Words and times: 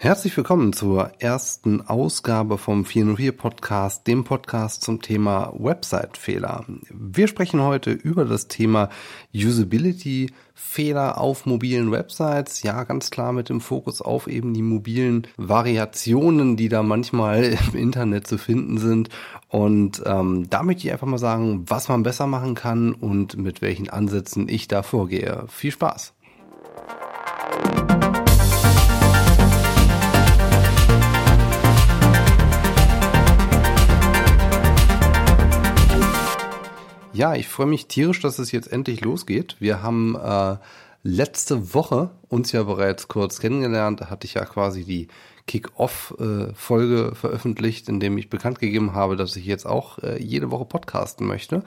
Herzlich 0.00 0.36
willkommen 0.36 0.72
zur 0.72 1.10
ersten 1.18 1.80
Ausgabe 1.80 2.56
vom 2.56 2.84
404 2.84 3.32
Podcast, 3.32 4.06
dem 4.06 4.22
Podcast 4.22 4.82
zum 4.84 5.02
Thema 5.02 5.52
Website-Fehler. 5.58 6.66
Wir 6.88 7.26
sprechen 7.26 7.60
heute 7.62 7.90
über 7.90 8.24
das 8.24 8.46
Thema 8.46 8.90
Usability-Fehler 9.34 11.18
auf 11.18 11.46
mobilen 11.46 11.90
Websites. 11.90 12.62
Ja, 12.62 12.84
ganz 12.84 13.10
klar 13.10 13.32
mit 13.32 13.48
dem 13.48 13.60
Fokus 13.60 14.00
auf 14.00 14.28
eben 14.28 14.54
die 14.54 14.62
mobilen 14.62 15.26
Variationen, 15.36 16.56
die 16.56 16.68
da 16.68 16.84
manchmal 16.84 17.58
im 17.72 17.76
Internet 17.76 18.28
zu 18.28 18.38
finden 18.38 18.78
sind. 18.78 19.08
Und 19.48 20.00
ähm, 20.06 20.48
da 20.48 20.62
möchte 20.62 20.86
ich 20.86 20.92
einfach 20.92 21.08
mal 21.08 21.18
sagen, 21.18 21.64
was 21.66 21.88
man 21.88 22.04
besser 22.04 22.28
machen 22.28 22.54
kann 22.54 22.92
und 22.92 23.36
mit 23.36 23.62
welchen 23.62 23.90
Ansätzen 23.90 24.48
ich 24.48 24.68
da 24.68 24.84
vorgehe. 24.84 25.46
Viel 25.48 25.72
Spaß! 25.72 26.14
Ja, 37.18 37.34
ich 37.34 37.48
freue 37.48 37.66
mich 37.66 37.88
tierisch, 37.88 38.20
dass 38.20 38.38
es 38.38 38.52
jetzt 38.52 38.70
endlich 38.70 39.00
losgeht. 39.00 39.56
Wir 39.58 39.82
haben 39.82 40.14
äh, 40.14 40.56
letzte 41.02 41.74
Woche 41.74 42.10
uns 42.28 42.52
ja 42.52 42.62
bereits 42.62 43.08
kurz 43.08 43.40
kennengelernt. 43.40 44.00
Da 44.00 44.08
hatte 44.08 44.24
ich 44.24 44.34
ja 44.34 44.44
quasi 44.44 44.84
die 44.84 45.08
Kick-Off-Folge 45.48 47.10
äh, 47.10 47.14
veröffentlicht, 47.16 47.88
in 47.88 47.98
dem 47.98 48.18
ich 48.18 48.30
bekannt 48.30 48.60
gegeben 48.60 48.92
habe, 48.94 49.16
dass 49.16 49.34
ich 49.34 49.46
jetzt 49.46 49.66
auch 49.66 49.98
äh, 49.98 50.22
jede 50.22 50.52
Woche 50.52 50.66
podcasten 50.66 51.26
möchte. 51.26 51.64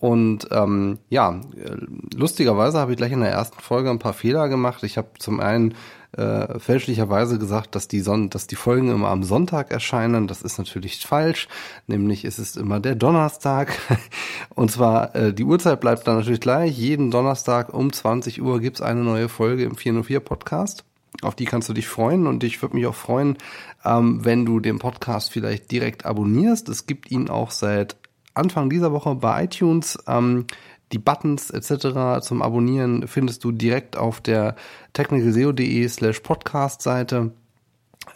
Und 0.00 0.48
ähm, 0.50 0.98
ja, 1.10 1.42
äh, 1.54 1.76
lustigerweise 2.16 2.80
habe 2.80 2.90
ich 2.90 2.96
gleich 2.96 3.12
in 3.12 3.20
der 3.20 3.30
ersten 3.30 3.60
Folge 3.60 3.90
ein 3.90 4.00
paar 4.00 4.14
Fehler 4.14 4.48
gemacht. 4.48 4.82
Ich 4.82 4.98
habe 4.98 5.10
zum 5.20 5.38
einen 5.38 5.76
äh, 6.12 6.58
fälschlicherweise 6.58 7.38
gesagt, 7.38 7.74
dass 7.74 7.86
die, 7.86 8.00
Son 8.00 8.30
dass 8.30 8.46
die 8.46 8.56
Folgen 8.56 8.90
immer 8.90 9.08
am 9.08 9.22
Sonntag 9.22 9.70
erscheinen. 9.70 10.26
Das 10.26 10.42
ist 10.42 10.58
natürlich 10.58 10.98
falsch. 11.00 11.48
Nämlich 11.86 12.24
ist 12.24 12.38
es 12.38 12.56
immer 12.56 12.80
der 12.80 12.94
Donnerstag. 12.94 13.78
Und 14.54 14.70
zwar, 14.70 15.14
äh, 15.14 15.34
die 15.34 15.44
Uhrzeit 15.44 15.80
bleibt 15.80 16.06
dann 16.06 16.16
natürlich 16.16 16.40
gleich. 16.40 16.76
Jeden 16.76 17.10
Donnerstag 17.10 17.74
um 17.74 17.92
20 17.92 18.40
Uhr 18.40 18.60
gibt's 18.60 18.80
eine 18.80 19.00
neue 19.00 19.28
Folge 19.28 19.64
im 19.64 19.76
404 19.76 20.20
Podcast. 20.20 20.84
Auf 21.22 21.34
die 21.34 21.44
kannst 21.46 21.68
du 21.68 21.72
dich 21.72 21.88
freuen 21.88 22.26
und 22.26 22.44
ich 22.44 22.62
würde 22.62 22.76
mich 22.76 22.86
auch 22.86 22.94
freuen, 22.94 23.36
ähm, 23.84 24.24
wenn 24.24 24.46
du 24.46 24.60
den 24.60 24.78
Podcast 24.78 25.32
vielleicht 25.32 25.70
direkt 25.70 26.06
abonnierst. 26.06 26.68
Es 26.68 26.86
gibt 26.86 27.10
ihn 27.10 27.28
auch 27.28 27.50
seit 27.50 27.96
Anfang 28.34 28.70
dieser 28.70 28.92
Woche 28.92 29.16
bei 29.16 29.44
iTunes. 29.44 29.98
Ähm, 30.06 30.46
die 30.92 30.98
Buttons 30.98 31.50
etc. 31.50 32.20
zum 32.26 32.42
Abonnieren 32.42 33.06
findest 33.06 33.44
du 33.44 33.52
direkt 33.52 33.96
auf 33.96 34.20
der 34.20 34.56
technicalseo.de 34.92 35.88
slash 35.88 36.20
podcast 36.20 36.82
Seite. 36.82 37.32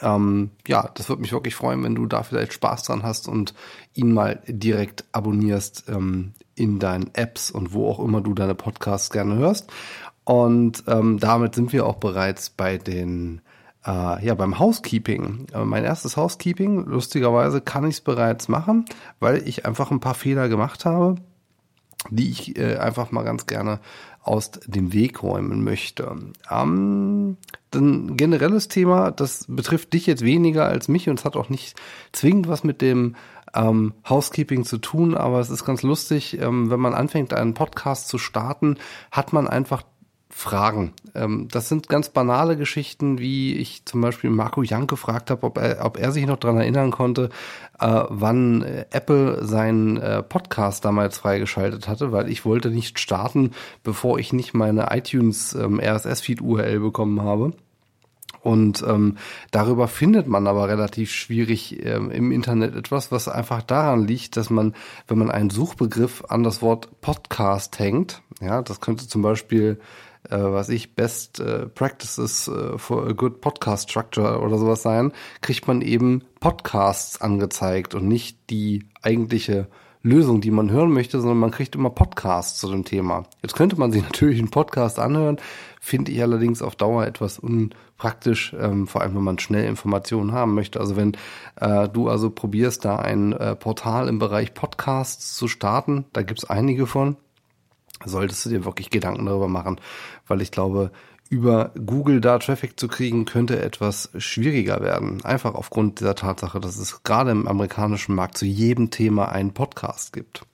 Ähm, 0.00 0.50
ja, 0.66 0.90
das 0.94 1.08
würde 1.08 1.22
mich 1.22 1.32
wirklich 1.32 1.54
freuen, 1.54 1.82
wenn 1.84 1.94
du 1.94 2.06
da 2.06 2.22
vielleicht 2.22 2.54
Spaß 2.54 2.84
dran 2.84 3.02
hast 3.02 3.28
und 3.28 3.54
ihn 3.94 4.12
mal 4.12 4.40
direkt 4.46 5.04
abonnierst 5.12 5.84
ähm, 5.88 6.32
in 6.54 6.78
deinen 6.78 7.10
Apps 7.14 7.50
und 7.50 7.74
wo 7.74 7.88
auch 7.88 8.00
immer 8.00 8.20
du 8.20 8.34
deine 8.34 8.54
Podcasts 8.54 9.10
gerne 9.10 9.36
hörst. 9.36 9.70
Und 10.24 10.84
ähm, 10.86 11.18
damit 11.18 11.54
sind 11.54 11.72
wir 11.72 11.86
auch 11.86 11.96
bereits 11.96 12.50
bei 12.50 12.78
den 12.78 13.42
äh, 13.84 14.24
ja, 14.24 14.34
beim 14.34 14.58
Housekeeping. 14.58 15.46
Äh, 15.52 15.64
mein 15.64 15.84
erstes 15.84 16.16
Housekeeping, 16.16 16.86
lustigerweise 16.86 17.60
kann 17.60 17.84
ich 17.84 17.96
es 17.96 18.00
bereits 18.00 18.48
machen, 18.48 18.86
weil 19.20 19.46
ich 19.46 19.66
einfach 19.66 19.90
ein 19.90 20.00
paar 20.00 20.14
Fehler 20.14 20.48
gemacht 20.48 20.84
habe 20.84 21.16
die 22.10 22.30
ich 22.30 22.58
äh, 22.58 22.76
einfach 22.76 23.10
mal 23.10 23.22
ganz 23.22 23.46
gerne 23.46 23.80
aus 24.22 24.50
dem 24.66 24.92
Weg 24.92 25.22
räumen 25.22 25.64
möchte. 25.64 26.16
Ähm, 26.50 27.36
ein 27.74 28.16
generelles 28.16 28.68
Thema, 28.68 29.10
das 29.10 29.46
betrifft 29.48 29.92
dich 29.92 30.06
jetzt 30.06 30.22
weniger 30.22 30.66
als 30.66 30.88
mich 30.88 31.08
und 31.08 31.18
es 31.18 31.24
hat 31.24 31.36
auch 31.36 31.48
nicht 31.48 31.76
zwingend 32.12 32.48
was 32.48 32.64
mit 32.64 32.82
dem 32.82 33.16
ähm, 33.54 33.94
Housekeeping 34.08 34.64
zu 34.64 34.78
tun, 34.78 35.16
aber 35.16 35.40
es 35.40 35.50
ist 35.50 35.64
ganz 35.64 35.82
lustig, 35.82 36.40
ähm, 36.40 36.70
wenn 36.70 36.80
man 36.80 36.94
anfängt, 36.94 37.34
einen 37.34 37.54
Podcast 37.54 38.08
zu 38.08 38.18
starten, 38.18 38.78
hat 39.10 39.32
man 39.32 39.48
einfach 39.48 39.82
Fragen. 40.34 40.94
Ähm, 41.14 41.46
das 41.50 41.68
sind 41.68 41.88
ganz 41.88 42.08
banale 42.08 42.56
Geschichten, 42.56 43.18
wie 43.18 43.54
ich 43.54 43.84
zum 43.84 44.00
Beispiel 44.00 44.30
Marco 44.30 44.62
Young 44.66 44.86
gefragt 44.86 45.30
habe, 45.30 45.46
ob 45.46 45.58
er, 45.58 45.84
ob 45.84 45.98
er 45.98 46.10
sich 46.10 46.26
noch 46.26 46.38
dran 46.38 46.56
erinnern 46.56 46.90
konnte, 46.90 47.28
äh, 47.78 48.04
wann 48.08 48.62
Apple 48.90 49.44
seinen 49.44 49.98
äh, 49.98 50.22
Podcast 50.22 50.84
damals 50.84 51.18
freigeschaltet 51.18 51.86
hatte, 51.86 52.12
weil 52.12 52.30
ich 52.30 52.44
wollte 52.44 52.70
nicht 52.70 52.98
starten, 52.98 53.52
bevor 53.84 54.18
ich 54.18 54.32
nicht 54.32 54.54
meine 54.54 54.88
iTunes 54.90 55.54
ähm, 55.54 55.78
RSS-Feed-URL 55.78 56.80
bekommen 56.80 57.22
habe. 57.22 57.52
Und 58.40 58.82
ähm, 58.88 59.18
darüber 59.52 59.86
findet 59.86 60.26
man 60.26 60.48
aber 60.48 60.66
relativ 60.66 61.12
schwierig 61.12 61.84
ähm, 61.84 62.10
im 62.10 62.32
Internet 62.32 62.74
etwas, 62.74 63.12
was 63.12 63.28
einfach 63.28 63.62
daran 63.62 64.06
liegt, 64.06 64.36
dass 64.36 64.50
man, 64.50 64.74
wenn 65.06 65.18
man 65.18 65.30
einen 65.30 65.50
Suchbegriff 65.50 66.24
an 66.28 66.42
das 66.42 66.60
Wort 66.62 67.00
Podcast 67.00 67.78
hängt, 67.78 68.22
ja, 68.40 68.62
das 68.62 68.80
könnte 68.80 69.06
zum 69.06 69.22
Beispiel 69.22 69.78
äh, 70.28 70.36
was 70.36 70.68
ich, 70.68 70.94
Best 70.94 71.40
äh, 71.40 71.66
Practices 71.66 72.48
äh, 72.48 72.78
for 72.78 73.06
a 73.06 73.12
Good 73.12 73.40
Podcast 73.40 73.90
Structure 73.90 74.40
oder 74.40 74.58
sowas 74.58 74.82
sein, 74.82 75.12
kriegt 75.40 75.66
man 75.66 75.80
eben 75.80 76.22
Podcasts 76.40 77.20
angezeigt 77.20 77.94
und 77.94 78.06
nicht 78.06 78.38
die 78.50 78.86
eigentliche 79.02 79.68
Lösung, 80.04 80.40
die 80.40 80.50
man 80.50 80.70
hören 80.70 80.92
möchte, 80.92 81.20
sondern 81.20 81.38
man 81.38 81.52
kriegt 81.52 81.76
immer 81.76 81.90
Podcasts 81.90 82.58
zu 82.58 82.68
dem 82.68 82.84
Thema. 82.84 83.24
Jetzt 83.42 83.54
könnte 83.54 83.78
man 83.78 83.92
sich 83.92 84.02
natürlich 84.12 84.40
einen 84.40 84.50
Podcast 84.50 84.98
anhören, 84.98 85.38
finde 85.80 86.10
ich 86.10 86.20
allerdings 86.20 86.60
auf 86.60 86.74
Dauer 86.74 87.06
etwas 87.06 87.38
unpraktisch, 87.38 88.54
ähm, 88.58 88.88
vor 88.88 89.02
allem 89.02 89.14
wenn 89.14 89.22
man 89.22 89.38
schnell 89.38 89.64
Informationen 89.66 90.32
haben 90.32 90.54
möchte. 90.54 90.80
Also 90.80 90.96
wenn 90.96 91.16
äh, 91.56 91.88
du 91.88 92.08
also 92.08 92.30
probierst, 92.30 92.84
da 92.84 92.96
ein 92.96 93.32
äh, 93.32 93.54
Portal 93.54 94.08
im 94.08 94.18
Bereich 94.18 94.54
Podcasts 94.54 95.36
zu 95.36 95.46
starten, 95.46 96.04
da 96.12 96.22
gibt's 96.22 96.44
einige 96.44 96.86
von, 96.86 97.16
solltest 98.04 98.44
du 98.44 98.50
dir 98.50 98.64
wirklich 98.64 98.90
Gedanken 98.90 99.26
darüber 99.26 99.48
machen, 99.48 99.80
weil 100.26 100.40
ich 100.40 100.50
glaube, 100.50 100.90
über 101.32 101.70
Google 101.86 102.20
da 102.20 102.38
Traffic 102.38 102.78
zu 102.78 102.88
kriegen, 102.88 103.24
könnte 103.24 103.62
etwas 103.62 104.10
schwieriger 104.18 104.82
werden. 104.82 105.24
Einfach 105.24 105.54
aufgrund 105.54 106.00
dieser 106.00 106.14
Tatsache, 106.14 106.60
dass 106.60 106.76
es 106.76 107.04
gerade 107.04 107.30
im 107.30 107.48
amerikanischen 107.48 108.14
Markt 108.14 108.36
zu 108.36 108.44
jedem 108.44 108.90
Thema 108.90 109.30
einen 109.30 109.54
Podcast 109.54 110.12
gibt. 110.12 110.44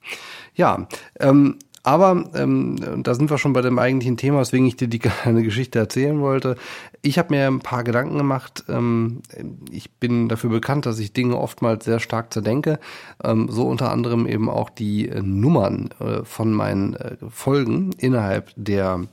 Ja, 0.55 0.87
ähm, 1.19 1.59
aber 1.83 2.25
ähm, 2.35 3.03
da 3.03 3.13
sind 3.13 3.29
wir 3.29 3.37
schon 3.37 3.53
bei 3.53 3.61
dem 3.61 3.79
eigentlichen 3.79 4.17
Thema, 4.17 4.39
weswegen 4.39 4.65
ich 4.65 4.75
dir 4.75 4.87
die 4.87 4.99
kleine 4.99 5.43
Geschichte 5.43 5.79
erzählen 5.79 6.19
wollte. 6.21 6.55
Ich 7.01 7.17
habe 7.17 7.33
mir 7.33 7.47
ein 7.47 7.59
paar 7.59 7.83
Gedanken 7.83 8.17
gemacht. 8.17 8.63
Ähm, 8.67 9.21
ich 9.71 9.91
bin 9.91 10.29
dafür 10.29 10.49
bekannt, 10.49 10.85
dass 10.85 10.99
ich 10.99 11.13
Dinge 11.13 11.37
oftmals 11.37 11.85
sehr 11.85 11.99
stark 11.99 12.33
zerdenke. 12.33 12.79
Ähm, 13.23 13.47
so 13.49 13.67
unter 13.67 13.91
anderem 13.91 14.27
eben 14.27 14.49
auch 14.49 14.69
die 14.69 15.09
äh, 15.09 15.21
Nummern 15.21 15.89
äh, 15.99 16.23
von 16.23 16.53
meinen 16.53 16.95
äh, 16.95 17.17
Folgen 17.29 17.91
innerhalb 17.97 18.51
der 18.55 19.07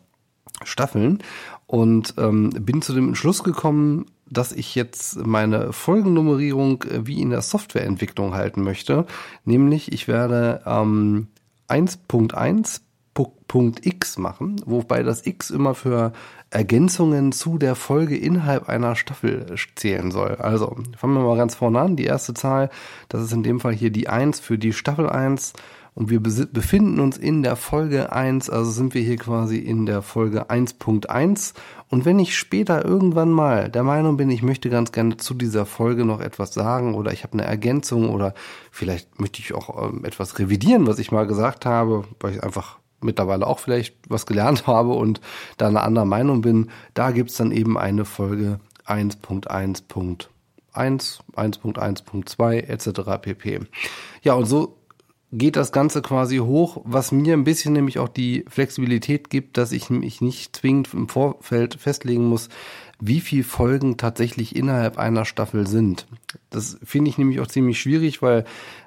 Staffeln 0.65 1.23
und 1.67 2.15
ähm, 2.19 2.51
bin 2.51 2.83
zu 2.83 2.95
dem 2.95 3.09
Entschluss 3.09 3.43
gekommen, 3.43 4.07
dass 4.29 4.53
ich 4.53 4.75
jetzt 4.75 5.25
meine 5.25 5.73
Folgennummerierung 5.73 6.83
äh, 6.83 7.07
wie 7.07 7.21
in 7.21 7.31
der 7.31 7.43
Softwareentwicklung 7.43 8.35
halten 8.35 8.63
möchte. 8.63 9.07
Nämlich 9.45 9.93
ich 9.93 10.09
werde 10.09 10.63
ähm, 10.67 11.29
1.1.x 11.69 14.19
machen, 14.19 14.61
wobei 14.67 15.03
das 15.03 15.27
X 15.27 15.51
immer 15.51 15.75
für 15.75 16.13
Ergänzungen 16.51 17.33
zu 17.33 17.59
der 17.59 17.75
Folge 17.75 18.17
innerhalb 18.17 18.69
einer 18.69 18.97
Staffel 18.97 19.55
zählen 19.75 20.11
soll. 20.11 20.37
Also, 20.37 20.77
fangen 20.97 21.15
wir 21.15 21.21
mal 21.21 21.37
ganz 21.37 21.55
vorne 21.55 21.81
an. 21.81 21.97
Die 21.97 22.05
erste 22.05 22.35
Zahl, 22.35 22.71
das 23.09 23.23
ist 23.23 23.33
in 23.33 23.43
dem 23.43 23.61
Fall 23.61 23.73
hier 23.73 23.91
die 23.91 24.09
1 24.09 24.41
für 24.41 24.59
die 24.59 24.73
Staffel 24.73 25.09
1 25.09 25.55
und 25.97 26.11
wir 26.11 26.23
befinden 26.23 27.01
uns 27.01 27.17
in 27.17 27.43
der 27.43 27.57
Folge 27.57 28.13
1, 28.13 28.51
also 28.51 28.71
sind 28.71 28.93
wir 28.93 29.01
hier 29.01 29.17
quasi 29.17 29.57
in 29.57 29.87
der 29.87 30.03
Folge 30.03 30.51
1.1. 30.51 31.55
Und 31.89 32.05
wenn 32.05 32.19
ich 32.19 32.37
später 32.37 32.85
irgendwann 32.85 33.31
mal 33.31 33.71
der 33.71 33.83
Meinung 33.83 34.19
bin, 34.19 34.29
ich 34.29 34.43
möchte 34.43 34.69
ganz 34.69 34.93
gerne 34.93 35.17
zu 35.17 35.33
dieser 35.33 35.65
Folge 35.65 36.05
noch 36.05 36.21
etwas 36.21 36.53
sagen 36.53 36.95
oder 36.95 37.15
ich 37.15 37.23
habe 37.23 37.33
eine 37.33 37.47
Ergänzung 37.47 38.11
oder 38.11 38.35
vielleicht 38.71 39.19
möchte 39.19 39.41
ich 39.41 39.55
auch 39.55 39.89
ähm, 39.89 40.05
etwas 40.05 40.39
revidieren, 40.39 40.87
was 40.87 40.99
ich 40.99 41.13
mal 41.13 41.27
gesagt 41.27 41.65
habe, 41.65 42.05
weil 42.21 42.35
ich 42.35 42.45
einfach 42.45 42.79
mittlerweile 43.01 43.47
auch 43.47 43.59
vielleicht 43.59 43.97
was 44.07 44.27
gelernt 44.27 44.67
habe 44.67 44.91
und 44.91 45.23
da 45.57 45.69
eine 45.69 45.81
andere 45.81 46.07
Meinung 46.07 46.43
bin, 46.43 46.69
da 46.93 47.11
gibt's 47.11 47.39
dann 47.39 47.53
eben 47.53 47.79
eine 47.79 48.05
Folge 48.05 48.61
1.1.1, 48.85 50.29
1.1.2 50.75 52.55
etc. 52.59 53.01
pp. 53.23 53.61
Ja, 54.21 54.35
und 54.35 54.45
so 54.45 54.77
geht 55.37 55.57
das 55.57 55.73
Ganze 55.73 56.03
quasi 56.03 56.39
hoch, 56.39 56.81
was 56.85 57.13
mir 57.13 57.35
ein 57.35 57.45
bisschen 57.45 57.73
nämlich 57.73 57.99
auch 57.99 58.09
die 58.09 58.45
Flexibilität 58.49 59.31
gibt, 59.31 59.59
dass 59.59 59.73
ich 59.73 59.91
mich 59.91 60.21
nicht 60.21 60.57
zwingend 60.57 60.93
im 60.95 61.09
Vorfeld 61.09 61.75
festlegen 61.75 62.25
muss, 62.25 62.49
wie 62.99 63.21
viel 63.21 63.45
Folgen 63.45 63.99
tatsächlich 63.99 64.57
innerhalb 64.57 64.99
einer 64.99 65.25
Staffel 65.25 65.67
sind. 65.67 66.07
Das 66.49 66.79
finde 66.83 67.11
ich 67.11 67.19
nämlich 67.19 67.41
auch 67.41 67.47
ziemlich 67.47 67.79
schwierig, 67.79 68.23
weil 68.23 68.45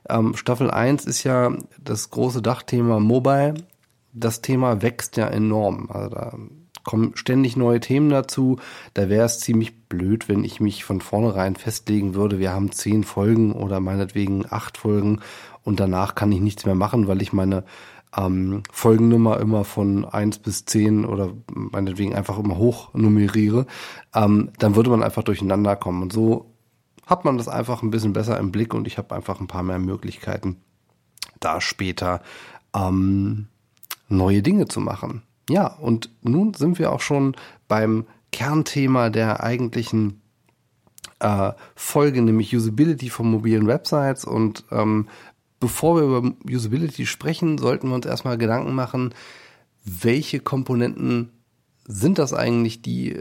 ähm, 0.10 0.36
Staffel 0.36 0.72
1 0.72 1.06
ist 1.06 1.24
ja 1.24 1.56
das 1.78 2.10
große 2.10 2.42
Dachthema 2.42 3.00
Mobile. 3.00 3.54
Das 4.12 4.42
Thema 4.42 4.82
wächst 4.82 5.18
ja 5.18 5.28
enorm. 5.28 5.90
Also 5.92 6.10
da 6.10 6.34
kommen 6.84 7.12
ständig 7.16 7.56
neue 7.56 7.80
Themen 7.80 8.10
dazu. 8.10 8.58
Da 8.96 9.10
wäre 9.10 9.26
es 9.26 9.40
ziemlich 9.40 9.84
blöd, 9.88 10.28
wenn 10.28 10.44
ich 10.44 10.60
mich 10.60 10.84
von 10.84 11.02
vornherein 11.02 11.56
festlegen 11.56 12.16
würde, 12.16 12.40
wir 12.40 12.52
haben 12.52 12.72
zehn 12.72 13.04
Folgen 13.04 13.52
oder 13.52 13.80
meinetwegen 13.80 14.46
acht 14.50 14.78
Folgen 14.78 15.20
und 15.64 15.80
danach 15.80 16.16
kann 16.16 16.32
ich 16.32 16.40
nichts 16.40 16.66
mehr 16.66 16.76
machen, 16.76 17.08
weil 17.08 17.22
ich 17.22 17.34
meine 17.34 17.64
ähm, 18.16 18.64
Folgennummer 18.72 19.40
immer 19.40 19.64
von 19.64 20.06
eins 20.06 20.40
bis 20.40 20.66
zehn 20.66 21.06
oder 21.06 21.34
meinetwegen 21.54 22.16
einfach 22.16 22.40
immer 22.40 22.58
hoch 22.58 22.94
nummeriere, 22.94 23.66
ähm, 24.16 24.52
dann 24.58 24.76
würde 24.76 24.90
man 24.90 25.04
einfach 25.04 25.24
durcheinander 25.24 25.76
kommen. 25.76 26.02
Und 26.02 26.14
so 26.14 26.54
hat 27.06 27.26
man 27.26 27.38
das 27.38 27.48
einfach 27.48 27.82
ein 27.82 27.92
bisschen 27.92 28.14
besser 28.14 28.38
im 28.40 28.52
Blick 28.52 28.74
und 28.74 28.88
ich 28.88 28.98
habe 28.98 29.16
einfach 29.16 29.40
ein 29.40 29.48
paar 29.48 29.64
mehr 29.64 29.80
Möglichkeiten, 29.80 30.58
da 31.40 31.62
später 31.62 32.22
ähm, 32.76 33.48
neue 34.08 34.42
Dinge 34.42 34.68
zu 34.68 34.80
machen. 34.80 35.24
Ja, 35.50 35.68
und 35.68 36.12
nun 36.22 36.54
sind 36.54 36.78
wir 36.78 36.92
auch 36.92 37.02
schon 37.02 37.36
beim 37.68 38.06
Kernthema 38.32 39.10
der 39.10 39.44
eigentlichen 39.44 40.22
äh, 41.20 41.52
Folge, 41.76 42.22
nämlich 42.22 42.56
Usability 42.56 43.10
von 43.10 43.32
mobilen 43.32 43.68
Websites. 43.68 44.26
Und 44.26 44.66
ähm, 44.72 45.08
bevor 45.60 45.96
wir 45.96 46.04
über 46.04 46.34
Usability 46.50 47.06
sprechen, 47.06 47.58
sollten 47.58 47.90
wir 47.90 47.96
uns 47.96 48.06
erstmal 48.06 48.38
Gedanken 48.38 48.74
machen, 48.74 49.14
welche 49.84 50.40
Komponenten 50.40 51.32
sind 51.92 52.20
das 52.20 52.34
eigentlich, 52.34 52.84
die 52.84 53.18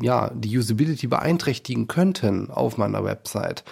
ja 0.00 0.30
die 0.32 0.56
Usability 0.56 1.08
beeinträchtigen 1.08 1.88
könnten 1.88 2.50
auf 2.50 2.78
meiner 2.78 3.04
Website? 3.04 3.64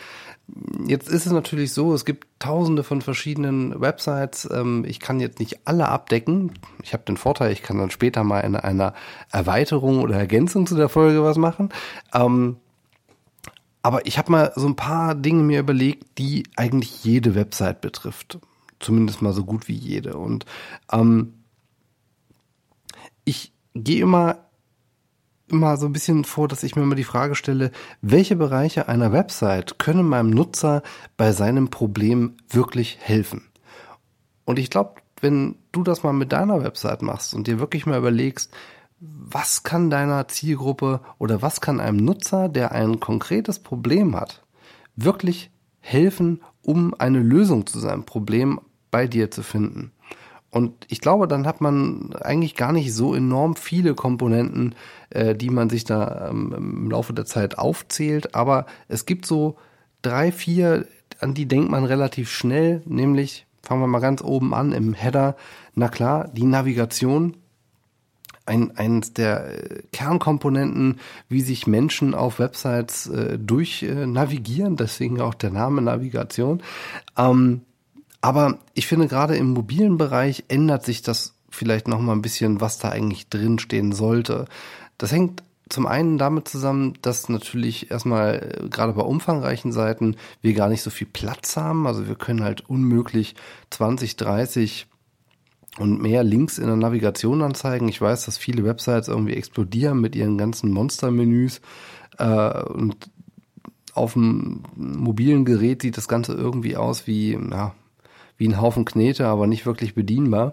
Jetzt 0.86 1.08
ist 1.08 1.26
es 1.26 1.32
natürlich 1.32 1.72
so, 1.72 1.94
es 1.94 2.04
gibt 2.04 2.26
tausende 2.40 2.82
von 2.82 3.00
verschiedenen 3.00 3.80
Websites. 3.80 4.48
Ähm, 4.52 4.84
ich 4.86 4.98
kann 4.98 5.20
jetzt 5.20 5.38
nicht 5.38 5.60
alle 5.66 5.88
abdecken. 5.88 6.52
Ich 6.82 6.92
habe 6.92 7.04
den 7.04 7.16
Vorteil, 7.16 7.52
ich 7.52 7.62
kann 7.62 7.78
dann 7.78 7.90
später 7.90 8.24
mal 8.24 8.40
in 8.40 8.56
einer 8.56 8.94
Erweiterung 9.30 10.00
oder 10.00 10.16
Ergänzung 10.16 10.66
zu 10.66 10.74
der 10.74 10.88
Folge 10.88 11.22
was 11.22 11.38
machen. 11.38 11.68
Aber 13.82 14.06
ich 14.06 14.18
habe 14.18 14.30
mal 14.30 14.52
so 14.54 14.66
ein 14.66 14.76
paar 14.76 15.14
Dinge 15.14 15.42
mir 15.42 15.60
überlegt, 15.60 16.18
die 16.18 16.44
eigentlich 16.56 17.04
jede 17.04 17.34
Website 17.34 17.80
betrifft. 17.80 18.38
Zumindest 18.78 19.22
mal 19.22 19.32
so 19.32 19.44
gut 19.44 19.68
wie 19.68 19.74
jede. 19.74 20.16
Und 20.16 20.46
ähm, 20.90 21.34
ich 23.24 23.52
gehe 23.74 24.02
immer 24.02 24.38
immer 25.52 25.76
so 25.76 25.86
ein 25.86 25.92
bisschen 25.92 26.24
vor, 26.24 26.48
dass 26.48 26.62
ich 26.62 26.74
mir 26.74 26.82
immer 26.82 26.94
die 26.94 27.04
Frage 27.04 27.34
stelle, 27.34 27.70
welche 28.00 28.36
Bereiche 28.36 28.88
einer 28.88 29.12
Website 29.12 29.78
können 29.78 30.08
meinem 30.08 30.30
Nutzer 30.30 30.82
bei 31.16 31.32
seinem 31.32 31.68
Problem 31.68 32.36
wirklich 32.48 32.98
helfen? 33.00 33.48
Und 34.44 34.58
ich 34.58 34.70
glaube, 34.70 34.94
wenn 35.20 35.56
du 35.70 35.82
das 35.82 36.02
mal 36.02 36.12
mit 36.12 36.32
deiner 36.32 36.64
Website 36.64 37.02
machst 37.02 37.34
und 37.34 37.46
dir 37.46 37.60
wirklich 37.60 37.86
mal 37.86 37.98
überlegst, 37.98 38.52
was 39.02 39.64
kann 39.64 39.90
deiner 39.90 40.28
Zielgruppe 40.28 41.00
oder 41.18 41.42
was 41.42 41.60
kann 41.60 41.80
einem 41.80 41.96
Nutzer, 41.96 42.48
der 42.48 42.72
ein 42.72 43.00
konkretes 43.00 43.58
Problem 43.58 44.14
hat, 44.14 44.44
wirklich 44.94 45.50
helfen, 45.80 46.40
um 46.62 46.94
eine 46.98 47.18
Lösung 47.18 47.66
zu 47.66 47.80
seinem 47.80 48.04
Problem 48.04 48.60
bei 48.92 49.08
dir 49.08 49.30
zu 49.30 49.42
finden? 49.42 49.90
Und 50.50 50.86
ich 50.88 51.00
glaube, 51.00 51.26
dann 51.26 51.46
hat 51.46 51.62
man 51.62 52.12
eigentlich 52.20 52.54
gar 52.54 52.72
nicht 52.72 52.94
so 52.94 53.14
enorm 53.14 53.56
viele 53.56 53.94
Komponenten, 53.94 54.74
äh, 55.10 55.34
die 55.34 55.48
man 55.48 55.70
sich 55.70 55.84
da 55.84 56.28
ähm, 56.28 56.52
im 56.54 56.90
Laufe 56.90 57.14
der 57.14 57.24
Zeit 57.24 57.58
aufzählt. 57.58 58.34
Aber 58.34 58.66
es 58.86 59.06
gibt 59.06 59.24
so 59.24 59.56
drei, 60.02 60.30
vier, 60.30 60.86
an 61.20 61.32
die 61.32 61.46
denkt 61.46 61.70
man 61.70 61.84
relativ 61.84 62.30
schnell, 62.30 62.82
nämlich 62.84 63.46
fangen 63.62 63.80
wir 63.80 63.86
mal 63.86 64.00
ganz 64.00 64.22
oben 64.22 64.52
an 64.52 64.72
im 64.72 64.92
Header. 64.92 65.36
Na 65.74 65.88
klar, 65.88 66.28
die 66.34 66.44
Navigation. 66.44 67.38
Ein, 68.44 68.76
eines 68.76 69.12
der 69.12 69.70
äh, 69.70 69.82
Kernkomponenten, 69.92 70.98
wie 71.28 71.42
sich 71.42 71.66
Menschen 71.66 72.14
auf 72.14 72.38
Websites 72.38 73.06
äh, 73.06 73.38
durch 73.38 73.84
äh, 73.84 74.06
navigieren, 74.06 74.76
deswegen 74.76 75.20
auch 75.20 75.34
der 75.34 75.50
Name 75.50 75.80
Navigation. 75.80 76.62
Ähm, 77.16 77.62
aber 78.20 78.58
ich 78.74 78.86
finde, 78.86 79.08
gerade 79.08 79.36
im 79.36 79.52
mobilen 79.52 79.96
Bereich 79.96 80.44
ändert 80.48 80.84
sich 80.84 81.02
das 81.02 81.34
vielleicht 81.50 81.86
noch 81.88 82.00
mal 82.00 82.12
ein 82.12 82.22
bisschen, 82.22 82.60
was 82.60 82.78
da 82.78 82.88
eigentlich 82.88 83.28
drin 83.28 83.58
stehen 83.58 83.92
sollte. 83.92 84.46
Das 84.98 85.12
hängt 85.12 85.42
zum 85.68 85.86
einen 85.86 86.18
damit 86.18 86.48
zusammen, 86.48 86.94
dass 87.02 87.28
natürlich 87.28 87.90
erstmal 87.90 88.60
äh, 88.62 88.68
gerade 88.68 88.92
bei 88.92 89.02
umfangreichen 89.02 89.72
Seiten 89.72 90.16
wir 90.40 90.52
gar 90.54 90.68
nicht 90.68 90.82
so 90.82 90.90
viel 90.90 91.06
Platz 91.06 91.56
haben. 91.56 91.86
Also 91.86 92.06
wir 92.06 92.14
können 92.14 92.44
halt 92.44 92.68
unmöglich 92.68 93.34
20, 93.70 94.16
30 94.16 94.86
und 95.78 96.00
mehr 96.00 96.22
Links 96.22 96.58
in 96.58 96.66
der 96.66 96.76
Navigation 96.76 97.42
anzeigen. 97.42 97.88
Ich 97.88 98.00
weiß, 98.00 98.26
dass 98.26 98.38
viele 98.38 98.64
Websites 98.64 99.08
irgendwie 99.08 99.34
explodieren 99.34 100.00
mit 100.00 100.14
ihren 100.14 100.36
ganzen 100.38 100.70
Monstermenüs 100.70 101.60
äh, 102.18 102.62
und 102.64 103.10
auf 103.94 104.14
dem 104.14 104.62
mobilen 104.74 105.44
Gerät 105.44 105.82
sieht 105.82 105.96
das 105.96 106.08
Ganze 106.08 106.32
irgendwie 106.32 106.76
aus 106.76 107.06
wie, 107.06 107.32
ja, 107.32 107.74
wie 108.36 108.48
ein 108.48 108.60
Haufen 108.60 108.84
Knete, 108.84 109.26
aber 109.26 109.46
nicht 109.46 109.66
wirklich 109.66 109.94
bedienbar. 109.94 110.52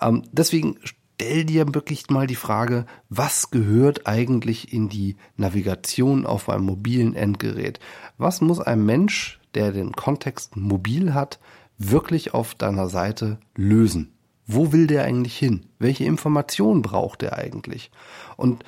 Ähm, 0.00 0.22
deswegen 0.32 0.76
stell 0.82 1.44
dir 1.44 1.74
wirklich 1.74 2.08
mal 2.10 2.26
die 2.26 2.36
Frage, 2.36 2.86
was 3.08 3.50
gehört 3.50 4.06
eigentlich 4.06 4.72
in 4.72 4.88
die 4.88 5.16
Navigation 5.36 6.26
auf 6.26 6.48
einem 6.48 6.66
mobilen 6.66 7.14
Endgerät? 7.14 7.80
Was 8.18 8.40
muss 8.40 8.60
ein 8.60 8.84
Mensch, 8.84 9.40
der 9.54 9.72
den 9.72 9.92
Kontext 9.92 10.56
mobil 10.56 11.14
hat, 11.14 11.40
wirklich 11.78 12.34
auf 12.34 12.54
deiner 12.54 12.88
Seite 12.88 13.38
lösen? 13.56 14.15
Wo 14.46 14.72
will 14.72 14.86
der 14.86 15.04
eigentlich 15.04 15.36
hin? 15.36 15.66
Welche 15.78 16.04
Informationen 16.04 16.82
braucht 16.82 17.22
er 17.22 17.36
eigentlich? 17.36 17.90
Und 18.36 18.64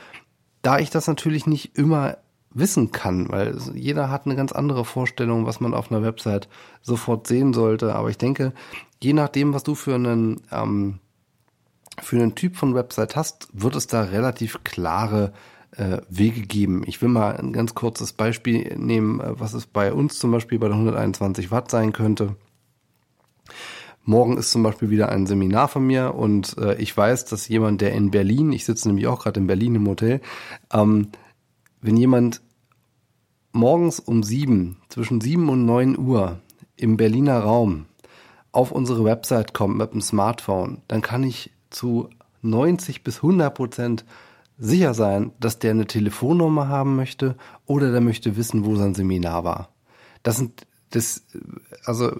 da 0.62 0.78
ich 0.78 0.90
das 0.90 1.06
natürlich 1.06 1.46
nicht 1.46 1.78
immer 1.78 2.19
wissen 2.50 2.90
kann, 2.90 3.28
weil 3.28 3.56
jeder 3.75 4.10
hat 4.10 4.26
eine 4.26 4.34
ganz 4.34 4.52
andere 4.52 4.84
Vorstellung, 4.84 5.46
was 5.46 5.60
man 5.60 5.75
auf 5.75 5.90
einer 5.90 6.02
Website 6.02 6.48
sofort 6.82 7.26
sehen 7.26 7.52
sollte. 7.52 7.94
Aber 7.94 8.10
ich 8.10 8.19
denke, 8.19 8.52
je 9.02 9.12
nachdem, 9.12 9.54
was 9.54 9.62
du 9.62 9.75
für 9.75 9.94
einen 9.94 10.42
ähm, 10.50 10.98
für 12.02 12.16
einen 12.16 12.34
Typ 12.34 12.56
von 12.56 12.75
Website 12.75 13.16
hast, 13.16 13.48
wird 13.52 13.76
es 13.76 13.86
da 13.86 14.02
relativ 14.02 14.62
klare 14.64 15.32
äh, 15.72 15.98
Wege 16.08 16.42
geben. 16.42 16.82
Ich 16.86 17.02
will 17.02 17.08
mal 17.08 17.36
ein 17.36 17.52
ganz 17.52 17.75
kurzes 17.75 18.12
Beispiel 18.12 18.76
nehmen, 18.76 19.20
äh, 19.20 19.38
was 19.38 19.52
es 19.52 19.66
bei 19.66 19.92
uns 19.92 20.19
zum 20.19 20.30
Beispiel 20.30 20.58
bei 20.58 20.69
der 20.69 20.76
121 20.76 21.50
Watt 21.50 21.70
sein 21.70 21.92
könnte. 21.92 22.36
Morgen 24.08 24.38
ist 24.38 24.52
zum 24.52 24.62
Beispiel 24.62 24.88
wieder 24.88 25.10
ein 25.10 25.26
Seminar 25.26 25.69
von 25.69 25.87
mir 25.87 26.14
und 26.14 26.56
äh, 26.56 26.76
ich 26.76 26.96
weiß, 26.96 27.26
dass 27.26 27.46
jemand, 27.46 27.82
der 27.82 27.93
in 27.93 28.10
Berlin, 28.10 28.52
ich 28.52 28.64
sitze 28.64 28.88
nämlich 28.88 29.06
auch 29.06 29.22
gerade 29.22 29.38
in 29.38 29.46
Berlin 29.46 29.75
im 29.75 29.87
Hotel, 29.87 30.22
ähm, 30.72 31.08
wenn 31.82 31.94
jemand 31.94 32.40
morgens 33.52 34.00
um 34.00 34.22
sieben, 34.22 34.78
zwischen 34.88 35.20
sieben 35.20 35.50
und 35.50 35.66
neun 35.66 35.99
Uhr 35.99 36.40
im 36.75 36.97
Berliner 36.97 37.40
Raum 37.40 37.85
auf 38.50 38.73
unsere 38.73 39.04
Website 39.04 39.52
kommt 39.52 39.76
mit 39.76 39.92
dem 39.92 40.00
Smartphone, 40.00 40.80
dann 40.88 41.02
kann 41.02 41.23
ich 41.23 41.50
zu 41.68 42.09
90 42.40 43.04
bis 43.04 43.16
100 43.16 43.54
Prozent 43.54 44.06
sicher 44.56 44.94
sein, 44.94 45.32
dass 45.38 45.59
der 45.59 45.73
eine 45.73 45.85
Telefonnummer 45.85 46.68
haben 46.68 46.97
möchte 46.97 47.37
oder 47.66 47.92
der 47.92 48.00
möchte 48.00 48.38
wissen, 48.38 48.64
wo 48.64 48.75
sein 48.75 48.94
Seminar 48.94 49.44
war. 49.44 49.68
Das 50.23 50.38
sind, 50.38 50.66
das, 50.92 51.26
also, 51.85 52.11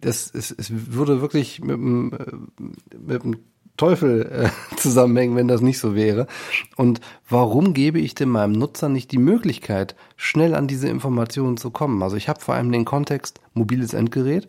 das, 0.00 0.30
es, 0.34 0.50
es 0.50 0.70
würde 0.94 1.20
wirklich 1.20 1.60
mit 1.60 1.76
dem, 1.76 2.12
mit 2.98 3.22
dem 3.24 3.36
Teufel 3.76 4.30
äh, 4.30 4.76
zusammenhängen, 4.76 5.36
wenn 5.36 5.48
das 5.48 5.60
nicht 5.60 5.78
so 5.78 5.94
wäre. 5.94 6.26
Und 6.76 7.00
warum 7.28 7.74
gebe 7.74 7.98
ich 7.98 8.14
denn 8.14 8.28
meinem 8.28 8.52
Nutzer 8.52 8.88
nicht 8.88 9.10
die 9.12 9.18
Möglichkeit, 9.18 9.96
schnell 10.16 10.54
an 10.54 10.68
diese 10.68 10.88
Informationen 10.88 11.56
zu 11.56 11.70
kommen? 11.70 12.02
Also 12.02 12.16
ich 12.16 12.28
habe 12.28 12.40
vor 12.40 12.54
allem 12.54 12.70
den 12.70 12.84
Kontext 12.84 13.40
mobiles 13.52 13.94
Endgerät. 13.94 14.46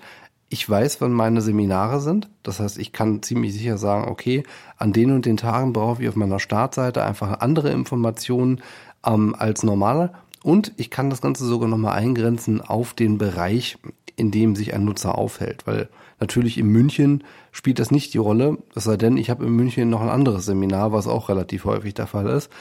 Ich 0.50 0.70
weiß, 0.70 1.02
wann 1.02 1.12
meine 1.12 1.42
Seminare 1.42 2.00
sind. 2.00 2.30
Das 2.44 2.60
heißt, 2.60 2.78
ich 2.78 2.92
kann 2.92 3.24
ziemlich 3.24 3.54
sicher 3.54 3.78
sagen, 3.78 4.08
okay, 4.10 4.44
an 4.78 4.94
den 4.94 5.12
und 5.12 5.26
den 5.26 5.38
Tagen 5.38 5.74
brauche 5.74 6.04
ich 6.04 6.10
auf 6.10 6.16
meiner 6.16 6.40
Startseite 6.40 7.04
einfach 7.04 7.40
andere 7.40 7.72
Informationen 7.72 8.62
ähm, 9.06 9.36
als 9.38 9.64
normal. 9.64 10.14
Und 10.46 10.74
ich 10.78 10.92
kann 10.92 11.10
das 11.10 11.24
Ganze 11.24 11.44
sogar 11.44 11.68
nochmal 11.68 11.98
eingrenzen 11.98 12.62
auf 12.62 12.94
den 12.94 13.18
Bereich, 13.18 13.80
in 14.16 14.30
dem 14.30 14.56
sich 14.56 14.76
ein 14.76 14.86
Nutzer 14.86 15.18
aufhält. 15.18 15.66
Weil 15.66 15.90
natürlich 16.20 16.60
in 16.60 16.68
München 16.68 17.24
spielt 17.52 17.80
das 17.80 17.90
nicht 17.90 18.14
die 18.14 18.20
Rolle, 18.20 18.60
es 18.76 18.84
sei 18.84 18.96
denn, 18.96 19.18
ich 19.18 19.32
habe 19.32 19.44
in 19.44 19.54
München 19.54 19.90
noch 19.90 20.02
ein 20.02 20.10
anderes 20.10 20.46
Seminar, 20.46 20.92
was 20.92 21.08
auch 21.08 21.30
relativ 21.30 21.66
häufig 21.66 21.96
der 21.96 22.06
Fall 22.06 22.28
ist. 22.28 22.52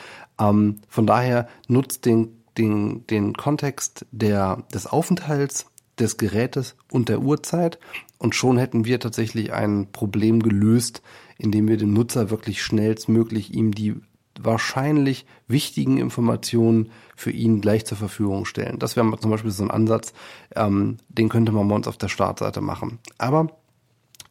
Ähm, 0.40 0.76
von 0.88 1.06
daher 1.06 1.46
nutzt 1.68 2.06
den, 2.06 2.28
den, 2.56 3.06
den 3.06 3.34
Kontext 3.34 4.06
der, 4.12 4.64
des 4.72 4.86
Aufenthalts, 4.86 5.66
des 5.98 6.16
Gerätes 6.16 6.76
und 6.90 7.10
der 7.10 7.20
Uhrzeit 7.20 7.78
und 8.16 8.34
schon 8.34 8.56
hätten 8.56 8.86
wir 8.86 8.98
tatsächlich 8.98 9.52
ein 9.52 9.88
Problem 9.92 10.42
gelöst, 10.42 11.02
indem 11.36 11.68
wir 11.68 11.76
dem 11.76 11.92
Nutzer 11.92 12.30
wirklich 12.30 12.62
schnellstmöglich 12.62 13.52
ihm 13.52 13.72
die 13.74 13.96
wahrscheinlich 14.40 15.26
wichtigen 15.46 15.98
Informationen 15.98 16.90
für 17.16 17.30
ihn 17.30 17.60
gleich 17.60 17.86
zur 17.86 17.96
Verfügung 17.96 18.44
stellen. 18.44 18.78
Das 18.78 18.96
wäre 18.96 19.18
zum 19.18 19.30
Beispiel 19.30 19.50
so 19.50 19.62
ein 19.62 19.70
Ansatz, 19.70 20.12
ähm, 20.56 20.96
den 21.08 21.28
könnte 21.28 21.52
man 21.52 21.68
bei 21.68 21.74
uns 21.74 21.88
auf 21.88 21.96
der 21.96 22.08
Startseite 22.08 22.60
machen. 22.60 22.98
Aber 23.18 23.48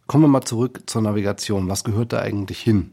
kommen 0.08 0.24
wir 0.24 0.28
mal 0.28 0.42
zurück 0.42 0.82
zur 0.88 1.02
Navigation. 1.02 1.70
Was 1.70 1.84
gehört 1.84 2.14
da 2.14 2.20
eigentlich 2.20 2.60
hin? 2.60 2.92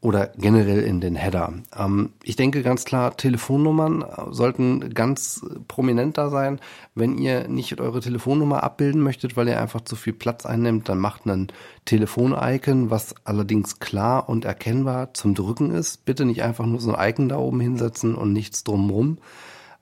Oder 0.00 0.28
generell 0.38 0.82
in 0.82 1.00
den 1.00 1.16
Header. 1.16 1.54
Ähm, 1.76 2.10
ich 2.22 2.36
denke 2.36 2.62
ganz 2.62 2.84
klar, 2.84 3.16
Telefonnummern 3.16 4.04
sollten 4.30 4.94
ganz 4.94 5.44
prominent 5.66 6.16
da 6.18 6.30
sein. 6.30 6.60
Wenn 6.94 7.18
ihr 7.18 7.48
nicht 7.48 7.80
eure 7.80 8.00
Telefonnummer 8.00 8.62
abbilden 8.62 9.02
möchtet, 9.02 9.36
weil 9.36 9.48
ihr 9.48 9.60
einfach 9.60 9.80
zu 9.80 9.96
viel 9.96 10.12
Platz 10.12 10.46
einnimmt, 10.46 10.88
dann 10.88 10.98
macht 10.98 11.26
ein 11.26 11.48
Telefon-Icon, 11.84 12.90
was 12.90 13.14
allerdings 13.24 13.80
klar 13.80 14.28
und 14.28 14.44
erkennbar 14.44 15.14
zum 15.14 15.34
Drücken 15.34 15.72
ist. 15.72 16.04
Bitte 16.04 16.24
nicht 16.24 16.42
einfach 16.42 16.66
nur 16.66 16.80
so 16.80 16.94
ein 16.94 17.10
Icon 17.10 17.28
da 17.28 17.38
oben 17.38 17.60
hinsetzen 17.60 18.14
und 18.14 18.32
nichts 18.32 18.62
drumrum. 18.62 19.18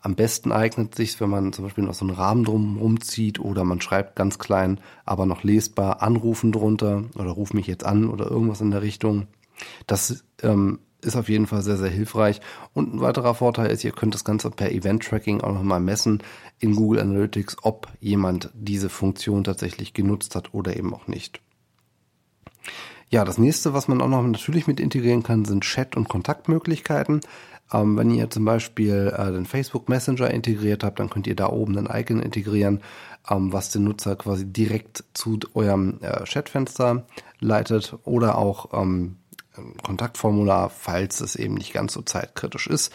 Am 0.01 0.15
besten 0.15 0.53
eignet 0.53 0.95
sich, 0.95 1.21
wenn 1.21 1.31
man 1.31 1.53
zum 1.53 1.65
Beispiel 1.65 1.83
noch 1.85 1.95
so 1.95 2.07
einen 2.07 2.15
Rahmen 2.15 2.45
drum 2.45 2.79
rumzieht 2.79 3.41
oder 3.41 3.65
man 3.65 3.81
schreibt 3.81 4.15
ganz 4.15 4.39
klein, 4.39 4.79
aber 5.05 5.27
noch 5.27 5.43
lesbar 5.43 6.01
anrufen 6.01 6.53
drunter 6.53 7.05
oder 7.17 7.31
ruf 7.31 7.53
mich 7.53 7.67
jetzt 7.67 7.85
an 7.85 8.09
oder 8.09 8.31
irgendwas 8.31 8.61
in 8.61 8.71
der 8.71 8.83
Richtung. 8.83 9.27
Das 9.87 10.25
ähm, 10.43 10.81
ist 11.03 11.17
auf 11.17 11.29
jeden 11.29 11.47
Fall 11.47 11.63
sehr, 11.63 11.77
sehr 11.77 11.91
hilfreich. 11.91 12.41
Und 12.75 12.95
ein 12.95 13.01
weiterer 13.01 13.35
Vorteil 13.35 13.71
ist, 13.71 13.85
ihr 13.85 13.93
könnt 13.93 14.15
das 14.15 14.25
Ganze 14.25 14.51
per 14.51 14.73
Event-Tracking 14.73 15.41
auch 15.41 15.53
nochmal 15.53 15.81
messen 15.81 16.23
in 16.59 16.75
Google 16.75 17.01
Analytics, 17.01 17.57
ob 17.63 17.89
jemand 18.01 18.51
diese 18.55 18.89
Funktion 18.89 19.45
tatsächlich 19.45 19.95
genutzt 19.95 20.35
hat 20.35 20.53
oder 20.55 20.77
eben 20.77 20.93
auch 20.95 21.07
nicht. 21.07 21.41
Ja, 23.09 23.25
das 23.25 23.39
nächste, 23.39 23.73
was 23.73 23.87
man 23.87 24.01
auch 24.01 24.09
noch 24.09 24.23
natürlich 24.23 24.67
mit 24.67 24.81
integrieren 24.81 25.23
kann, 25.23 25.45
sind 25.45 25.63
Chat- 25.63 25.97
und 25.97 26.09
Kontaktmöglichkeiten. 26.09 27.21
Ähm, 27.73 27.97
wenn 27.97 28.11
ihr 28.11 28.31
zum 28.31 28.45
Beispiel 28.45 29.13
äh, 29.17 29.33
den 29.33 29.47
Facebook 29.47 29.89
Messenger 29.89 30.31
integriert 30.31 30.83
habt, 30.83 30.99
dann 30.99 31.11
könnt 31.11 31.27
ihr 31.27 31.37
da 31.37 31.49
oben 31.49 31.77
ein 31.79 32.01
Icon 32.01 32.21
integrieren, 32.21 32.81
ähm, 33.29 33.53
was 33.53 33.71
den 33.71 33.85
Nutzer 33.85 34.17
quasi 34.17 34.45
direkt 34.45 35.05
zu 35.15 35.39
eurem 35.55 35.99
äh, 36.01 36.25
Chatfenster 36.25 37.07
leitet 37.39 37.97
oder 38.05 38.39
auch 38.39 38.73
ähm, 38.73 39.19
Kontaktformular, 39.83 40.71
falls 40.71 41.21
es 41.21 41.37
eben 41.37 41.55
nicht 41.55 41.73
ganz 41.73 41.93
so 41.93 42.03
zeitkritisch 42.03 42.67
ist. 42.67 42.93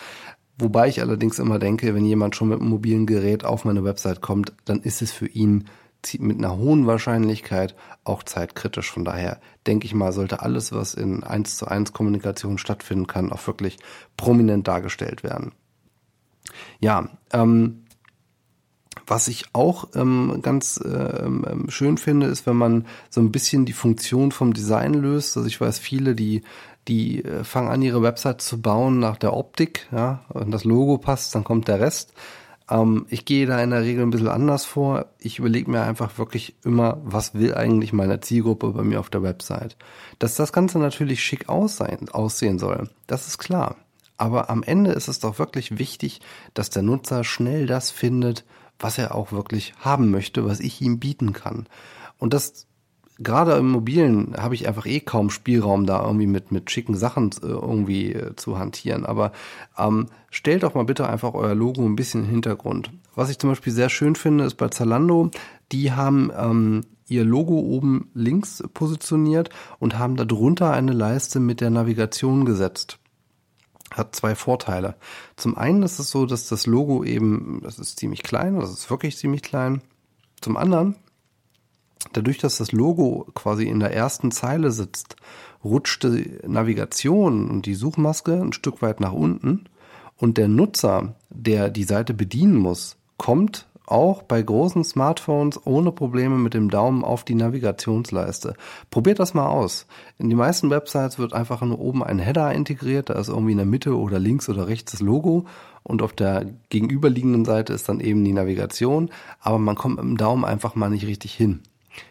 Wobei 0.58 0.88
ich 0.88 1.02
allerdings 1.02 1.40
immer 1.40 1.60
denke, 1.60 1.96
wenn 1.96 2.06
jemand 2.06 2.36
schon 2.36 2.50
mit 2.50 2.60
einem 2.60 2.70
mobilen 2.70 3.06
Gerät 3.06 3.44
auf 3.46 3.66
meine 3.66 3.84
Website 3.84 4.22
kommt, 4.22 4.54
dann 4.66 4.82
ist 4.82 5.02
es 5.02 5.12
für 5.12 5.28
ihn 5.28 5.66
mit 6.18 6.38
einer 6.38 6.58
hohen 6.58 6.88
Wahrscheinlichkeit 6.88 7.76
auch 8.04 8.24
zeitkritisch. 8.24 8.92
Von 8.92 9.06
daher 9.06 9.40
denke 9.68 9.86
ich 9.86 9.94
mal, 9.94 10.12
sollte 10.12 10.42
alles, 10.42 10.72
was 10.72 10.94
in 10.94 11.24
1 11.24 11.58
zu 11.58 11.68
1 11.68 11.94
Kommunikation 11.94 12.58
stattfinden 12.58 13.08
kann, 13.08 13.32
auch 13.32 13.46
wirklich 13.48 13.78
prominent 14.18 14.68
dargestellt 14.68 15.24
werden. 15.24 15.52
Ja, 16.80 17.10
ähm, 17.34 17.84
was 19.08 19.28
ich 19.28 19.46
auch 19.54 19.90
ähm, 19.96 20.40
ganz 20.42 20.80
ähm, 20.84 21.46
ähm, 21.50 21.70
schön 21.70 21.98
finde, 21.98 22.28
ist, 22.28 22.46
wenn 22.46 22.58
man 22.58 22.86
so 23.10 23.22
ein 23.22 23.32
bisschen 23.32 23.66
die 23.66 23.74
Funktion 23.74 24.32
vom 24.32 24.54
Design 24.54 24.94
löst. 24.94 25.38
Also 25.38 25.48
ich 25.48 25.60
weiß, 25.60 25.80
viele, 25.80 26.16
die 26.16 26.44
die 26.88 27.24
äh, 27.24 27.44
fangen 27.44 27.70
an, 27.70 27.82
ihre 27.82 28.02
Website 28.02 28.42
zu 28.42 28.62
bauen 28.62 29.00
nach 29.00 29.18
der 29.18 29.36
Optik. 29.36 29.88
Ja, 29.92 30.26
wenn 30.34 30.52
das 30.52 30.64
Logo 30.64 30.98
passt, 30.98 31.36
dann 31.36 31.44
kommt 31.44 31.68
der 31.68 31.80
Rest. 31.80 32.14
Ähm, 32.70 33.06
ich 33.10 33.26
gehe 33.26 33.46
da 33.46 33.62
in 33.62 33.70
der 33.70 33.84
Regel 33.84 34.04
ein 34.04 34.10
bisschen 34.10 34.28
anders 34.28 34.66
vor. 34.66 35.06
Ich 35.20 35.40
überlege 35.40 35.70
mir 35.70 35.84
einfach 35.84 36.18
wirklich 36.18 36.56
immer, 36.64 37.00
was 37.04 37.34
will 37.34 37.54
eigentlich 37.54 37.94
meine 37.94 38.20
Zielgruppe 38.20 38.72
bei 38.72 38.84
mir 38.84 39.00
auf 39.00 39.10
der 39.10 39.24
Website. 39.24 39.78
Dass 40.20 40.36
das 40.36 40.54
Ganze 40.54 40.80
natürlich 40.80 41.24
schick 41.24 41.50
aussehen, 41.50 42.10
aussehen 42.10 42.60
soll, 42.60 42.90
das 43.08 43.28
ist 43.28 43.38
klar. 43.38 43.76
Aber 44.18 44.50
am 44.52 44.62
Ende 44.62 44.92
ist 44.92 45.08
es 45.08 45.20
doch 45.20 45.40
wirklich 45.40 45.80
wichtig, 45.80 46.22
dass 46.54 46.70
der 46.70 46.84
Nutzer 46.84 47.24
schnell 47.24 47.66
das 47.66 47.90
findet, 47.90 48.46
was 48.82 48.98
er 48.98 49.16
auch 49.16 49.32
wirklich 49.32 49.74
haben 49.80 50.12
möchte, 50.12 50.46
was 50.46 50.60
ich 50.60 50.82
ihm 50.82 51.00
bieten 51.00 51.34
kann. 51.34 51.68
Und 52.18 52.34
das 52.34 52.68
gerade 53.24 53.54
im 53.54 53.70
Mobilen 53.70 54.36
habe 54.38 54.56
ich 54.56 54.68
einfach 54.68 54.86
eh 54.86 55.00
kaum 55.00 55.30
Spielraum, 55.30 55.86
da 55.86 56.04
irgendwie 56.04 56.28
mit, 56.28 56.52
mit 56.52 56.72
schicken 56.72 56.96
Sachen 56.96 57.32
äh, 57.44 57.48
irgendwie 57.48 58.14
äh, 58.14 58.36
zu 58.36 58.58
hantieren. 58.58 59.06
Aber 59.06 59.32
ähm, 59.78 60.08
stellt 60.30 60.64
doch 60.64 60.76
mal 60.76 60.86
bitte 60.86 61.08
einfach 61.08 61.34
euer 61.34 61.56
Logo 61.56 61.86
ein 61.86 61.96
bisschen 61.96 62.22
in 62.22 62.28
den 62.28 62.32
Hintergrund. 62.32 62.92
Was 63.16 63.30
ich 63.30 63.40
zum 63.40 63.50
Beispiel 63.50 63.74
sehr 63.74 63.90
schön 63.90 64.16
finde, 64.16 64.46
ist 64.46 64.56
bei 64.56 64.70
Zalando, 64.70 65.32
die 65.72 65.92
haben 65.92 66.32
ähm, 66.38 66.82
ihr 67.08 67.26
Logo 67.26 67.60
oben 67.60 68.10
links 68.14 68.64
positioniert 68.74 69.50
und 69.80 70.00
haben 70.00 70.16
darunter 70.16 70.72
eine 70.72 70.94
Leiste 70.94 71.40
mit 71.40 71.62
der 71.62 71.70
Navigation 71.70 72.46
gesetzt 72.46 73.01
hat 73.92 74.16
zwei 74.16 74.36
Vorteile. 74.36 74.96
Zum 75.36 75.58
einen 75.58 75.84
ist 75.84 76.00
es 76.00 76.10
so, 76.10 76.26
dass 76.26 76.48
das 76.48 76.66
Logo 76.66 77.04
eben, 77.04 77.60
das 77.64 77.80
ist 77.80 78.00
ziemlich 78.00 78.24
klein, 78.24 78.60
das 78.60 78.72
ist 78.72 78.90
wirklich 78.90 79.18
ziemlich 79.18 79.42
klein. 79.42 79.82
Zum 80.40 80.58
anderen, 80.58 80.96
dadurch, 82.14 82.38
dass 82.38 82.58
das 82.58 82.72
Logo 82.72 83.28
quasi 83.34 83.66
in 83.66 83.80
der 83.80 83.94
ersten 83.94 84.32
Zeile 84.32 84.72
sitzt, 84.72 85.16
rutscht 85.64 86.04
die 86.04 86.40
Navigation 86.48 87.50
und 87.50 87.66
die 87.66 87.76
Suchmaske 87.76 88.34
ein 88.34 88.54
Stück 88.54 88.82
weit 88.82 89.00
nach 89.00 89.14
unten 89.14 89.66
und 90.18 90.38
der 90.38 90.48
Nutzer, 90.48 91.16
der 91.30 91.70
die 91.70 91.84
Seite 91.84 92.14
bedienen 92.14 92.56
muss, 92.56 92.98
kommt 93.18 93.68
auch 93.92 94.24
bei 94.24 94.42
großen 94.42 94.84
Smartphones 94.84 95.60
ohne 95.66 95.92
Probleme 95.92 96.38
mit 96.38 96.54
dem 96.54 96.70
Daumen 96.70 97.04
auf 97.04 97.24
die 97.24 97.36
Navigationsleiste. 97.36 98.56
Probiert 98.90 99.20
das 99.20 99.34
mal 99.34 99.48
aus. 99.48 99.86
In 100.18 100.30
die 100.30 100.36
meisten 100.36 100.70
Websites 100.70 101.20
wird 101.20 101.34
einfach 101.34 101.62
nur 101.62 101.80
oben 101.80 102.04
ein 102.04 102.20
Header 102.20 102.52
integriert, 102.54 103.10
da 103.10 103.14
ist 103.14 103.30
irgendwie 103.30 103.52
in 103.52 103.58
der 103.58 103.66
Mitte 103.66 103.98
oder 103.98 104.20
links 104.20 104.50
oder 104.50 104.68
rechts 104.68 104.94
das 104.94 105.02
Logo 105.02 105.46
und 105.84 106.02
auf 106.02 106.14
der 106.14 106.46
gegenüberliegenden 106.70 107.46
Seite 107.46 107.74
ist 107.74 107.90
dann 107.90 108.00
eben 108.00 108.24
die 108.24 108.34
Navigation, 108.34 109.10
aber 109.40 109.60
man 109.60 109.76
kommt 109.76 109.98
mit 109.98 110.06
dem 110.06 110.18
Daumen 110.18 110.46
einfach 110.46 110.76
mal 110.76 110.90
nicht 110.90 111.06
richtig 111.06 111.34
hin. 111.34 111.62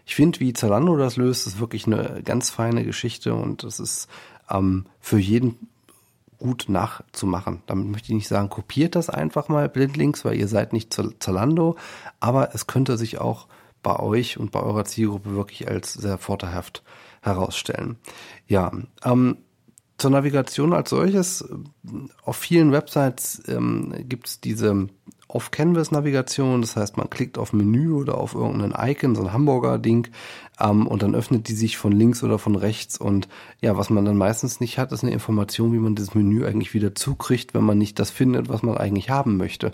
Ich 0.04 0.14
finde, 0.14 0.40
wie 0.40 0.52
Zalando 0.52 0.96
das 0.96 1.16
löst, 1.16 1.46
ist 1.46 1.60
wirklich 1.60 1.86
eine 1.86 2.22
ganz 2.24 2.50
feine 2.50 2.84
Geschichte 2.84 3.34
und 3.34 3.64
es 3.64 3.80
ist 3.80 4.08
ähm, 4.50 4.86
für 5.00 5.18
jeden 5.18 5.68
gut 6.40 6.66
nachzumachen. 6.68 7.62
Damit 7.66 7.86
möchte 7.86 8.08
ich 8.08 8.14
nicht 8.16 8.28
sagen, 8.28 8.48
kopiert 8.48 8.96
das 8.96 9.08
einfach 9.08 9.48
mal 9.48 9.68
blindlings, 9.68 10.24
weil 10.24 10.36
ihr 10.36 10.48
seid 10.48 10.72
nicht 10.72 10.92
Zalando, 11.20 11.76
aber 12.18 12.54
es 12.54 12.66
könnte 12.66 12.96
sich 12.98 13.20
auch 13.20 13.46
bei 13.82 13.98
euch 13.98 14.38
und 14.38 14.50
bei 14.50 14.60
eurer 14.60 14.84
Zielgruppe 14.84 15.34
wirklich 15.34 15.68
als 15.68 15.92
sehr 15.92 16.18
vorteilhaft 16.18 16.82
herausstellen. 17.22 17.96
Ja, 18.48 18.72
ähm, 19.04 19.38
zur 19.98 20.10
Navigation 20.10 20.72
als 20.72 20.90
solches, 20.90 21.46
auf 22.24 22.36
vielen 22.36 22.72
Websites 22.72 23.42
ähm, 23.48 23.94
gibt 24.08 24.28
es 24.28 24.40
diese 24.40 24.88
Off-Canvas-Navigation, 25.34 26.60
das 26.60 26.76
heißt, 26.76 26.96
man 26.96 27.10
klickt 27.10 27.38
auf 27.38 27.52
Menü 27.52 27.92
oder 27.92 28.18
auf 28.18 28.34
irgendein 28.34 28.74
Icon, 28.90 29.14
so 29.14 29.22
ein 29.22 29.32
Hamburger-Ding, 29.32 30.08
ähm, 30.60 30.86
und 30.86 31.02
dann 31.02 31.14
öffnet 31.14 31.48
die 31.48 31.54
sich 31.54 31.78
von 31.78 31.92
links 31.92 32.22
oder 32.22 32.38
von 32.38 32.56
rechts. 32.56 32.98
Und 32.98 33.28
ja, 33.60 33.76
was 33.76 33.90
man 33.90 34.04
dann 34.04 34.16
meistens 34.16 34.60
nicht 34.60 34.78
hat, 34.78 34.92
ist 34.92 35.02
eine 35.02 35.12
Information, 35.12 35.72
wie 35.72 35.78
man 35.78 35.94
das 35.94 36.14
Menü 36.14 36.44
eigentlich 36.44 36.74
wieder 36.74 36.94
zukriegt, 36.94 37.54
wenn 37.54 37.64
man 37.64 37.78
nicht 37.78 37.98
das 37.98 38.10
findet, 38.10 38.48
was 38.48 38.62
man 38.62 38.76
eigentlich 38.76 39.10
haben 39.10 39.36
möchte. 39.36 39.72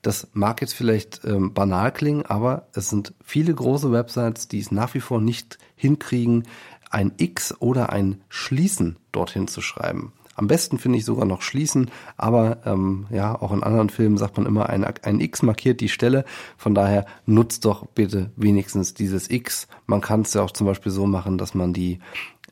Das 0.00 0.28
mag 0.32 0.60
jetzt 0.60 0.74
vielleicht 0.74 1.20
ähm, 1.24 1.52
banal 1.52 1.92
klingen, 1.92 2.26
aber 2.26 2.66
es 2.72 2.88
sind 2.88 3.14
viele 3.22 3.54
große 3.54 3.92
Websites, 3.92 4.48
die 4.48 4.60
es 4.60 4.72
nach 4.72 4.94
wie 4.94 5.00
vor 5.00 5.20
nicht 5.20 5.58
hinkriegen, 5.76 6.44
ein 6.90 7.12
X 7.16 7.54
oder 7.58 7.90
ein 7.90 8.20
Schließen 8.28 8.96
dorthin 9.12 9.48
zu 9.48 9.62
schreiben. 9.62 10.12
Am 10.34 10.46
besten 10.46 10.78
finde 10.78 10.98
ich 10.98 11.04
sogar 11.04 11.26
noch 11.26 11.42
schließen, 11.42 11.90
aber 12.16 12.58
ähm, 12.64 13.06
ja, 13.10 13.40
auch 13.40 13.52
in 13.52 13.62
anderen 13.62 13.90
Filmen 13.90 14.16
sagt 14.16 14.36
man 14.38 14.46
immer, 14.46 14.68
ein, 14.68 14.84
ein 14.84 15.20
X 15.20 15.42
markiert 15.42 15.80
die 15.80 15.88
Stelle. 15.88 16.24
Von 16.56 16.74
daher 16.74 17.06
nutzt 17.26 17.64
doch 17.64 17.86
bitte 17.86 18.30
wenigstens 18.36 18.94
dieses 18.94 19.30
X. 19.30 19.68
Man 19.86 20.00
kann 20.00 20.22
es 20.22 20.34
ja 20.34 20.42
auch 20.42 20.50
zum 20.50 20.66
Beispiel 20.66 20.92
so 20.92 21.06
machen, 21.06 21.36
dass 21.36 21.54
man 21.54 21.72
die 21.72 21.98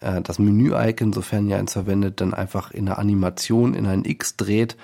äh, 0.00 0.20
das 0.20 0.38
Menü-Icon, 0.38 1.12
sofern 1.12 1.48
ihr 1.48 1.58
eins 1.58 1.72
verwendet, 1.72 2.20
dann 2.20 2.34
einfach 2.34 2.70
in 2.70 2.86
der 2.86 2.98
Animation 2.98 3.74
in 3.74 3.86
ein 3.86 4.04
X 4.04 4.36
dreht. 4.36 4.76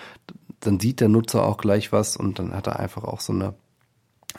Dann 0.60 0.80
sieht 0.80 1.00
der 1.00 1.08
Nutzer 1.08 1.44
auch 1.44 1.58
gleich 1.58 1.92
was 1.92 2.16
und 2.16 2.38
dann 2.38 2.54
hat 2.54 2.66
er 2.66 2.78
einfach 2.78 3.04
auch 3.04 3.20
so 3.20 3.32
eine 3.32 3.54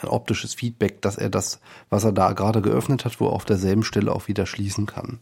ein 0.03 0.09
optisches 0.09 0.53
Feedback, 0.53 1.01
dass 1.01 1.17
er 1.17 1.29
das, 1.29 1.59
was 1.89 2.03
er 2.03 2.11
da 2.11 2.33
gerade 2.33 2.61
geöffnet 2.61 3.05
hat, 3.05 3.19
wo 3.19 3.27
auf 3.27 3.45
derselben 3.45 3.83
Stelle 3.83 4.11
auch 4.11 4.27
wieder 4.27 4.45
schließen 4.45 4.85
kann. 4.85 5.19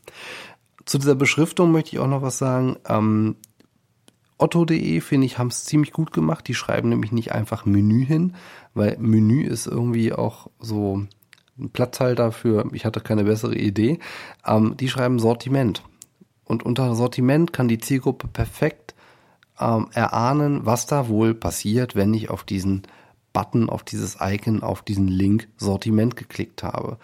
Zu 0.86 1.00
dieser 1.00 1.16
Beschriftung 1.16 1.72
möchte 1.72 1.96
ich 1.96 2.00
auch 2.00 2.08
noch 2.08 2.22
was 2.22 2.38
sagen. 2.38 2.78
Ähm, 2.88 3.36
Otto.de, 4.38 5.02
finde 5.02 5.26
ich, 5.26 5.38
haben 5.38 5.48
es 5.48 5.64
ziemlich 5.64 5.92
gut 5.92 6.12
gemacht. 6.12 6.48
Die 6.48 6.54
schreiben 6.54 6.90
nämlich 6.90 7.12
nicht 7.12 7.32
einfach 7.32 7.66
Menü 7.66 8.06
hin, 8.06 8.36
weil 8.74 8.98
Menü 9.00 9.44
ist 9.44 9.66
irgendwie 9.66 10.14
auch 10.14 10.48
so 10.60 11.06
ein 11.58 11.70
Platzhalter 11.70 12.32
für, 12.32 12.70
ich 12.74 12.86
hatte 12.86 13.00
keine 13.00 13.24
bessere 13.24 13.56
Idee. 13.56 14.00
Ähm, 14.46 14.76
die 14.78 14.90
schreiben 14.90 15.20
Sortiment. 15.20 15.84
Und 16.44 16.64
unter 16.64 16.94
Sortiment 16.96 17.54
kann 17.54 17.68
die 17.68 17.80
Zielgruppe 17.80 18.28
perfekt 18.28 18.94
ähm, 19.60 19.88
erahnen, 19.94 20.66
was 20.66 20.86
da 20.86 21.08
wohl 21.08 21.34
passiert, 21.34 21.96
wenn 21.96 22.14
ich 22.14 22.30
auf 22.30 22.44
diesen 22.44 22.84
Button, 23.34 23.70
auf 23.70 23.84
dieses 23.84 24.18
Icon, 24.22 24.62
auf 24.62 24.82
diesen 24.82 25.08
Link 25.08 25.48
Sortiment 25.58 26.16
geklickt 26.16 26.62
habe 26.62 26.98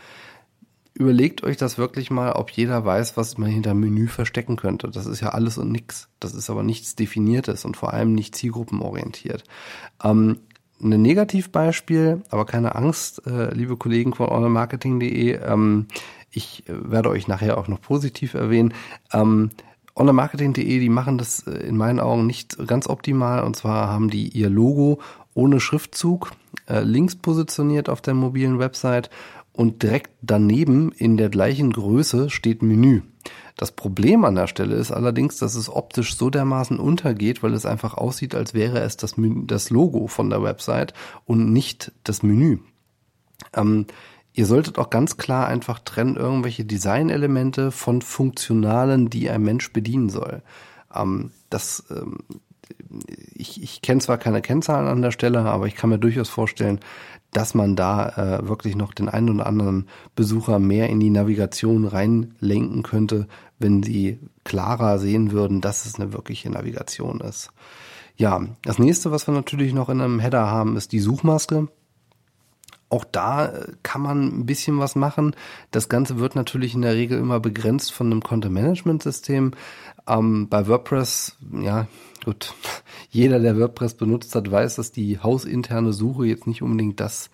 überlegt 0.94 1.44
euch 1.44 1.58
das 1.58 1.78
wirklich 1.78 2.12
mal, 2.12 2.34
ob 2.34 2.52
jeder 2.52 2.84
weiß, 2.86 3.18
was 3.18 3.38
man 3.38 3.50
hinter 3.50 3.74
Menü 3.74 4.08
verstecken 4.08 4.56
könnte. 4.56 4.90
Das 4.90 5.06
ist 5.06 5.22
ja 5.22 5.30
alles 5.30 5.58
und 5.58 5.72
nichts. 5.72 6.10
Das 6.20 6.34
ist 6.34 6.50
aber 6.50 6.64
nichts 6.64 6.96
Definiertes 6.96 7.66
und 7.66 7.78
vor 7.78 7.94
allem 7.94 8.14
nicht 8.14 8.36
zielgruppenorientiert. 8.36 9.44
Ähm, 10.04 10.40
ein 10.84 11.02
Negativbeispiel, 11.02 12.24
aber 12.30 12.46
keine 12.46 12.76
Angst, 12.76 13.26
äh, 13.28 13.54
liebe 13.54 13.78
Kollegen 13.78 14.14
von 14.14 14.30
onlinemarketing.de, 14.30 15.34
ähm, 15.36 15.88
ich 16.32 16.68
äh, 16.68 16.92
werde 16.92 17.10
euch 17.10 17.28
nachher 17.28 17.58
auch 17.58 17.68
noch 17.68 17.82
positiv 17.82 18.34
erwähnen. 18.34 18.74
Ähm, 19.14 19.52
Onlinemarketing.de, 19.96 20.80
die 20.80 20.90
machen 20.90 21.18
das 21.18 21.46
äh, 21.48 21.52
in 21.52 21.78
meinen 21.78 22.00
Augen 22.00 22.26
nicht 22.26 22.58
ganz 22.68 22.88
optimal. 22.88 23.44
Und 23.44 23.56
zwar 23.56 23.90
haben 23.90 24.10
die 24.10 24.30
ihr 24.30 24.50
Logo 24.50 25.00
ohne 25.34 25.60
Schriftzug 25.60 26.32
äh, 26.68 26.82
links 26.82 27.16
positioniert 27.16 27.90
auf 27.90 28.02
der 28.02 28.14
mobilen 28.14 28.60
Website 28.60 29.10
und 29.54 29.84
direkt 29.84 30.12
daneben 30.22 30.92
in 30.92 31.18
der 31.18 31.30
gleichen 31.30 31.72
Größe 31.72 32.30
steht 32.30 32.62
Menü. 32.62 33.02
Das 33.58 33.72
Problem 33.72 34.26
an 34.26 34.36
der 34.36 34.48
Stelle 34.48 34.76
ist 34.76 34.92
allerdings, 34.92 35.38
dass 35.38 35.56
es 35.56 35.70
optisch 35.70 36.16
so 36.16 36.30
dermaßen 36.30 36.80
untergeht, 36.80 37.44
weil 37.44 37.54
es 37.54 37.66
einfach 37.66 37.94
aussieht, 37.96 38.34
als 38.34 38.54
wäre 38.54 38.80
es 38.80 38.98
das, 38.98 39.16
das 39.18 39.70
Logo 39.70 40.08
von 40.08 40.30
der 40.30 40.42
Website 40.42 40.94
und 41.26 41.52
nicht 41.52 41.92
das 42.04 42.24
Menü. 42.24 42.60
Ähm, 43.54 43.86
ihr 44.34 44.46
solltet 44.46 44.80
auch 44.80 44.90
ganz 44.90 45.18
klar 45.18 45.48
einfach 45.48 45.80
trennen 45.80 46.16
irgendwelche 46.16 46.66
Designelemente 46.66 47.72
von 47.72 48.02
Funktionalen, 48.02 49.10
die 49.10 49.30
ein 49.30 49.44
Mensch 49.44 49.74
bedienen 49.74 50.10
soll. 50.10 50.42
Ähm, 50.96 51.32
das, 51.50 51.84
ähm, 51.92 52.20
ich, 53.34 53.62
ich 53.62 53.82
kenne 53.82 54.02
zwar 54.02 54.18
keine 54.18 54.42
Kennzahlen 54.42 54.88
an 54.88 55.02
der 55.02 55.12
Stelle, 55.12 55.42
aber 55.42 55.68
ich 55.68 55.76
kann 55.76 55.90
mir 55.90 56.00
durchaus 56.00 56.30
vorstellen, 56.30 56.80
dass 57.32 57.54
man 57.54 57.76
da 57.76 58.10
äh, 58.10 58.48
wirklich 58.48 58.76
noch 58.76 58.94
den 58.94 59.10
einen 59.10 59.30
oder 59.30 59.48
anderen 59.48 59.88
Besucher 60.16 60.60
mehr 60.60 60.90
in 60.90 61.00
die 61.00 61.10
Navigation 61.10 61.86
reinlenken 61.86 62.84
könnte, 62.84 63.28
wenn 63.60 63.84
sie 63.84 64.20
klarer 64.44 65.00
sehen 65.00 65.32
würden, 65.32 65.62
dass 65.62 65.86
es 65.86 65.96
eine 65.96 66.14
wirkliche 66.14 66.50
Navigation 66.50 67.22
ist. 67.22 67.52
Ja, 68.18 68.42
das 68.64 68.80
nächste, 68.80 69.12
was 69.12 69.28
wir 69.28 69.34
natürlich 69.34 69.74
noch 69.74 69.90
in 69.90 70.02
einem 70.02 70.20
Header 70.20 70.48
haben, 70.48 70.76
ist 70.78 70.92
die 70.92 71.00
Suchmaske. 71.00 71.70
Auch 72.92 73.06
da 73.06 73.46
äh, 73.46 73.68
kann 73.84 74.02
man 74.02 74.28
ein 74.28 74.46
bisschen 74.46 74.78
was 74.80 74.96
machen. 74.96 75.34
Das 75.72 75.88
Ganze 75.88 76.20
wird 76.20 76.36
natürlich 76.36 76.76
in 76.76 76.82
der 76.82 76.94
Regel 76.94 77.20
immer 77.20 77.40
begrenzt 77.40 77.94
von 77.94 78.08
einem 78.08 78.22
Content-Management-System. 78.22 79.54
Ähm, 80.08 80.50
bei 80.50 80.68
WordPress, 80.68 81.38
ja, 81.62 81.88
gut, 82.26 82.54
jeder, 83.10 83.40
der 83.40 83.58
WordPress 83.58 83.94
benutzt 83.94 84.36
hat, 84.36 84.52
weiß, 84.52 84.76
dass 84.76 84.92
die 84.92 85.20
hausinterne 85.20 85.94
Suche 85.94 86.26
jetzt 86.26 86.48
nicht 86.48 86.62
unbedingt 86.62 87.00
das 87.00 87.30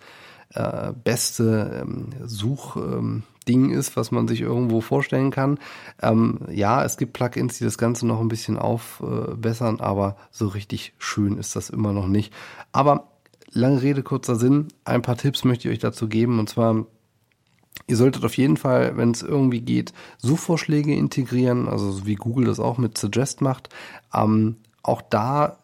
äh, 0.54 0.92
beste 0.92 1.82
ähm, 1.82 2.10
Suchding 2.24 3.24
ähm, 3.70 3.70
ist, 3.72 3.96
was 3.96 4.12
man 4.12 4.28
sich 4.28 4.42
irgendwo 4.42 4.80
vorstellen 4.80 5.32
kann. 5.32 5.58
Ähm, 6.00 6.38
ja, 6.52 6.84
es 6.84 6.96
gibt 6.96 7.14
Plugins, 7.14 7.58
die 7.58 7.64
das 7.64 7.78
Ganze 7.78 8.06
noch 8.06 8.20
ein 8.20 8.28
bisschen 8.28 8.58
aufbessern, 8.58 9.80
aber 9.80 10.16
so 10.30 10.46
richtig 10.46 10.94
schön 10.98 11.36
ist 11.36 11.56
das 11.56 11.68
immer 11.68 11.92
noch 11.92 12.06
nicht. 12.06 12.32
Aber 12.70 13.08
lange 13.52 13.82
Rede, 13.82 14.02
kurzer 14.02 14.36
Sinn. 14.36 14.68
Ein 14.84 15.02
paar 15.02 15.16
Tipps 15.16 15.44
möchte 15.44 15.68
ich 15.68 15.74
euch 15.74 15.80
dazu 15.80 16.08
geben. 16.08 16.38
Und 16.38 16.48
zwar, 16.48 16.86
ihr 17.86 17.96
solltet 17.96 18.24
auf 18.24 18.36
jeden 18.36 18.56
Fall, 18.56 18.96
wenn 18.96 19.10
es 19.10 19.22
irgendwie 19.22 19.60
geht, 19.60 19.92
Suchvorschläge 20.18 20.94
integrieren, 20.94 21.68
also 21.68 21.90
so 21.90 22.06
wie 22.06 22.16
Google 22.16 22.46
das 22.46 22.60
auch 22.60 22.78
mit 22.78 22.98
Suggest 22.98 23.40
macht. 23.40 23.68
Ähm, 24.14 24.56
auch 24.82 25.02
da 25.02 25.58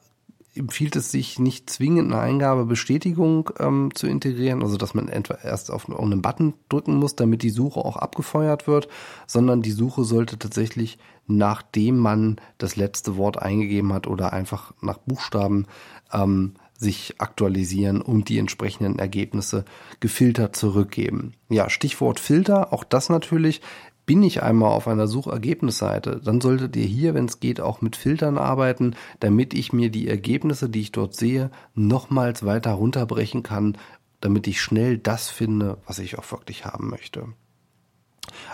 empfiehlt 0.57 0.95
es 0.95 1.11
sich 1.11 1.41
nicht 1.41 1.69
zwingend 1.69 2.13
eine 2.13 2.21
Eingabebestätigung 2.21 3.51
ähm, 3.59 3.91
zu 3.93 4.07
integrieren, 4.07 4.63
also 4.63 4.77
dass 4.77 4.95
man 4.95 5.09
etwa 5.09 5.35
erst 5.43 5.71
auf 5.71 5.89
einen 5.89 6.23
Button 6.23 6.55
drücken 6.69 6.97
muss, 6.97 7.17
damit 7.17 7.43
die 7.43 7.51
Suche 7.51 7.81
auch 7.81 7.97
abgefeuert 7.97 8.69
wird, 8.69 8.89
sondern 9.27 9.63
die 9.63 9.73
Suche 9.73 10.05
sollte 10.05 10.39
tatsächlich 10.39 10.99
nachdem 11.27 11.99
man 11.99 12.37
das 12.59 12.77
letzte 12.77 13.17
Wort 13.17 13.41
eingegeben 13.41 13.93
hat 13.93 14.07
oder 14.07 14.33
einfach 14.33 14.75
nach 14.81 14.99
Buchstaben 14.99 15.67
ähm, 16.13 16.55
sich 16.77 17.15
aktualisieren 17.19 18.01
und 18.01 18.29
die 18.29 18.39
entsprechenden 18.39 18.99
Ergebnisse 18.99 19.65
gefiltert 20.01 20.57
zurückgeben. 20.57 21.35
Ja, 21.49 21.71
Stichwort 21.71 22.21
Filter, 22.21 22.73
auch 22.73 22.85
das 22.85 23.09
natürlich. 23.09 23.61
Bin 24.07 24.23
ich 24.23 24.43
einmal 24.43 24.71
auf 24.73 24.87
einer 24.87 25.07
Suchergebnisseite, 25.07 26.21
dann 26.23 26.43
solltet 26.43 26.77
ihr 26.77 26.85
hier, 26.85 27.15
wenn 27.15 27.25
es 27.25 27.41
geht, 27.41 27.59
auch 27.59 27.81
mit 27.81 27.97
Filtern 27.97 28.37
arbeiten, 28.37 28.97
damit 29.19 29.55
ich 29.55 29.73
mir 29.73 29.89
die 29.89 30.09
Ergebnisse, 30.09 30.69
die 30.69 30.83
ich 30.83 30.93
dort 30.93 31.15
sehe, 31.15 31.51
nochmals 31.75 32.45
weiter 32.45 32.73
runterbrechen 32.73 33.43
kann, 33.43 33.79
damit 34.21 34.47
ich 34.47 34.61
schnell 34.61 34.99
das 34.99 35.31
finde, 35.31 35.79
was 35.87 36.01
ich 36.01 36.19
auch 36.19 36.31
wirklich 36.33 36.67
haben 36.67 36.91
möchte. 36.91 37.29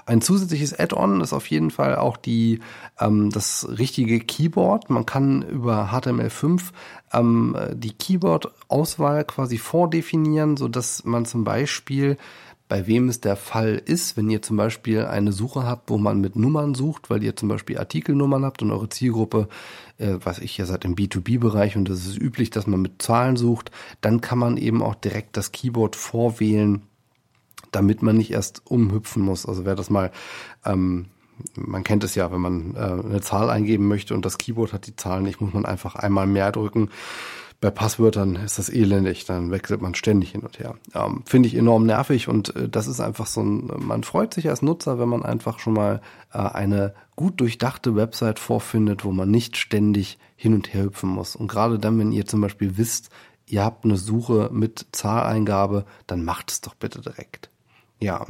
Ein 0.06 0.20
zusätzliches 0.20 0.78
Add-on 0.78 1.20
ist 1.20 1.33
auf 1.33 1.46
jeden 1.46 1.70
Fall 1.70 1.96
auch 1.96 2.16
die, 2.16 2.61
ähm, 2.98 3.30
das 3.30 3.66
richtige 3.68 4.20
Keyboard. 4.20 4.90
Man 4.90 5.06
kann 5.06 5.42
über 5.42 5.90
HTML5 5.92 6.61
ähm, 7.12 7.56
die 7.74 7.92
Keyboard-Auswahl 7.92 9.24
quasi 9.24 9.59
vordefinieren, 9.59 10.56
so 10.56 10.68
dass 10.68 11.04
man 11.04 11.24
zum 11.24 11.44
Beispiel 11.44 12.16
bei 12.70 12.87
wem 12.87 13.09
es 13.09 13.20
der 13.20 13.35
Fall 13.35 13.83
ist, 13.85 14.16
wenn 14.16 14.30
ihr 14.30 14.42
zum 14.42 14.56
Beispiel 14.56 15.04
eine 15.04 15.33
Suche 15.33 15.64
habt, 15.64 15.90
wo 15.90 15.98
man 15.98 16.20
mit 16.20 16.37
Nummern 16.37 16.76
sucht, 16.76 17.11
weil 17.11 17.20
ihr 17.22 17.35
zum 17.35 17.48
Beispiel 17.48 17.76
Artikelnummern 17.76 18.44
habt 18.44 18.62
und 18.62 18.70
eure 18.70 18.88
Zielgruppe, 18.88 19.48
äh, 19.98 20.14
was 20.22 20.38
ich 20.38 20.56
ja 20.56 20.66
seit 20.66 20.85
im 20.85 20.94
B2B-Bereich 20.94 21.76
und 21.76 21.88
das 21.88 22.06
ist 22.06 22.16
üblich, 22.16 22.50
dass 22.50 22.68
man 22.68 22.80
mit 22.80 23.02
Zahlen 23.02 23.37
sucht, 23.37 23.72
dann 24.00 24.20
kann 24.20 24.38
man 24.38 24.56
eben 24.56 24.83
auch 24.83 24.94
direkt 24.94 25.37
das 25.37 25.50
Keyboard 25.50 25.96
vorwählen, 25.96 26.83
damit 27.72 28.02
man 28.02 28.16
nicht 28.16 28.30
erst 28.30 28.62
umhüpfen 28.66 29.22
muss. 29.22 29.46
Also 29.46 29.64
wer 29.64 29.74
das 29.74 29.90
mal, 29.90 30.11
ähm, 30.64 31.06
man 31.54 31.85
kennt 31.85 32.04
es 32.04 32.14
ja, 32.14 32.30
wenn 32.33 32.40
man 32.40 32.74
äh, 32.74 32.78
eine 32.78 33.20
Zahl 33.20 33.50
eingeben 33.50 33.88
möchte 33.88 34.14
und 34.14 34.24
das 34.24 34.38
Keyboard 34.38 34.72
hat 34.72 34.87
die 34.87 34.96
Zahl 34.96 35.22
nicht, 35.22 35.40
muss 35.40 35.54
man 35.54 35.66
einfach 35.66 35.94
einmal 35.94 36.26
mehr 36.26 36.52
drücken. 36.52 36.90
Bei 37.61 37.70
Passwörtern 37.70 38.37
ist 38.37 38.59
das 38.59 38.70
elendig, 38.70 39.26
dann 39.26 39.50
wechselt 39.50 39.83
man 39.83 39.94
ständig 39.94 40.30
hin 40.30 40.40
und 40.40 40.59
her. 40.59 40.76
Ähm, 40.94 41.22
Finde 41.26 41.46
ich 41.46 41.54
enorm 41.54 41.85
nervig 41.85 42.26
und 42.26 42.56
äh, 42.56 42.68
das 42.70 42.87
ist 42.87 43.00
einfach 43.00 43.26
so 43.26 43.42
ein, 43.42 43.70
man 43.76 44.02
freut 44.02 44.33
sich 44.33 44.48
als 44.48 44.62
Nutzer, 44.62 44.98
wenn 44.98 45.11
man 45.11 45.22
einfach 45.22 45.59
schon 45.59 45.74
mal 45.74 46.00
äh, 46.33 46.38
eine 46.38 46.94
gut 47.16 47.38
durchdachte 47.40 47.94
Website 47.96 48.38
vorfindet, 48.38 49.04
wo 49.04 49.12
man 49.12 49.30
nicht 49.30 49.59
ständig 49.59 50.18
hin 50.37 50.54
und 50.54 50.72
her 50.72 50.85
hüpfen 50.85 51.11
muss. 51.11 51.37
Und 51.37 51.48
gerade 51.48 51.78
dann, 51.78 51.98
wenn 51.98 52.12
ihr 52.12 52.24
zum 52.24 52.40
Beispiel 52.40 52.78
wisst, 52.78 53.11
ihr 53.44 53.62
habt 53.62 53.85
eine 53.85 53.98
Suche 53.98 54.48
mit 54.52 54.87
Zahleingabe, 54.92 55.85
dann 56.06 56.24
macht 56.24 56.50
es 56.50 56.62
doch 56.62 56.74
bitte 56.74 57.02
direkt. 57.02 57.50
Ja. 58.00 58.26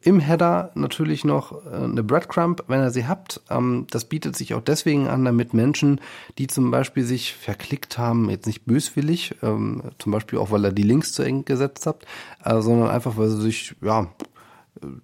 Im 0.00 0.20
Header 0.20 0.70
natürlich 0.74 1.24
noch 1.24 1.66
äh, 1.66 1.74
eine 1.74 2.04
Breadcrumb, 2.04 2.62
wenn 2.68 2.80
ihr 2.80 2.90
sie 2.90 3.08
habt. 3.08 3.40
Ähm, 3.50 3.86
das 3.90 4.04
bietet 4.04 4.36
sich 4.36 4.54
auch 4.54 4.60
deswegen 4.60 5.08
an, 5.08 5.24
damit 5.24 5.54
Menschen, 5.54 6.00
die 6.38 6.46
zum 6.46 6.70
Beispiel 6.70 7.04
sich 7.04 7.34
verklickt 7.34 7.98
haben, 7.98 8.30
jetzt 8.30 8.46
nicht 8.46 8.64
böswillig, 8.64 9.34
ähm, 9.42 9.82
zum 9.98 10.12
Beispiel 10.12 10.38
auch, 10.38 10.52
weil 10.52 10.64
ihr 10.64 10.72
die 10.72 10.84
Links 10.84 11.12
zu 11.12 11.24
eng 11.24 11.44
gesetzt 11.44 11.86
habt, 11.86 12.06
äh, 12.44 12.60
sondern 12.60 12.90
einfach, 12.90 13.16
weil 13.16 13.28
sie 13.28 13.40
sich, 13.40 13.74
ja, 13.80 14.06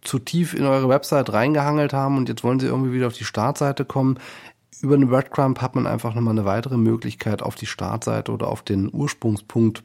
zu 0.03 0.19
tief 0.19 0.55
in 0.55 0.65
eure 0.65 0.89
Website 0.89 1.33
reingehangelt 1.33 1.93
haben 1.93 2.17
und 2.17 2.29
jetzt 2.29 2.45
wollen 2.45 2.61
sie 2.61 2.67
irgendwie 2.67 2.93
wieder 2.93 3.07
auf 3.07 3.13
die 3.13 3.25
Startseite 3.25 3.85
kommen. 3.85 4.19
Über 4.81 4.95
eine 4.95 5.07
Breadcrumb 5.07 5.61
hat 5.61 5.75
man 5.75 5.87
einfach 5.87 6.15
nochmal 6.15 6.33
eine 6.33 6.45
weitere 6.45 6.77
Möglichkeit, 6.77 7.43
auf 7.43 7.55
die 7.55 7.67
Startseite 7.67 8.33
oder 8.33 8.49
auf 8.49 8.63
den 8.63 8.91
Ursprungspunkt 8.93 9.83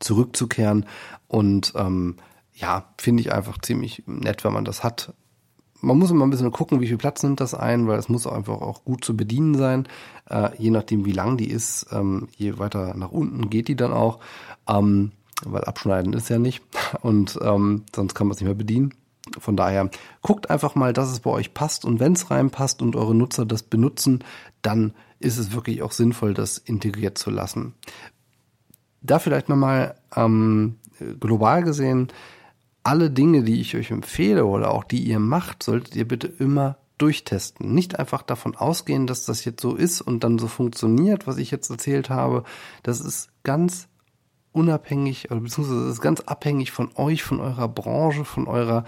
zurückzukehren 0.00 0.86
und 1.28 1.72
ähm, 1.76 2.16
ja, 2.62 2.84
finde 2.96 3.22
ich 3.22 3.32
einfach 3.32 3.58
ziemlich 3.58 4.04
nett, 4.06 4.44
wenn 4.44 4.52
man 4.52 4.64
das 4.64 4.84
hat. 4.84 5.12
Man 5.80 5.98
muss 5.98 6.12
immer 6.12 6.24
ein 6.24 6.30
bisschen 6.30 6.52
gucken, 6.52 6.80
wie 6.80 6.86
viel 6.86 6.96
Platz 6.96 7.24
nimmt 7.24 7.40
das 7.40 7.54
ein, 7.54 7.88
weil 7.88 7.98
es 7.98 8.08
muss 8.08 8.28
einfach 8.28 8.60
auch 8.60 8.84
gut 8.84 9.04
zu 9.04 9.16
bedienen 9.16 9.56
sein. 9.56 9.88
Äh, 10.30 10.50
je 10.56 10.70
nachdem, 10.70 11.04
wie 11.04 11.12
lang 11.12 11.36
die 11.36 11.50
ist, 11.50 11.88
ähm, 11.90 12.28
je 12.36 12.58
weiter 12.58 12.94
nach 12.94 13.10
unten 13.10 13.50
geht 13.50 13.66
die 13.66 13.74
dann 13.74 13.92
auch. 13.92 14.20
Ähm, 14.68 15.10
weil 15.44 15.64
abschneiden 15.64 16.12
ist 16.12 16.30
ja 16.30 16.38
nicht. 16.38 16.62
Und 17.02 17.36
ähm, 17.42 17.82
sonst 17.94 18.14
kann 18.14 18.28
man 18.28 18.34
es 18.34 18.40
nicht 18.40 18.46
mehr 18.46 18.54
bedienen. 18.54 18.94
Von 19.38 19.56
daher 19.56 19.90
guckt 20.20 20.50
einfach 20.50 20.76
mal, 20.76 20.92
dass 20.92 21.10
es 21.10 21.18
bei 21.18 21.30
euch 21.30 21.52
passt. 21.52 21.84
Und 21.84 21.98
wenn 21.98 22.12
es 22.12 22.30
reinpasst 22.30 22.80
und 22.80 22.94
eure 22.94 23.14
Nutzer 23.14 23.44
das 23.44 23.64
benutzen, 23.64 24.22
dann 24.62 24.94
ist 25.18 25.38
es 25.38 25.52
wirklich 25.52 25.82
auch 25.82 25.92
sinnvoll, 25.92 26.34
das 26.34 26.58
integriert 26.58 27.18
zu 27.18 27.30
lassen. 27.30 27.74
Da 29.00 29.18
vielleicht 29.18 29.48
nochmal 29.48 29.96
ähm, 30.14 30.76
global 31.20 31.62
gesehen, 31.62 32.08
alle 32.84 33.10
Dinge, 33.10 33.42
die 33.42 33.60
ich 33.60 33.76
euch 33.76 33.90
empfehle 33.90 34.44
oder 34.44 34.72
auch 34.72 34.84
die 34.84 35.02
ihr 35.02 35.18
macht, 35.18 35.62
solltet 35.62 35.96
ihr 35.96 36.06
bitte 36.06 36.26
immer 36.26 36.78
durchtesten. 36.98 37.74
Nicht 37.74 37.98
einfach 37.98 38.22
davon 38.22 38.56
ausgehen, 38.56 39.06
dass 39.06 39.24
das 39.24 39.44
jetzt 39.44 39.60
so 39.60 39.74
ist 39.74 40.00
und 40.00 40.24
dann 40.24 40.38
so 40.38 40.48
funktioniert, 40.48 41.26
was 41.26 41.36
ich 41.36 41.50
jetzt 41.50 41.70
erzählt 41.70 42.10
habe. 42.10 42.44
Das 42.82 43.00
ist 43.00 43.30
ganz 43.42 43.88
unabhängig 44.52 45.30
oder 45.30 45.40
beziehungsweise 45.40 45.88
ist 45.88 46.00
ganz 46.00 46.20
abhängig 46.20 46.70
von 46.72 46.90
euch, 46.94 47.22
von 47.22 47.40
eurer 47.40 47.68
Branche, 47.68 48.24
von 48.24 48.46
eurer 48.46 48.84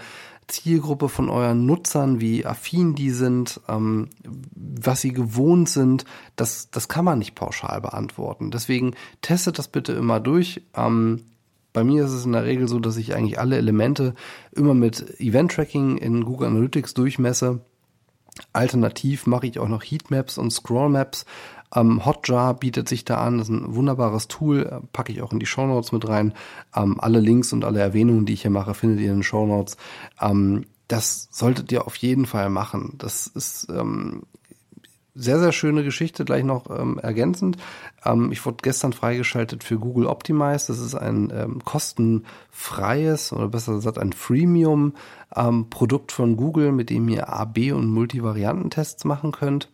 Zielgruppe, 0.47 1.09
von 1.09 1.29
euren 1.29 1.65
Nutzern, 1.65 2.21
wie 2.21 2.45
affin 2.45 2.93
die 2.93 3.09
sind, 3.09 3.59
ähm, 3.67 4.09
was 4.23 5.01
sie 5.01 5.11
gewohnt 5.11 5.69
sind. 5.69 6.05
Das, 6.35 6.69
das 6.69 6.87
kann 6.87 7.03
man 7.03 7.17
nicht 7.19 7.33
pauschal 7.33 7.81
beantworten. 7.81 8.51
Deswegen 8.51 8.93
testet 9.21 9.57
das 9.57 9.67
bitte 9.67 9.93
immer 9.93 10.19
durch. 10.19 10.61
Ähm, 10.75 11.23
bei 11.75 11.83
mir 11.83 12.05
ist 12.05 12.13
es 12.13 12.25
in 12.25 12.31
der 12.31 12.45
Regel 12.45 12.67
so, 12.69 12.79
dass 12.79 12.95
ich 12.95 13.13
eigentlich 13.13 13.37
alle 13.37 13.57
Elemente 13.57 14.15
immer 14.53 14.73
mit 14.73 15.19
Event-Tracking 15.19 15.97
in 15.97 16.23
Google 16.23 16.47
Analytics 16.47 16.93
durchmesse. 16.93 17.59
Alternativ 18.53 19.27
mache 19.27 19.45
ich 19.45 19.59
auch 19.59 19.67
noch 19.67 19.83
Heatmaps 19.83 20.37
und 20.37 20.51
Scrollmaps. 20.51 21.25
Ähm, 21.75 22.05
Hotjar 22.05 22.53
bietet 22.53 22.87
sich 22.87 23.03
da 23.03 23.17
an, 23.17 23.39
das 23.39 23.49
ist 23.49 23.55
ein 23.55 23.75
wunderbares 23.75 24.29
Tool, 24.29 24.81
packe 24.93 25.11
ich 25.11 25.21
auch 25.21 25.33
in 25.33 25.39
die 25.39 25.45
Show 25.45 25.67
Notes 25.67 25.91
mit 25.91 26.07
rein. 26.07 26.33
Ähm, 26.73 26.99
alle 26.99 27.19
Links 27.19 27.51
und 27.51 27.65
alle 27.65 27.81
Erwähnungen, 27.81 28.25
die 28.25 28.33
ich 28.33 28.43
hier 28.43 28.51
mache, 28.51 28.73
findet 28.73 29.01
ihr 29.01 29.11
in 29.11 29.17
den 29.17 29.23
Show 29.23 29.45
Notes. 29.45 29.75
Ähm, 30.21 30.65
das 30.87 31.27
solltet 31.31 31.73
ihr 31.73 31.85
auf 31.87 31.97
jeden 31.97 32.25
Fall 32.25 32.49
machen. 32.49 32.93
Das 32.97 33.27
ist 33.27 33.67
ähm, 33.69 34.23
sehr, 35.15 35.39
sehr 35.39 35.53
schöne 35.53 35.83
Geschichte, 35.83 36.25
gleich 36.25 36.43
noch 36.43 36.69
ähm, 36.69 36.99
ergänzend. 36.99 37.57
Ähm, 38.03 38.31
ich 38.31 38.45
wurde 38.45 38.57
gestern 38.61 38.93
freigeschaltet 38.93 39.63
für 39.63 39.79
Google 39.79 40.07
Optimize. 40.07 40.67
Das 40.67 40.79
ist 40.79 40.93
ein 40.93 41.31
ähm, 41.33 41.63
kostenfreies 41.63 43.31
oder 43.31 43.47
besser 43.47 43.75
gesagt 43.75 43.97
ein 43.97 44.11
Freemium-Produkt 44.11 46.11
ähm, 46.11 46.15
von 46.15 46.35
Google, 46.35 46.73
mit 46.73 46.89
dem 46.89 47.07
ihr 47.07 47.29
AB- 47.29 47.71
und 47.71 47.89
Multivariantentests 47.89 49.05
machen 49.05 49.31
könnt. 49.31 49.69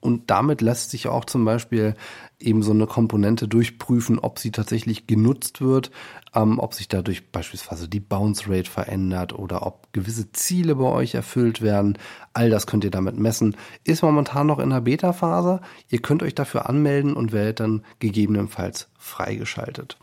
Und 0.00 0.30
damit 0.30 0.60
lässt 0.60 0.90
sich 0.90 1.08
auch 1.08 1.24
zum 1.24 1.44
Beispiel 1.44 1.94
eben 2.38 2.62
so 2.62 2.72
eine 2.72 2.86
Komponente 2.86 3.48
durchprüfen, 3.48 4.18
ob 4.18 4.38
sie 4.38 4.50
tatsächlich 4.50 5.06
genutzt 5.06 5.60
wird, 5.60 5.90
ähm, 6.34 6.58
ob 6.58 6.74
sich 6.74 6.88
dadurch 6.88 7.30
beispielsweise 7.30 7.88
die 7.88 8.00
Bounce 8.00 8.44
Rate 8.48 8.70
verändert 8.70 9.32
oder 9.32 9.66
ob 9.66 9.92
gewisse 9.92 10.32
Ziele 10.32 10.76
bei 10.76 10.84
euch 10.84 11.14
erfüllt 11.14 11.62
werden. 11.62 11.98
All 12.32 12.50
das 12.50 12.66
könnt 12.66 12.84
ihr 12.84 12.90
damit 12.90 13.18
messen. 13.18 13.56
Ist 13.84 14.02
momentan 14.02 14.46
noch 14.46 14.58
in 14.58 14.70
der 14.70 14.82
Beta-Phase. 14.82 15.60
Ihr 15.88 16.02
könnt 16.02 16.22
euch 16.22 16.34
dafür 16.34 16.68
anmelden 16.68 17.14
und 17.14 17.32
werdet 17.32 17.60
dann 17.60 17.82
gegebenenfalls 17.98 18.88
freigeschaltet. 18.98 19.98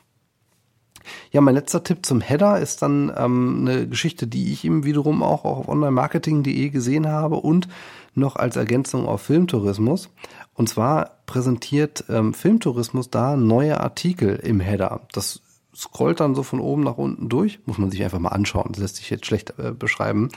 Ja, 1.32 1.42
mein 1.42 1.56
letzter 1.56 1.84
Tipp 1.84 2.06
zum 2.06 2.22
Header 2.22 2.60
ist 2.60 2.82
dann 2.82 3.12
ähm, 3.16 3.66
eine 3.68 3.88
Geschichte, 3.88 4.28
die 4.28 4.52
ich 4.54 4.64
ihm 4.64 4.86
wiederum 4.86 5.24
auch 5.24 5.46
auf 5.46 5.68
onlinemarketing.de 5.68 6.70
gesehen 6.70 7.08
habe 7.08 7.36
und 7.36 7.68
noch 8.16 8.36
als 8.36 8.56
Ergänzung 8.56 9.08
auf 9.08 9.22
Filmtourismus. 9.22 10.10
Und 10.54 10.70
zwar 10.70 11.18
präsentiert 11.26 12.06
ähm, 12.10 12.34
Filmtourismus 12.34 13.10
da 13.10 13.36
neue 13.36 13.80
Artikel 13.80 14.36
im 14.36 14.60
Header. 14.60 15.02
Das 15.12 15.42
scrollt 15.76 16.20
dann 16.20 16.36
so 16.36 16.44
von 16.44 16.60
oben 16.60 16.84
nach 16.84 16.98
unten 16.98 17.30
durch. 17.30 17.60
Muss 17.66 17.78
man 17.78 17.90
sich 17.92 18.04
einfach 18.04 18.20
mal 18.20 18.30
anschauen. 18.30 18.70
Das 18.72 18.82
lässt 18.82 18.96
sich 18.98 19.10
jetzt 19.10 19.26
schlecht 19.26 19.54
äh, 19.58 19.72
beschreiben. 19.72 20.30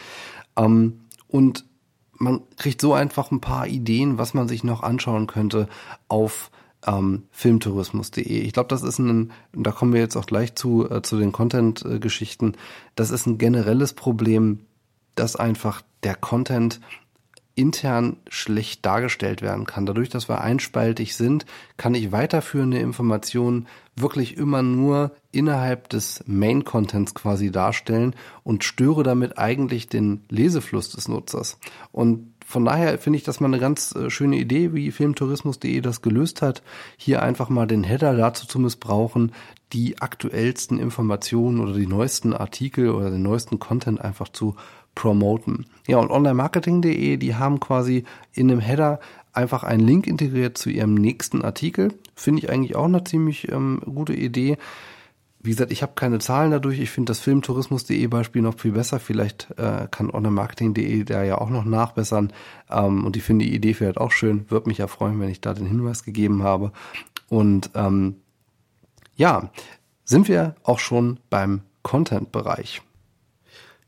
Ähm, 0.57 1.01
und 1.29 1.65
man 2.19 2.43
kriegt 2.57 2.81
so 2.81 2.95
einfach 2.95 3.31
ein 3.31 3.41
paar 3.41 3.67
Ideen, 3.67 4.17
was 4.19 4.33
man 4.33 4.49
sich 4.49 4.65
noch 4.65 4.83
anschauen 4.83 5.27
könnte 5.27 5.69
auf 6.09 6.51
ähm, 6.87 7.25
filmtourismus.de. 7.31 8.23
Ich 8.23 8.53
glaube, 8.53 8.69
das 8.69 8.83
ist 8.83 8.99
ein, 8.99 9.33
da 9.53 9.73
kommen 9.73 9.93
wir 9.93 10.01
jetzt 10.01 10.17
auch 10.17 10.27
gleich 10.27 10.55
zu, 10.55 10.91
äh, 10.91 11.03
zu 11.03 11.19
den 11.19 11.33
Content-Geschichten. 11.33 12.55
Das 12.95 13.11
ist 13.11 13.27
ein 13.27 13.39
generelles 13.39 13.93
Problem, 13.93 14.61
dass 15.15 15.37
einfach 15.37 15.83
der 16.03 16.15
Content 16.15 16.81
intern 17.57 18.19
schlecht 18.29 18.85
dargestellt 18.85 19.41
werden 19.41 19.65
kann. 19.65 19.87
Dadurch, 19.87 20.11
dass 20.11 20.29
wir 20.29 20.43
einspaltig 20.43 21.17
sind, 21.17 21.47
kann 21.79 21.95
ich 21.95 22.13
weiterführende 22.13 22.79
Informationen 22.79 23.67
wirklich 23.97 24.37
immer 24.37 24.63
nur 24.63 25.17
innerhalb 25.33 25.89
des 25.89 26.23
Main-Contents 26.27 27.15
quasi 27.15 27.51
darstellen 27.51 28.15
und 28.45 28.63
störe 28.63 29.03
damit 29.03 29.39
eigentlich 29.39 29.89
den 29.89 30.21
Lesefluss 30.29 30.91
des 30.91 31.09
Nutzers. 31.09 31.59
Und 31.93 32.35
von 32.47 32.65
daher 32.65 32.97
finde 32.99 33.17
ich 33.17 33.25
das 33.25 33.41
mal 33.41 33.49
eine 33.49 33.59
ganz 33.59 33.93
äh, 33.97 34.09
schöne 34.09 34.37
Idee, 34.37 34.73
wie 34.73 34.93
filmtourismus.de 34.93 35.81
das 35.81 36.01
gelöst 36.01 36.43
hat, 36.43 36.63
hier 36.97 37.21
einfach 37.21 37.49
mal 37.49 37.67
den 37.67 37.83
Header 37.83 38.17
dazu 38.17 38.47
zu 38.47 38.61
missbrauchen, 38.61 39.33
die 39.73 40.01
aktuellsten 40.01 40.79
Informationen 40.79 41.59
oder 41.59 41.73
die 41.73 41.89
neuesten 41.89 42.33
Artikel 42.33 42.91
oder 42.91 43.11
den 43.11 43.23
neuesten 43.23 43.59
Content 43.59 44.01
einfach 44.01 44.29
zu 44.29 44.55
promoten. 44.95 45.67
Ja, 45.89 45.99
und 45.99 46.11
onlinemarketing.de, 46.11 47.17
die 47.17 47.35
haben 47.35 47.59
quasi 47.59 48.05
in 48.33 48.47
dem 48.47 48.61
Header 48.61 49.01
einfach 49.33 49.65
einen 49.65 49.85
Link 49.85 50.07
integriert 50.07 50.57
zu 50.57 50.71
ihrem 50.71 50.95
nächsten 50.95 51.43
Artikel. 51.43 51.95
Finde 52.15 52.43
ich 52.43 52.51
eigentlich 52.51 52.77
auch 52.77 52.85
eine 52.85 53.03
ziemlich 53.03 53.51
ähm, 53.51 53.83
gute 53.85 54.15
Idee. 54.15 54.57
Wie 55.47 55.51
gesagt, 55.51 55.71
ich 55.71 55.83
habe 55.83 55.93
keine 55.95 56.19
Zahlen 56.19 56.51
dadurch. 56.51 56.81
Ich 56.81 56.91
finde 56.91 57.11
das 57.11 57.21
Filmtourismus.de 57.21 58.05
Beispiel 58.09 58.43
noch 58.43 58.59
viel 58.59 58.73
besser. 58.73 58.99
Vielleicht 58.99 59.49
äh, 59.57 59.87
kann 59.89 60.11
onlinemarketing.de 60.11 61.05
da 61.05 61.23
ja 61.23 61.39
auch 61.39 61.51
noch 61.51 61.65
nachbessern. 61.65 62.33
Ähm, 62.69 63.05
und 63.05 63.17
ich 63.17 63.23
finde 63.23 63.45
die 63.45 63.55
Idee 63.55 63.73
vielleicht 63.73 63.99
auch 63.99 64.11
schön. 64.11 64.51
Würde 64.51 64.69
mich 64.69 64.79
ja 64.79 64.89
freuen, 64.89 65.21
wenn 65.21 65.29
ich 65.29 65.41
da 65.41 65.55
den 65.55 65.67
Hinweis 65.67 66.03
gegeben 66.03 66.43
habe. 66.43 66.73
Und 67.29 67.71
ähm, 67.77 68.17
ja, 69.15 69.53
sind 70.05 70.27
wir 70.27 70.57
auch 70.65 70.81
schon 70.81 71.21
beim 71.31 71.61
Content-Bereich. 71.85 72.83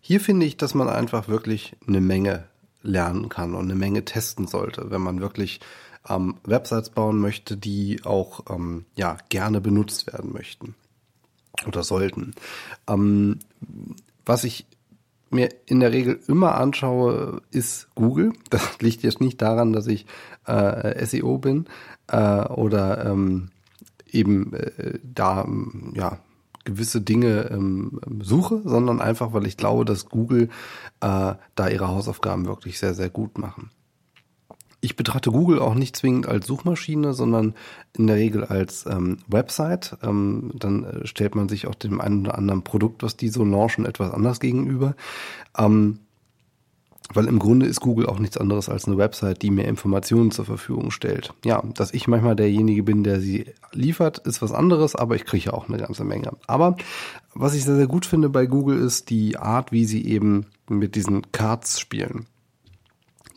Hier 0.01 0.21
finde 0.21 0.47
ich, 0.47 0.59
dass 0.59 0.75
man 0.75 0.89
einfach 0.89 1.27
wirklich 1.27 1.75
eine 1.89 2.01
Menge 2.01 2.45
lernen 2.83 3.29
kann 3.29 3.57
und 3.57 3.65
eine 3.65 3.75
Menge 3.75 4.05
testen 4.05 4.47
sollte, 4.47 4.93
wenn 4.93 5.01
man 5.01 5.21
wirklich 5.21 5.59
ähm, 6.09 6.37
Websites 6.45 6.91
bauen 6.91 7.19
möchte, 7.19 7.57
die 7.57 8.05
auch 8.05 8.45
ähm, 8.49 8.85
ja 8.95 9.17
gerne 9.29 9.61
benutzt 9.61 10.07
werden 10.07 10.33
möchten 10.33 10.77
oder 11.67 11.83
sollten. 11.83 12.35
Ähm, 12.89 13.39
was 14.25 14.45
ich 14.45 14.67
mir 15.31 15.51
in 15.67 15.81
der 15.81 15.93
Regel 15.93 16.21
immer 16.27 16.55
anschaue, 16.57 17.43
ist 17.51 17.89
Google. 17.95 18.33
Das 18.51 18.81
liegt 18.81 19.03
jetzt 19.03 19.21
nicht 19.21 19.43
daran, 19.43 19.73
dass 19.73 19.87
ich 19.87 20.07
äh, 20.47 21.05
SEO 21.05 21.39
bin 21.39 21.67
äh, 22.07 22.45
oder 22.45 23.05
ähm, 23.07 23.51
eben 24.11 24.55
äh, 24.55 24.99
da 25.03 25.47
ja 25.95 26.19
gewisse 26.65 27.01
Dinge 27.01 27.51
ähm, 27.51 28.01
suche, 28.21 28.61
sondern 28.65 29.01
einfach, 29.01 29.33
weil 29.33 29.47
ich 29.47 29.57
glaube, 29.57 29.85
dass 29.85 30.09
Google 30.09 30.49
äh, 31.01 31.35
da 31.55 31.69
ihre 31.69 31.89
Hausaufgaben 31.89 32.47
wirklich 32.47 32.79
sehr, 32.79 32.95
sehr 32.95 33.09
gut 33.09 33.39
machen. 33.39 33.71
Ich 34.81 34.95
betrachte 34.95 35.33
Google 35.33 35.59
auch 35.59 35.75
nicht 35.75 35.97
zwingend 35.97 36.29
als 36.29 36.47
Suchmaschine, 36.47 37.13
sondern 37.13 37.55
in 37.97 38.07
der 38.07 38.17
Regel 38.17 38.45
als 38.45 38.87
ähm, 38.87 39.19
Website. 39.27 39.97
Ähm, 40.03 40.53
dann 40.55 40.85
äh, 40.85 41.07
stellt 41.07 41.35
man 41.35 41.49
sich 41.49 41.67
auch 41.67 41.75
dem 41.75 42.01
einen 42.01 42.21
oder 42.21 42.39
anderen 42.39 42.63
Produkt, 42.63 43.03
was 43.03 43.17
die 43.17 43.29
so 43.29 43.45
launchen, 43.45 43.87
etwas 43.87 44.13
anders 44.13 44.39
gegenüber. 44.39 44.95
Ähm, 45.57 45.99
weil 47.13 47.27
im 47.27 47.39
Grunde 47.39 47.67
ist 47.67 47.81
Google 47.81 48.07
auch 48.07 48.19
nichts 48.19 48.37
anderes 48.37 48.69
als 48.69 48.87
eine 48.87 48.99
Website, 48.99 49.43
die 49.43 49.51
mir 49.51 49.65
Informationen 49.65 50.31
zur 50.31 50.45
Verfügung 50.45 50.91
stellt. 50.91 51.33
Ja, 51.45 51.63
dass 51.75 51.95
ich 51.95 52.07
manchmal 52.07 52.37
derjenige 52.37 52.83
bin, 52.83 53.03
der 53.03 53.21
sie 53.21 53.47
liefert, 53.73 54.19
ist 54.19 54.43
was 54.43 54.53
anderes, 54.53 54.95
aber 54.95 55.17
ich 55.17 55.25
kriege 55.25 55.47
ja 55.47 55.53
auch 55.55 55.69
eine 55.69 55.79
ganze 55.79 56.05
Menge. 56.05 56.33
Aber 56.47 56.77
was 57.35 57.55
ich 57.55 57.65
sehr, 57.65 57.77
sehr 57.77 57.87
gut 57.87 58.05
finde 58.05 58.29
bei 58.29 58.47
Google 58.47 58.79
ist 58.79 59.11
die 59.11 59.39
Art, 59.39 59.73
wie 59.73 59.87
sie 59.87 60.05
eben 60.05 60.47
mit 60.69 60.97
diesen 60.97 61.33
Cards 61.33 61.81
spielen. 61.81 62.27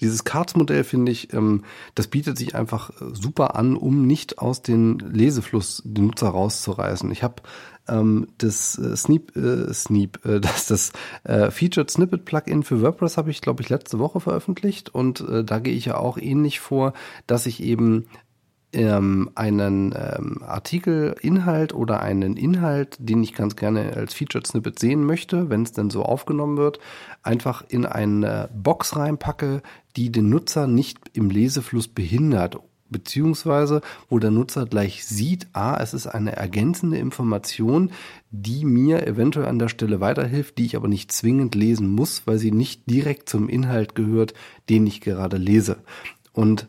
Dieses 0.02 0.24
Cards-Modell 0.24 0.84
finde 0.84 1.12
ich, 1.12 1.34
ähm, 1.34 1.64
das 1.96 2.08
bietet 2.08 2.38
sich 2.38 2.56
einfach 2.56 2.92
super 3.14 3.56
an, 3.56 3.78
um 3.78 4.06
nicht 4.06 4.40
aus 4.40 4.62
dem 4.62 4.98
Lesefluss 5.00 5.82
den 5.86 6.08
Nutzer 6.08 6.30
rauszureißen. 6.30 7.12
Ich 7.12 7.24
habe 7.24 7.44
ähm, 7.88 8.28
das 8.38 8.78
äh, 8.78 8.96
Sneap, 8.96 9.36
äh, 9.36 9.74
Sneap, 9.74 10.26
äh, 10.26 10.40
das, 10.42 10.68
das 10.68 10.92
äh, 11.24 11.52
Featured 11.52 11.90
Snippet 11.90 12.26
Plugin 12.26 12.64
für 12.64 12.82
WordPress 12.82 13.18
habe 13.18 13.32
ich, 13.32 13.42
glaube 13.42 13.62
ich, 13.62 13.70
letzte 13.70 14.00
Woche 14.00 14.20
veröffentlicht 14.20 14.94
und 14.94 15.22
äh, 15.22 15.44
da 15.44 15.60
gehe 15.60 15.74
ich 15.74 15.86
ja 15.86 15.98
auch 15.98 16.18
ähnlich 16.18 16.60
vor, 16.60 16.94
dass 17.28 17.46
ich 17.46 17.62
eben 17.62 18.08
ähm, 18.74 19.32
einen 19.36 19.94
ähm, 19.96 20.42
Artikel, 20.44 21.16
Inhalt 21.22 21.74
oder 21.74 22.02
einen 22.02 22.38
Inhalt, 22.38 22.98
den 23.00 23.24
ich 23.24 23.34
ganz 23.34 23.56
gerne 23.56 23.94
als 23.96 24.14
Featured 24.14 24.48
Snippet 24.48 24.80
sehen 24.80 25.06
möchte, 25.06 25.50
wenn 25.50 25.64
es 25.64 25.72
denn 25.74 25.90
so 25.90 26.04
aufgenommen 26.04 26.58
wird, 26.58 26.80
einfach 27.24 27.64
in 27.68 27.86
eine 27.86 28.50
Box 28.54 28.96
reinpacke, 28.96 29.62
die 29.96 30.12
den 30.12 30.30
Nutzer 30.30 30.68
nicht 30.68 31.00
im 31.14 31.30
Lesefluss 31.30 31.88
behindert 31.88 32.60
beziehungsweise 32.92 33.82
wo 34.10 34.20
der 34.20 34.32
Nutzer 34.32 34.66
gleich 34.66 35.06
sieht, 35.06 35.48
ah, 35.54 35.78
es 35.82 35.94
ist 35.94 36.08
eine 36.08 36.36
ergänzende 36.36 36.98
Information, 36.98 37.92
die 38.30 38.66
mir 38.66 39.08
eventuell 39.08 39.48
an 39.48 39.60
der 39.60 39.70
Stelle 39.70 40.02
weiterhilft, 40.02 40.58
die 40.58 40.66
ich 40.66 40.76
aber 40.76 40.88
nicht 40.88 41.12
zwingend 41.12 41.56
lesen 41.56 41.90
muss, 41.90 42.28
weil 42.28 42.38
sie 42.38 42.52
nicht 42.52 42.90
direkt 42.90 43.30
zum 43.30 43.50
Inhalt 43.50 43.96
gehört, 43.96 44.34
den 44.70 44.86
ich 44.86 45.02
gerade 45.02 45.38
lese. 45.38 45.78
Und 46.34 46.68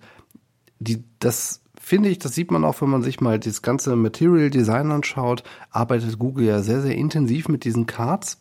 die, 0.78 1.04
das 1.18 1.61
finde 1.92 2.08
ich, 2.08 2.18
das 2.18 2.34
sieht 2.34 2.50
man 2.50 2.64
auch, 2.64 2.80
wenn 2.80 2.88
man 2.88 3.02
sich 3.02 3.20
mal 3.20 3.38
das 3.38 3.60
ganze 3.60 3.96
Material 3.96 4.48
Design 4.48 4.90
anschaut, 4.90 5.42
arbeitet 5.70 6.18
Google 6.18 6.46
ja 6.46 6.62
sehr, 6.62 6.80
sehr 6.80 6.94
intensiv 6.94 7.48
mit 7.48 7.64
diesen 7.64 7.84
Cards. 7.84 8.40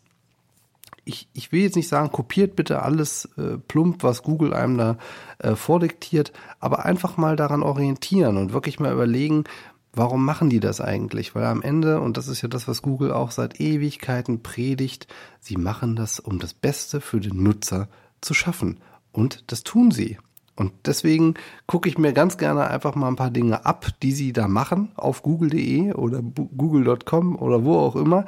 Ich, 1.03 1.27
ich 1.33 1.51
will 1.51 1.63
jetzt 1.63 1.75
nicht 1.75 1.89
sagen, 1.89 2.13
kopiert 2.13 2.55
bitte 2.55 2.81
alles 2.81 3.25
äh, 3.35 3.57
plump, 3.57 4.03
was 4.03 4.23
Google 4.23 4.53
einem 4.53 4.77
da 4.77 4.97
äh, 5.39 5.55
vordiktiert, 5.55 6.31
aber 6.61 6.85
einfach 6.85 7.17
mal 7.17 7.35
daran 7.35 7.61
orientieren 7.61 8.37
und 8.37 8.53
wirklich 8.53 8.79
mal 8.79 8.93
überlegen, 8.93 9.43
warum 9.91 10.23
machen 10.23 10.49
die 10.49 10.61
das 10.61 10.79
eigentlich? 10.79 11.35
Weil 11.35 11.43
am 11.43 11.61
Ende, 11.61 11.99
und 11.99 12.15
das 12.15 12.29
ist 12.29 12.41
ja 12.41 12.47
das, 12.47 12.69
was 12.69 12.81
Google 12.81 13.11
auch 13.11 13.31
seit 13.31 13.59
Ewigkeiten 13.59 14.43
predigt, 14.43 15.07
sie 15.41 15.57
machen 15.57 15.97
das, 15.97 16.21
um 16.21 16.39
das 16.39 16.53
Beste 16.53 17.01
für 17.01 17.19
den 17.19 17.43
Nutzer 17.43 17.89
zu 18.21 18.33
schaffen. 18.33 18.79
Und 19.11 19.43
das 19.51 19.63
tun 19.63 19.91
sie. 19.91 20.17
Und 20.61 20.71
deswegen 20.85 21.33
gucke 21.65 21.89
ich 21.89 21.97
mir 21.97 22.13
ganz 22.13 22.37
gerne 22.37 22.69
einfach 22.69 22.95
mal 22.95 23.07
ein 23.07 23.15
paar 23.15 23.31
Dinge 23.31 23.65
ab, 23.65 23.87
die 24.01 24.11
sie 24.11 24.31
da 24.31 24.47
machen 24.47 24.91
auf 24.95 25.23
google.de 25.23 25.93
oder 25.93 26.21
google.com 26.21 27.35
oder 27.35 27.65
wo 27.65 27.77
auch 27.77 27.95
immer, 27.95 28.25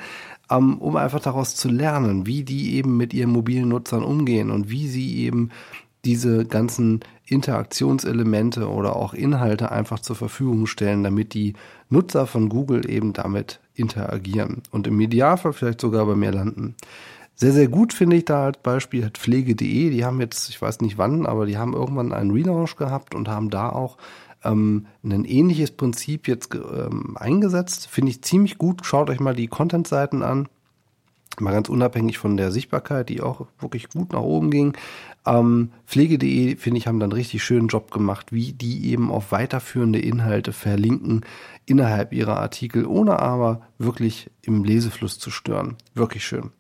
ähm, 0.49 0.79
um 0.79 0.95
einfach 0.97 1.21
daraus 1.21 1.55
zu 1.55 1.69
lernen, 1.69 2.25
wie 2.25 2.43
die 2.43 2.75
eben 2.75 2.97
mit 2.97 3.13
ihren 3.13 3.29
mobilen 3.29 3.69
Nutzern 3.69 4.03
umgehen 4.03 4.51
und 4.51 4.69
wie 4.69 4.87
sie 4.87 5.17
eben 5.19 5.49
diese 6.05 6.45
ganzen 6.45 6.99
Interaktionselemente 7.25 8.67
oder 8.67 8.95
auch 8.95 9.13
Inhalte 9.13 9.71
einfach 9.71 9.99
zur 9.99 10.15
Verfügung 10.15 10.65
stellen, 10.65 11.03
damit 11.03 11.33
die 11.33 11.53
Nutzer 11.89 12.27
von 12.27 12.49
Google 12.49 12.89
eben 12.89 13.13
damit 13.13 13.59
interagieren 13.75 14.63
und 14.71 14.87
im 14.87 14.99
Idealfall 14.99 15.53
vielleicht 15.53 15.79
sogar 15.79 16.05
bei 16.05 16.15
mir 16.15 16.31
landen. 16.31 16.75
Sehr, 17.43 17.51
sehr 17.51 17.67
gut 17.67 17.91
finde 17.91 18.15
ich 18.15 18.23
da 18.23 18.45
als 18.45 18.59
Beispiel 18.59 19.03
hat 19.03 19.17
pflege.de. 19.17 19.89
Die 19.89 20.05
haben 20.05 20.21
jetzt, 20.21 20.47
ich 20.47 20.61
weiß 20.61 20.79
nicht 20.79 20.97
wann, 20.97 21.25
aber 21.25 21.45
die 21.45 21.57
haben 21.57 21.73
irgendwann 21.73 22.13
einen 22.13 22.31
Relaunch 22.31 22.77
gehabt 22.77 23.13
und 23.13 23.27
haben 23.27 23.49
da 23.49 23.67
auch 23.67 23.97
ähm, 24.45 24.85
ein 25.03 25.25
ähnliches 25.25 25.71
Prinzip 25.71 26.29
jetzt 26.29 26.55
ähm, 26.55 27.17
eingesetzt. 27.17 27.87
Finde 27.87 28.11
ich 28.11 28.21
ziemlich 28.21 28.57
gut. 28.57 28.85
Schaut 28.85 29.09
euch 29.09 29.19
mal 29.19 29.35
die 29.35 29.47
Content-Seiten 29.47 30.23
an. 30.23 30.47
Mal 31.37 31.51
ganz 31.51 31.67
unabhängig 31.67 32.17
von 32.17 32.37
der 32.37 32.49
Sichtbarkeit, 32.49 33.09
die 33.09 33.19
auch 33.19 33.47
wirklich 33.59 33.89
gut 33.89 34.13
nach 34.13 34.21
oben 34.21 34.49
ging. 34.49 34.77
Ähm, 35.25 35.71
Pflege.de, 35.85 36.55
finde 36.55 36.77
ich, 36.77 36.87
haben 36.87 37.01
dann 37.01 37.11
richtig 37.11 37.43
schönen 37.43 37.67
Job 37.67 37.91
gemacht, 37.91 38.31
wie 38.31 38.53
die 38.53 38.89
eben 38.91 39.11
auf 39.11 39.33
weiterführende 39.33 39.99
Inhalte 39.99 40.53
verlinken 40.53 41.25
innerhalb 41.65 42.13
ihrer 42.13 42.39
Artikel, 42.39 42.85
ohne 42.85 43.19
aber 43.19 43.61
wirklich 43.77 44.29
im 44.41 44.63
Lesefluss 44.63 45.19
zu 45.19 45.31
stören. 45.31 45.75
Wirklich 45.93 46.23
schön. 46.25 46.51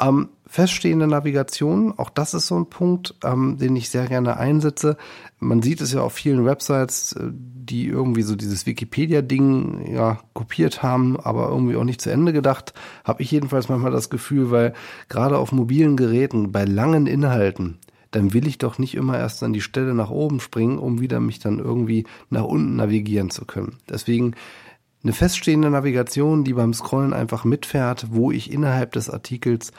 Ähm, 0.00 0.30
feststehende 0.46 1.06
Navigation, 1.06 1.94
auch 1.96 2.10
das 2.10 2.34
ist 2.34 2.46
so 2.46 2.56
ein 2.56 2.66
Punkt, 2.66 3.14
ähm, 3.24 3.58
den 3.58 3.76
ich 3.76 3.88
sehr 3.88 4.06
gerne 4.06 4.36
einsetze. 4.36 4.96
Man 5.38 5.62
sieht 5.62 5.80
es 5.80 5.92
ja 5.92 6.00
auf 6.00 6.12
vielen 6.12 6.44
Websites, 6.44 7.12
äh, 7.12 7.30
die 7.32 7.86
irgendwie 7.86 8.22
so 8.22 8.34
dieses 8.34 8.66
Wikipedia-Ding 8.66 9.94
ja 9.94 10.18
kopiert 10.32 10.82
haben, 10.82 11.18
aber 11.18 11.48
irgendwie 11.48 11.76
auch 11.76 11.84
nicht 11.84 12.00
zu 12.00 12.10
Ende 12.10 12.32
gedacht. 12.32 12.74
Habe 13.04 13.22
ich 13.22 13.30
jedenfalls 13.30 13.68
manchmal 13.68 13.92
das 13.92 14.10
Gefühl, 14.10 14.50
weil 14.50 14.74
gerade 15.08 15.38
auf 15.38 15.52
mobilen 15.52 15.96
Geräten 15.96 16.52
bei 16.52 16.64
langen 16.64 17.06
Inhalten 17.06 17.78
dann 18.12 18.34
will 18.34 18.46
ich 18.46 18.58
doch 18.58 18.78
nicht 18.78 18.94
immer 18.94 19.18
erst 19.18 19.42
an 19.42 19.52
die 19.52 19.60
Stelle 19.60 19.94
nach 19.94 20.10
oben 20.10 20.38
springen, 20.38 20.78
um 20.78 21.00
wieder 21.00 21.18
mich 21.18 21.40
dann 21.40 21.58
irgendwie 21.58 22.04
nach 22.30 22.44
unten 22.44 22.76
navigieren 22.76 23.30
zu 23.30 23.46
können. 23.46 23.78
Deswegen 23.88 24.34
eine 25.02 25.12
feststehende 25.12 25.70
Navigation, 25.70 26.44
die 26.44 26.52
beim 26.52 26.74
Scrollen 26.74 27.12
einfach 27.12 27.44
mitfährt, 27.44 28.06
wo 28.10 28.30
ich 28.30 28.52
innerhalb 28.52 28.92
des 28.92 29.10
Artikels 29.10 29.72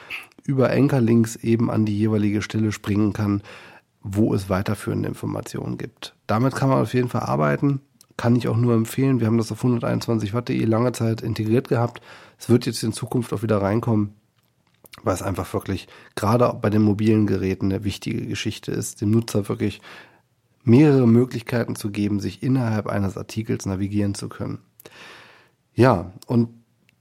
über 0.44 0.70
Ankerlinks 0.70 1.36
eben 1.36 1.70
an 1.70 1.86
die 1.86 1.98
jeweilige 1.98 2.42
Stelle 2.42 2.72
springen 2.72 3.12
kann, 3.12 3.42
wo 4.02 4.34
es 4.34 4.50
weiterführende 4.50 5.08
Informationen 5.08 5.78
gibt. 5.78 6.14
Damit 6.26 6.54
kann 6.54 6.68
man 6.68 6.82
auf 6.82 6.92
jeden 6.92 7.08
Fall 7.08 7.22
arbeiten. 7.22 7.80
Kann 8.16 8.36
ich 8.36 8.48
auch 8.48 8.56
nur 8.56 8.74
empfehlen. 8.74 9.18
Wir 9.18 9.26
haben 9.26 9.38
das 9.38 9.50
auf 9.50 9.64
121 9.64 10.34
Watt.de 10.34 10.62
lange 10.64 10.92
Zeit 10.92 11.22
integriert 11.22 11.68
gehabt. 11.68 12.02
Es 12.38 12.50
wird 12.50 12.66
jetzt 12.66 12.82
in 12.82 12.92
Zukunft 12.92 13.32
auch 13.32 13.42
wieder 13.42 13.62
reinkommen, 13.62 14.14
weil 15.02 15.14
es 15.14 15.22
einfach 15.22 15.52
wirklich 15.54 15.88
gerade 16.14 16.52
bei 16.60 16.68
den 16.68 16.82
mobilen 16.82 17.26
Geräten 17.26 17.72
eine 17.72 17.82
wichtige 17.82 18.26
Geschichte 18.26 18.72
ist, 18.72 19.00
dem 19.00 19.10
Nutzer 19.10 19.48
wirklich 19.48 19.80
mehrere 20.62 21.08
Möglichkeiten 21.08 21.76
zu 21.76 21.90
geben, 21.90 22.20
sich 22.20 22.42
innerhalb 22.42 22.86
eines 22.86 23.16
Artikels 23.16 23.66
navigieren 23.66 24.14
zu 24.14 24.28
können. 24.28 24.58
Ja, 25.74 26.12
und 26.26 26.48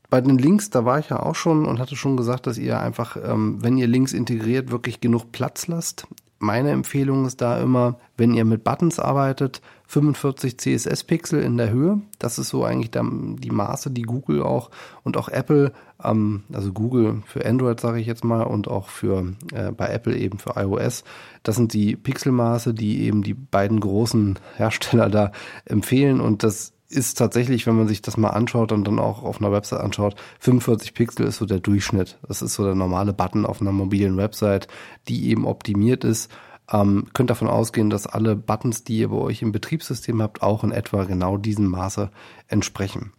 bei 0.10 0.22
den 0.22 0.38
Links, 0.38 0.70
da 0.70 0.86
war 0.86 1.00
ich 1.00 1.10
ja 1.10 1.24
auch 1.24 1.36
schon 1.36 1.66
und 1.66 1.80
hatte 1.80 1.96
schon 1.96 2.18
gesagt, 2.18 2.46
dass 2.46 2.58
ihr 2.58 2.80
einfach, 2.80 3.18
ähm, 3.18 3.58
wenn 3.62 3.78
ihr 3.78 3.88
Links 3.88 4.14
integriert, 4.14 4.70
wirklich 4.70 5.02
genug 5.02 5.32
Platz 5.32 5.66
lasst. 5.68 6.06
Meine 6.38 6.72
Empfehlung 6.72 7.26
ist 7.26 7.42
da 7.42 7.60
immer, 7.60 7.98
wenn 8.18 8.34
ihr 8.34 8.46
mit 8.46 8.64
Buttons 8.64 9.00
arbeitet, 9.00 9.62
45 9.88 10.60
CSS-Pixel 10.60 11.42
in 11.42 11.58
der 11.58 11.72
Höhe. 11.72 12.02
Das 12.20 12.38
ist 12.38 12.50
so 12.50 12.64
eigentlich 12.66 12.92
die 12.92 13.50
Maße, 13.50 13.92
die 13.92 14.02
Google 14.02 14.44
auch 14.44 14.70
und 15.04 15.18
auch 15.18 15.30
Apple, 15.30 15.72
ähm, 16.04 16.44
also 16.52 16.74
Google 16.74 17.24
für 17.26 17.46
Android 17.46 17.80
sage 17.80 18.00
ich 18.00 18.06
jetzt 18.06 18.24
mal 18.24 18.44
und 18.44 18.68
auch 18.68 18.90
für 18.90 19.34
äh, 19.54 19.72
bei 19.72 19.88
Apple 19.88 20.18
eben 20.18 20.38
für 20.38 20.56
iOS. 20.58 21.04
Das 21.44 21.56
sind 21.56 21.74
die 21.74 21.96
Pixelmaße, 21.96 22.74
die 22.74 23.04
eben 23.04 23.24
die 23.24 23.34
beiden 23.36 23.80
großen 23.80 24.38
Hersteller 24.58 25.10
da 25.10 25.32
empfehlen 25.66 26.22
und 26.22 26.44
das 26.44 26.74
ist 26.94 27.18
tatsächlich, 27.18 27.68
wenn 27.68 27.76
man 27.76 27.88
sich 27.88 28.02
das 28.02 28.18
mal 28.18 28.30
anschaut 28.30 28.72
und 28.72 28.86
dann 28.86 29.00
auch 29.00 29.24
auf 29.24 29.42
einer 29.42 29.52
Website 29.52 29.82
anschaut, 29.82 30.16
45 30.40 30.94
Pixel 30.94 31.26
ist 31.26 31.38
so 31.38 31.46
der 31.46 31.60
Durchschnitt. 31.60 32.20
Das 32.28 32.42
ist 32.42 32.54
so 32.54 32.64
der 32.64 32.76
normale 32.76 33.14
Button 33.14 33.46
auf 33.46 33.62
einer 33.62 33.72
mobilen 33.72 34.18
Website, 34.18 34.68
die 35.08 35.30
eben 35.30 35.46
optimiert 35.46 36.04
ist. 36.04 36.32
Ähm, 36.72 37.08
könnt 37.14 37.30
davon 37.30 37.50
ausgehen, 37.50 37.90
dass 37.90 38.08
alle 38.08 38.36
Buttons, 38.36 38.84
die 38.84 39.00
ihr 39.00 39.10
bei 39.10 39.18
euch 39.18 39.42
im 39.42 39.52
Betriebssystem 39.52 40.22
habt, 40.22 40.42
auch 40.42 40.64
in 40.64 40.72
etwa 40.72 41.04
genau 41.04 41.38
diesem 41.38 41.68
Maße 41.68 42.10
entsprechen. 42.48 43.12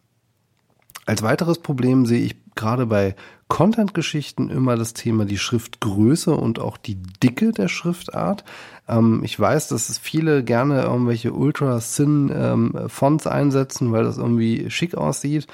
Als 1.06 1.22
weiteres 1.22 1.58
Problem 1.58 2.06
sehe 2.06 2.24
ich 2.24 2.36
gerade 2.54 2.86
bei 2.86 3.14
Content-Geschichten 3.48 4.50
immer 4.50 4.76
das 4.76 4.94
Thema 4.94 5.24
die 5.24 5.38
Schriftgröße 5.38 6.34
und 6.34 6.58
auch 6.58 6.76
die 6.76 6.96
Dicke 7.22 7.52
der 7.52 7.68
Schriftart. 7.68 8.44
Ähm, 8.88 9.20
ich 9.22 9.38
weiß, 9.38 9.68
dass 9.68 9.88
es 9.88 9.98
viele 9.98 10.42
gerne 10.42 10.82
irgendwelche 10.82 11.32
Ultra-Thin-Fonts 11.32 13.26
ähm, 13.26 13.32
einsetzen, 13.32 13.92
weil 13.92 14.04
das 14.04 14.18
irgendwie 14.18 14.70
schick 14.70 14.96
aussieht. 14.96 15.46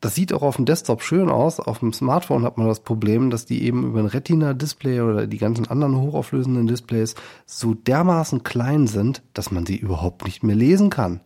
Das 0.00 0.14
sieht 0.14 0.34
auch 0.34 0.42
auf 0.42 0.56
dem 0.56 0.66
Desktop 0.66 1.02
schön 1.02 1.30
aus. 1.30 1.60
Auf 1.60 1.78
dem 1.78 1.94
Smartphone 1.94 2.44
hat 2.44 2.58
man 2.58 2.66
das 2.66 2.80
Problem, 2.80 3.30
dass 3.30 3.46
die 3.46 3.62
eben 3.62 3.86
über 3.86 4.00
ein 4.00 4.06
Retina-Display 4.06 5.00
oder 5.00 5.26
die 5.26 5.38
ganzen 5.38 5.66
anderen 5.66 5.96
hochauflösenden 5.96 6.66
Displays 6.66 7.14
so 7.46 7.72
dermaßen 7.72 8.42
klein 8.42 8.86
sind, 8.86 9.22
dass 9.32 9.50
man 9.50 9.64
sie 9.64 9.76
überhaupt 9.76 10.26
nicht 10.26 10.42
mehr 10.42 10.56
lesen 10.56 10.90
kann. 10.90 11.20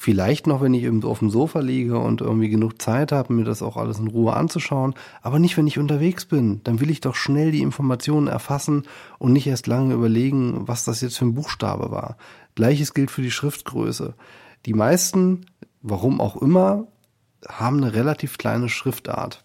Vielleicht 0.00 0.46
noch, 0.46 0.60
wenn 0.60 0.74
ich 0.74 0.84
eben 0.84 1.02
auf 1.02 1.18
dem 1.18 1.28
Sofa 1.28 1.58
liege 1.58 1.98
und 1.98 2.20
irgendwie 2.20 2.48
genug 2.48 2.80
Zeit 2.80 3.10
habe, 3.10 3.32
mir 3.32 3.42
das 3.42 3.62
auch 3.62 3.76
alles 3.76 3.98
in 3.98 4.06
Ruhe 4.06 4.32
anzuschauen, 4.32 4.94
aber 5.22 5.40
nicht, 5.40 5.56
wenn 5.56 5.66
ich 5.66 5.76
unterwegs 5.76 6.24
bin. 6.24 6.60
Dann 6.62 6.78
will 6.78 6.88
ich 6.88 7.00
doch 7.00 7.16
schnell 7.16 7.50
die 7.50 7.62
Informationen 7.62 8.28
erfassen 8.28 8.84
und 9.18 9.32
nicht 9.32 9.48
erst 9.48 9.66
lange 9.66 9.94
überlegen, 9.94 10.68
was 10.68 10.84
das 10.84 11.00
jetzt 11.00 11.18
für 11.18 11.24
ein 11.24 11.34
Buchstabe 11.34 11.90
war. 11.90 12.16
Gleiches 12.54 12.94
gilt 12.94 13.10
für 13.10 13.22
die 13.22 13.32
Schriftgröße. 13.32 14.14
Die 14.66 14.72
meisten, 14.72 15.46
warum 15.82 16.20
auch 16.20 16.36
immer, 16.36 16.86
haben 17.48 17.78
eine 17.78 17.92
relativ 17.92 18.38
kleine 18.38 18.68
Schriftart. 18.68 19.44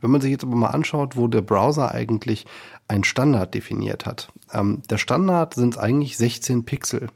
Wenn 0.00 0.10
man 0.10 0.20
sich 0.20 0.32
jetzt 0.32 0.42
aber 0.42 0.56
mal 0.56 0.70
anschaut, 0.70 1.16
wo 1.16 1.28
der 1.28 1.42
Browser 1.42 1.92
eigentlich 1.92 2.46
einen 2.88 3.04
Standard 3.04 3.54
definiert 3.54 4.06
hat. 4.06 4.32
Ähm, 4.52 4.82
der 4.90 4.98
Standard 4.98 5.54
sind 5.54 5.78
eigentlich 5.78 6.16
16 6.16 6.64
Pixel. 6.64 7.10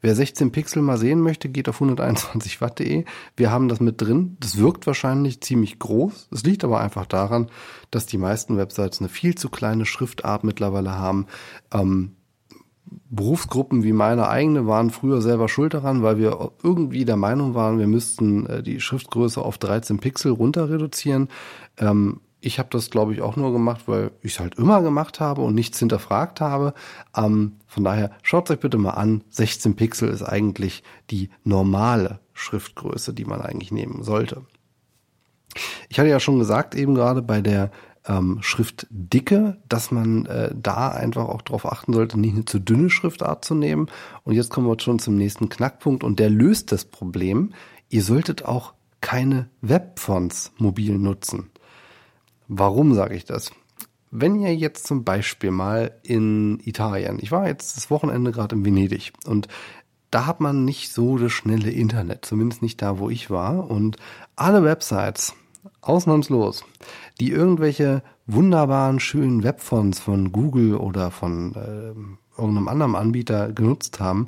Wer 0.00 0.14
16 0.14 0.52
Pixel 0.52 0.82
mal 0.82 0.98
sehen 0.98 1.20
möchte, 1.20 1.48
geht 1.48 1.68
auf 1.68 1.76
121 1.76 2.60
Watt.de. 2.60 3.04
Wir 3.36 3.50
haben 3.50 3.68
das 3.68 3.80
mit 3.80 4.00
drin. 4.00 4.36
Das 4.40 4.56
wirkt 4.56 4.86
wahrscheinlich 4.86 5.40
ziemlich 5.40 5.78
groß. 5.78 6.28
Es 6.30 6.42
liegt 6.42 6.64
aber 6.64 6.80
einfach 6.80 7.06
daran, 7.06 7.48
dass 7.90 8.06
die 8.06 8.18
meisten 8.18 8.56
Websites 8.56 9.00
eine 9.00 9.08
viel 9.08 9.34
zu 9.34 9.48
kleine 9.48 9.86
Schriftart 9.86 10.44
mittlerweile 10.44 10.98
haben. 10.98 11.26
Ähm, 11.72 12.16
Berufsgruppen 13.08 13.82
wie 13.82 13.92
meine 13.92 14.28
eigene 14.28 14.66
waren 14.66 14.90
früher 14.90 15.20
selber 15.20 15.48
schuld 15.48 15.74
daran, 15.74 16.02
weil 16.02 16.18
wir 16.18 16.52
irgendwie 16.62 17.04
der 17.04 17.16
Meinung 17.16 17.54
waren, 17.54 17.78
wir 17.78 17.86
müssten 17.86 18.46
äh, 18.46 18.62
die 18.62 18.80
Schriftgröße 18.80 19.40
auf 19.40 19.58
13 19.58 19.98
Pixel 19.98 20.32
runter 20.32 20.70
reduzieren. 20.70 21.28
Ähm, 21.78 22.20
ich 22.40 22.58
habe 22.58 22.68
das, 22.70 22.90
glaube 22.90 23.12
ich, 23.12 23.20
auch 23.20 23.36
nur 23.36 23.52
gemacht, 23.52 23.82
weil 23.86 24.12
ich 24.22 24.32
es 24.32 24.40
halt 24.40 24.56
immer 24.56 24.82
gemacht 24.82 25.20
habe 25.20 25.42
und 25.42 25.54
nichts 25.54 25.78
hinterfragt 25.78 26.40
habe. 26.40 26.74
Ähm, 27.16 27.56
von 27.66 27.84
daher 27.84 28.10
schaut 28.22 28.50
euch 28.50 28.60
bitte 28.60 28.78
mal 28.78 28.90
an. 28.90 29.22
16 29.30 29.76
Pixel 29.76 30.08
ist 30.08 30.22
eigentlich 30.22 30.82
die 31.10 31.30
normale 31.44 32.20
Schriftgröße, 32.32 33.12
die 33.12 33.24
man 33.24 33.42
eigentlich 33.42 33.72
nehmen 33.72 34.02
sollte. 34.02 34.42
Ich 35.88 35.98
hatte 35.98 36.08
ja 36.08 36.20
schon 36.20 36.38
gesagt, 36.38 36.74
eben 36.74 36.94
gerade 36.94 37.22
bei 37.22 37.40
der 37.40 37.70
ähm, 38.06 38.38
Schriftdicke, 38.40 39.58
dass 39.68 39.90
man 39.90 40.26
äh, 40.26 40.54
da 40.54 40.88
einfach 40.88 41.28
auch 41.28 41.42
darauf 41.42 41.66
achten 41.66 41.92
sollte, 41.92 42.18
nicht 42.18 42.34
eine 42.34 42.44
zu 42.44 42.58
dünne 42.58 42.88
Schriftart 42.88 43.44
zu 43.44 43.54
nehmen. 43.54 43.88
Und 44.24 44.34
jetzt 44.34 44.50
kommen 44.50 44.66
wir 44.66 44.80
schon 44.80 44.98
zum 44.98 45.16
nächsten 45.16 45.48
Knackpunkt 45.48 46.04
und 46.04 46.18
der 46.18 46.30
löst 46.30 46.72
das 46.72 46.84
Problem. 46.84 47.52
Ihr 47.90 48.02
solltet 48.02 48.44
auch 48.44 48.74
keine 49.00 49.50
Webfonts 49.60 50.52
mobil 50.58 50.96
nutzen. 50.98 51.50
Warum 52.52 52.94
sage 52.94 53.14
ich 53.14 53.24
das? 53.24 53.52
Wenn 54.10 54.34
ihr 54.40 54.52
jetzt 54.52 54.84
zum 54.84 55.04
Beispiel 55.04 55.52
mal 55.52 55.92
in 56.02 56.58
Italien, 56.64 57.20
ich 57.20 57.30
war 57.30 57.46
jetzt 57.46 57.76
das 57.76 57.92
Wochenende 57.92 58.32
gerade 58.32 58.56
in 58.56 58.64
Venedig 58.64 59.12
und 59.24 59.46
da 60.10 60.26
hat 60.26 60.40
man 60.40 60.64
nicht 60.64 60.92
so 60.92 61.16
das 61.16 61.30
schnelle 61.30 61.70
Internet, 61.70 62.24
zumindest 62.24 62.60
nicht 62.60 62.82
da, 62.82 62.98
wo 62.98 63.08
ich 63.08 63.30
war. 63.30 63.70
Und 63.70 63.98
alle 64.34 64.64
Websites, 64.64 65.34
ausnahmslos, 65.80 66.64
die 67.20 67.30
irgendwelche 67.30 68.02
wunderbaren, 68.26 68.98
schönen 68.98 69.44
Webfonts 69.44 70.00
von 70.00 70.32
Google 70.32 70.74
oder 70.74 71.12
von 71.12 71.54
äh, 71.54 72.40
irgendeinem 72.40 72.66
anderen 72.66 72.96
Anbieter 72.96 73.52
genutzt 73.52 74.00
haben, 74.00 74.26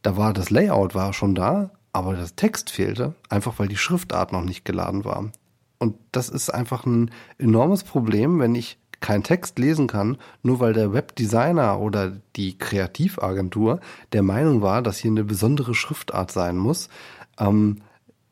da 0.00 0.16
war 0.16 0.32
das 0.32 0.48
Layout 0.48 0.94
war 0.94 1.12
schon 1.12 1.34
da, 1.34 1.70
aber 1.92 2.14
das 2.14 2.34
Text 2.34 2.70
fehlte, 2.70 3.14
einfach 3.28 3.58
weil 3.58 3.68
die 3.68 3.76
Schriftart 3.76 4.32
noch 4.32 4.42
nicht 4.42 4.64
geladen 4.64 5.04
war. 5.04 5.30
Und 5.78 5.96
das 6.12 6.28
ist 6.28 6.50
einfach 6.50 6.86
ein 6.86 7.10
enormes 7.38 7.84
Problem, 7.84 8.38
wenn 8.38 8.54
ich 8.54 8.78
keinen 9.00 9.22
Text 9.22 9.58
lesen 9.58 9.86
kann, 9.86 10.16
nur 10.42 10.60
weil 10.60 10.72
der 10.72 10.94
Webdesigner 10.94 11.78
oder 11.78 12.16
die 12.36 12.56
Kreativagentur 12.56 13.80
der 14.12 14.22
Meinung 14.22 14.62
war, 14.62 14.80
dass 14.80 14.98
hier 14.98 15.10
eine 15.10 15.24
besondere 15.24 15.74
Schriftart 15.74 16.32
sein 16.32 16.56
muss. 16.56 16.88
Ähm, 17.38 17.82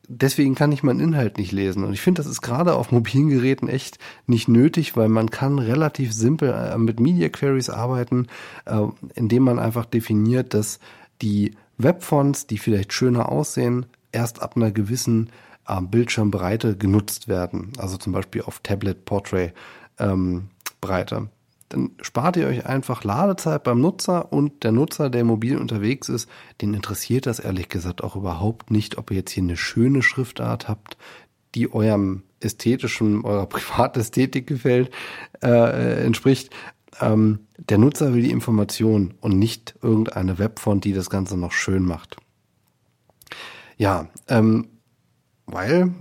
deswegen 0.07 0.55
kann 0.55 0.71
ich 0.71 0.81
meinen 0.83 0.99
Inhalt 0.99 1.37
nicht 1.37 1.51
lesen. 1.51 1.83
Und 1.83 1.93
ich 1.93 2.01
finde, 2.01 2.21
das 2.23 2.31
ist 2.31 2.41
gerade 2.41 2.73
auf 2.73 2.91
mobilen 2.91 3.29
Geräten 3.29 3.67
echt 3.67 3.99
nicht 4.25 4.47
nötig, 4.47 4.97
weil 4.97 5.09
man 5.09 5.29
kann 5.29 5.59
relativ 5.59 6.13
simpel 6.13 6.49
äh, 6.51 6.77
mit 6.77 6.99
Media 6.99 7.29
Queries 7.29 7.69
arbeiten, 7.69 8.27
äh, 8.65 8.81
indem 9.13 9.43
man 9.43 9.59
einfach 9.59 9.85
definiert, 9.85 10.53
dass 10.53 10.79
die 11.21 11.55
Webfonts, 11.77 12.47
die 12.47 12.57
vielleicht 12.57 12.93
schöner 12.93 13.29
aussehen, 13.29 13.85
erst 14.11 14.41
ab 14.41 14.55
einer 14.55 14.71
gewissen 14.71 15.29
äh, 15.67 15.81
Bildschirmbreite 15.81 16.77
genutzt 16.77 17.27
werden. 17.27 17.73
Also 17.77 17.97
zum 17.97 18.13
Beispiel 18.13 18.41
auf 18.41 18.59
Tablet 18.59 19.05
Portrait 19.05 19.53
ähm, 19.99 20.49
Breite. 20.81 21.29
Dann 21.69 21.91
spart 22.01 22.37
ihr 22.37 22.47
euch 22.47 22.67
einfach 22.67 23.03
Ladezeit 23.03 23.63
beim 23.63 23.81
Nutzer 23.81 24.31
und 24.31 24.63
der 24.63 24.71
Nutzer, 24.71 25.09
der 25.09 25.23
mobil 25.23 25.57
unterwegs 25.57 26.07
ist, 26.07 26.29
den 26.61 26.73
interessiert 26.73 27.25
das 27.25 27.39
ehrlich 27.39 27.67
gesagt 27.69 28.03
auch 28.03 28.15
überhaupt 28.15 28.69
nicht, 28.69 28.97
ob 28.97 29.09
ihr 29.09 29.17
jetzt 29.17 29.31
hier 29.31 29.43
eine 29.43 29.57
schöne 29.57 30.03
Schriftart 30.03 30.67
habt, 30.67 30.97
die 31.55 31.73
eurem 31.73 32.23
ästhetischen, 32.41 33.25
eurer 33.25 33.45
Privatästhetik 33.49 34.45
gefällt, 34.45 34.91
äh, 35.41 36.05
entspricht. 36.05 36.51
Ähm, 37.01 37.39
der 37.57 37.79
Nutzer 37.79 38.13
will 38.13 38.21
die 38.21 38.31
Information 38.31 39.15
und 39.19 39.39
nicht 39.39 39.75
irgendeine 39.81 40.37
Webfont, 40.37 40.83
die 40.83 40.93
das 40.93 41.09
Ganze 41.09 41.37
noch 41.37 41.53
schön 41.53 41.85
macht. 41.85 42.17
Ja, 43.77 44.09
ähm, 44.27 44.67
weil, 45.53 45.93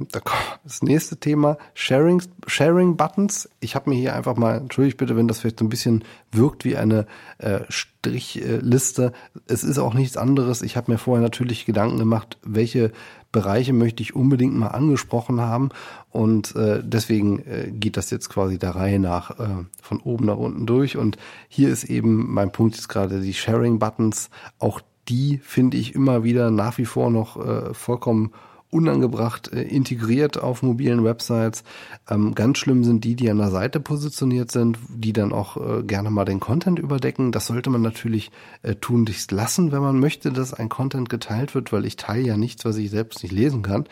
das 0.65 0.83
nächste 0.83 1.19
Thema, 1.19 1.59
Sharing, 1.75 2.23
Sharing 2.47 2.97
Buttons. 2.97 3.49
Ich 3.61 3.75
habe 3.75 3.91
mir 3.91 3.97
hier 3.97 4.15
einfach 4.15 4.37
mal, 4.37 4.57
entschuldigt 4.57 4.97
bitte, 4.97 5.15
wenn 5.15 5.29
das 5.29 5.41
vielleicht 5.41 5.59
so 5.59 5.65
ein 5.65 5.69
bisschen 5.69 6.05
wirkt 6.33 6.65
wie 6.65 6.77
eine 6.77 7.07
äh, 7.39 7.61
Strichliste. 7.69 9.13
Es 9.47 9.63
ist 9.63 9.79
auch 9.79 9.95
nichts 9.95 10.17
anderes. 10.17 10.63
Ich 10.63 10.77
habe 10.77 10.91
mir 10.91 10.99
vorher 10.99 11.23
natürlich 11.23 11.67
Gedanken 11.67 11.99
gemacht, 11.99 12.39
welche 12.43 12.93
Bereiche 13.31 13.73
möchte 13.73 14.03
ich 14.03 14.17
unbedingt 14.17 14.55
mal 14.55 14.69
angesprochen 14.69 15.41
haben. 15.41 15.69
Und 16.11 16.57
äh, 16.57 16.83
deswegen 16.83 17.41
äh, 17.41 17.71
geht 17.71 17.97
das 17.97 18.11
jetzt 18.11 18.31
quasi 18.31 18.59
der 18.59 18.75
Reihe 18.75 18.99
nach 18.99 19.39
äh, 19.39 19.65
von 19.83 20.01
oben 20.01 20.27
nach 20.27 20.37
unten 20.39 20.67
durch. 20.67 20.97
Und 20.97 21.19
hier 21.49 21.69
ist 21.69 21.85
eben 21.85 22.33
mein 22.33 22.53
Punkt 22.53 22.77
jetzt 22.77 22.89
gerade 22.89 23.21
die 23.21 23.35
Sharing 23.35 23.79
Buttons. 23.79 24.31
Auch 24.59 24.81
die 25.09 25.39
finde 25.39 25.77
ich 25.77 25.95
immer 25.95 26.25
wieder 26.25 26.51
nach 26.51 26.79
wie 26.79 26.87
vor 26.87 27.11
noch 27.11 27.37
äh, 27.37 27.75
vollkommen 27.75 28.33
unangebracht 28.73 29.53
äh, 29.53 29.63
integriert 29.63 30.43
auf 30.43 30.63
mobilen 30.63 31.05
Websites. 31.05 31.63
Ähm, 32.09 32.35
ganz 32.35 32.59
schlimm 32.59 32.85
sind 32.85 33.05
die, 33.05 33.15
die 33.15 33.31
an 33.31 33.39
der 33.39 33.51
Seite 33.51 33.81
positioniert 33.81 34.51
sind, 34.51 34.79
die 34.89 35.13
dann 35.13 35.33
auch 35.33 35.57
äh, 35.57 35.83
gerne 35.83 36.11
mal 36.11 36.25
den 36.25 36.41
Content 36.41 36.79
überdecken. 36.79 37.33
Das 37.33 37.47
sollte 37.47 37.71
man 37.71 37.83
natürlich 37.83 38.31
äh, 38.63 38.75
tunlichst 38.75 39.31
lassen, 39.31 39.73
wenn 39.73 39.83
man 39.83 40.01
möchte, 40.01 40.33
dass 40.33 40.55
ein 40.55 40.71
Content 40.71 41.11
geteilt 41.11 41.55
wird, 41.55 41.73
weil 41.73 41.85
ich 41.85 41.97
teile 41.97 42.27
ja 42.27 42.37
nichts, 42.37 42.65
was 42.65 42.79
ich 42.79 42.91
selbst 42.91 43.23
nicht 43.23 43.33
lesen 43.33 43.63
kann. 43.63 43.85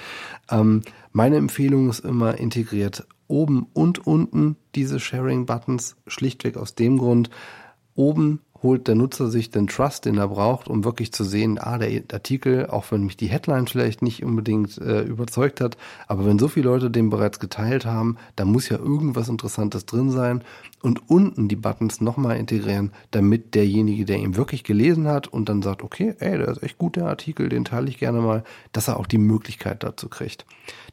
Ähm, 0.50 0.82
meine 1.12 1.36
Empfehlung 1.36 1.90
ist 1.90 2.00
immer 2.00 2.38
integriert 2.38 3.06
oben 3.28 3.66
und 3.74 4.06
unten 4.06 4.56
diese 4.74 4.98
Sharing-Buttons, 4.98 5.96
schlichtweg 6.06 6.56
aus 6.56 6.74
dem 6.74 6.98
Grund, 6.98 7.30
oben 7.94 8.40
holt 8.62 8.88
der 8.88 8.94
Nutzer 8.94 9.28
sich 9.28 9.50
den 9.50 9.66
Trust, 9.66 10.04
den 10.04 10.18
er 10.18 10.28
braucht, 10.28 10.68
um 10.68 10.84
wirklich 10.84 11.12
zu 11.12 11.24
sehen, 11.24 11.58
ah, 11.58 11.78
der 11.78 12.02
Artikel, 12.12 12.66
auch 12.66 12.90
wenn 12.90 13.04
mich 13.04 13.16
die 13.16 13.28
Headline 13.28 13.66
vielleicht 13.66 14.02
nicht 14.02 14.24
unbedingt 14.24 14.78
äh, 14.78 15.02
überzeugt 15.02 15.60
hat, 15.60 15.76
aber 16.08 16.26
wenn 16.26 16.38
so 16.38 16.48
viele 16.48 16.68
Leute 16.68 16.90
den 16.90 17.10
bereits 17.10 17.40
geteilt 17.40 17.86
haben, 17.86 18.16
da 18.36 18.44
muss 18.44 18.68
ja 18.68 18.78
irgendwas 18.78 19.28
Interessantes 19.28 19.86
drin 19.86 20.10
sein 20.10 20.42
und 20.82 21.08
unten 21.08 21.48
die 21.48 21.56
Buttons 21.56 22.00
nochmal 22.00 22.36
integrieren, 22.36 22.92
damit 23.10 23.54
derjenige, 23.54 24.04
der 24.04 24.18
ihn 24.18 24.36
wirklich 24.36 24.64
gelesen 24.64 25.08
hat 25.08 25.28
und 25.28 25.48
dann 25.48 25.62
sagt, 25.62 25.82
okay, 25.82 26.14
ey, 26.18 26.38
der 26.38 26.48
ist 26.48 26.62
echt 26.62 26.78
gut, 26.78 26.96
der 26.96 27.06
Artikel, 27.06 27.48
den 27.48 27.64
teile 27.64 27.88
ich 27.88 27.98
gerne 27.98 28.20
mal, 28.20 28.44
dass 28.72 28.88
er 28.88 28.98
auch 28.98 29.06
die 29.06 29.18
Möglichkeit 29.18 29.82
dazu 29.82 30.08
kriegt. 30.08 30.44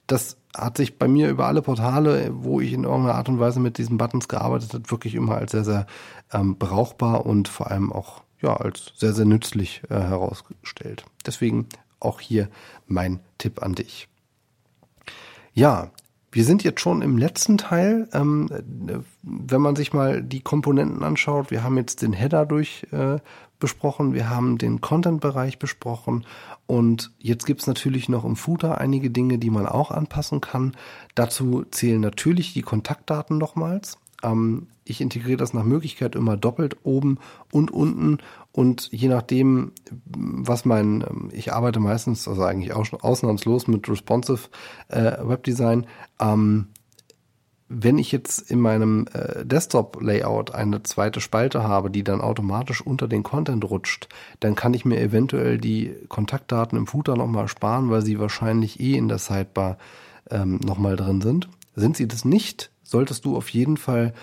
Das 0.08 0.38
hat 0.56 0.78
sich 0.78 0.98
bei 0.98 1.08
mir 1.08 1.30
über 1.30 1.46
alle 1.46 1.62
Portale, 1.62 2.32
wo 2.34 2.60
ich 2.60 2.74
in 2.74 2.84
irgendeiner 2.84 3.16
Art 3.16 3.30
und 3.30 3.40
Weise 3.40 3.60
mit 3.60 3.78
diesen 3.78 3.98
Buttons 3.98 4.28
gearbeitet 4.28 4.74
habe, 4.74 4.90
wirklich 4.90 5.16
immer 5.16 5.36
als 5.36 5.52
sehr, 5.52 5.64
sehr 5.64 5.86
ähm, 6.32 6.58
brauchbar 6.58 7.26
und 7.26 7.48
vor 7.48 7.70
allem 7.70 7.92
auch 7.92 8.24
ja, 8.42 8.56
als 8.56 8.94
sehr, 8.96 9.14
sehr 9.14 9.26
nützlich 9.26 9.82
äh, 9.90 9.96
herausgestellt. 9.96 11.06
Deswegen 11.26 11.68
auch 12.00 12.20
hier 12.20 12.50
mein 12.86 13.20
Tipp 13.38 13.62
an 13.62 13.76
dich. 13.76 14.08
Ja, 15.54 15.92
wir 16.32 16.44
sind 16.44 16.64
jetzt 16.64 16.82
schon 16.82 17.02
im 17.02 17.18
letzten 17.18 17.58
Teil. 17.58 18.08
Ähm, 18.14 18.50
wenn 19.24 19.62
man 19.62 19.76
sich 19.76 19.94
mal 19.94 20.22
die 20.22 20.42
Komponenten 20.42 21.04
anschaut, 21.04 21.50
wir 21.52 21.64
haben 21.64 21.78
jetzt 21.78 22.02
den 22.02 22.14
Header 22.14 22.46
durch 22.46 22.86
äh, 22.92 23.18
besprochen, 23.60 24.14
wir 24.14 24.30
haben 24.30 24.58
den 24.58 24.82
Content-Bereich 24.82 25.60
besprochen 25.60 26.26
und 26.66 27.12
jetzt 27.20 27.46
gibt's 27.46 27.68
natürlich 27.68 28.10
noch 28.10 28.26
im 28.26 28.36
Footer 28.36 28.80
einige 28.80 29.10
Dinge, 29.10 29.38
die 29.38 29.50
man 29.50 29.66
auch 29.66 29.92
anpassen 29.92 30.42
kann. 30.42 30.76
Dazu 31.16 31.66
zählen 31.72 32.02
natürlich 32.02 32.54
die 32.54 32.62
Kontaktdaten 32.62 33.38
nochmals. 33.38 33.98
Ähm, 34.24 34.68
ich 34.84 35.02
integriere 35.02 35.38
das 35.38 35.54
nach 35.54 35.64
Möglichkeit 35.64 36.16
immer 36.16 36.38
doppelt 36.38 36.78
oben 36.84 37.20
und 37.52 37.72
unten 37.72 38.20
und 38.52 38.90
je 38.92 39.08
nachdem, 39.08 39.72
was 40.06 40.66
mein, 40.66 41.06
ähm, 41.08 41.30
ich 41.32 41.54
arbeite 41.54 41.80
meistens, 41.80 42.28
also 42.28 42.44
eigentlich 42.44 42.74
auch 42.74 42.86
ausnahmslos 43.04 43.68
mit 43.68 43.88
responsive 43.90 44.50
äh, 44.88 45.18
Webdesign. 45.22 45.86
Ähm, 46.20 46.68
wenn 47.70 47.98
ich 47.98 48.12
jetzt 48.12 48.50
in 48.50 48.60
meinem 48.60 49.08
äh, 49.14 49.46
Desktop-Layout 49.46 50.54
eine 50.54 50.84
zweite 50.84 51.20
Spalte 51.20 51.64
habe, 51.64 51.92
die 51.92 52.04
dann 52.04 52.22
automatisch 52.22 52.82
unter 52.82 53.08
den 53.08 53.24
Content 53.24 53.66
rutscht, 53.70 54.08
dann 54.40 54.56
kann 54.56 54.74
ich 54.74 54.86
mir 54.86 55.00
eventuell 55.00 55.58
die 55.58 55.94
Kontaktdaten 56.08 56.78
im 56.78 56.88
Footer 56.88 57.16
nochmal 57.16 57.48
sparen, 57.48 57.90
weil 57.90 58.04
sie 58.04 58.20
wahrscheinlich 58.20 58.80
eh 58.80 58.96
in 58.96 59.10
der 59.10 59.18
Sidebar 59.18 59.78
ähm, 60.30 60.60
nochmal 60.64 60.96
drin 60.96 61.22
sind. 61.22 61.50
Sind 61.76 61.98
sie 61.98 62.08
das 62.08 62.24
nicht, 62.24 62.72
solltest 62.84 63.26
du 63.26 63.36
auf 63.36 63.50
jeden 63.50 63.78
Fall 63.78 64.14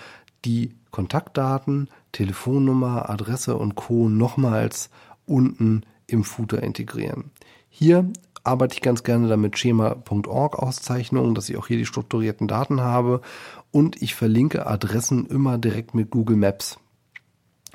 die 0.43 0.71
Kontaktdaten, 0.91 1.89
Telefonnummer, 2.11 3.09
Adresse 3.09 3.57
und 3.57 3.75
Co. 3.75 4.09
nochmals 4.09 4.89
unten 5.25 5.83
im 6.07 6.23
Footer 6.23 6.63
integrieren. 6.63 7.31
Hier 7.69 8.09
arbeite 8.45 8.75
ich 8.75 8.81
ganz 8.81 9.03
gerne 9.03 9.27
damit 9.27 9.57
schema.org 9.57 10.57
Auszeichnungen, 10.57 11.35
dass 11.35 11.49
ich 11.49 11.57
auch 11.57 11.67
hier 11.67 11.77
die 11.77 11.85
strukturierten 11.85 12.47
Daten 12.47 12.81
habe 12.81 13.21
und 13.71 14.01
ich 14.01 14.15
verlinke 14.15 14.67
Adressen 14.67 15.25
immer 15.25 15.57
direkt 15.57 15.93
mit 15.95 16.11
Google 16.11 16.37
Maps. 16.37 16.77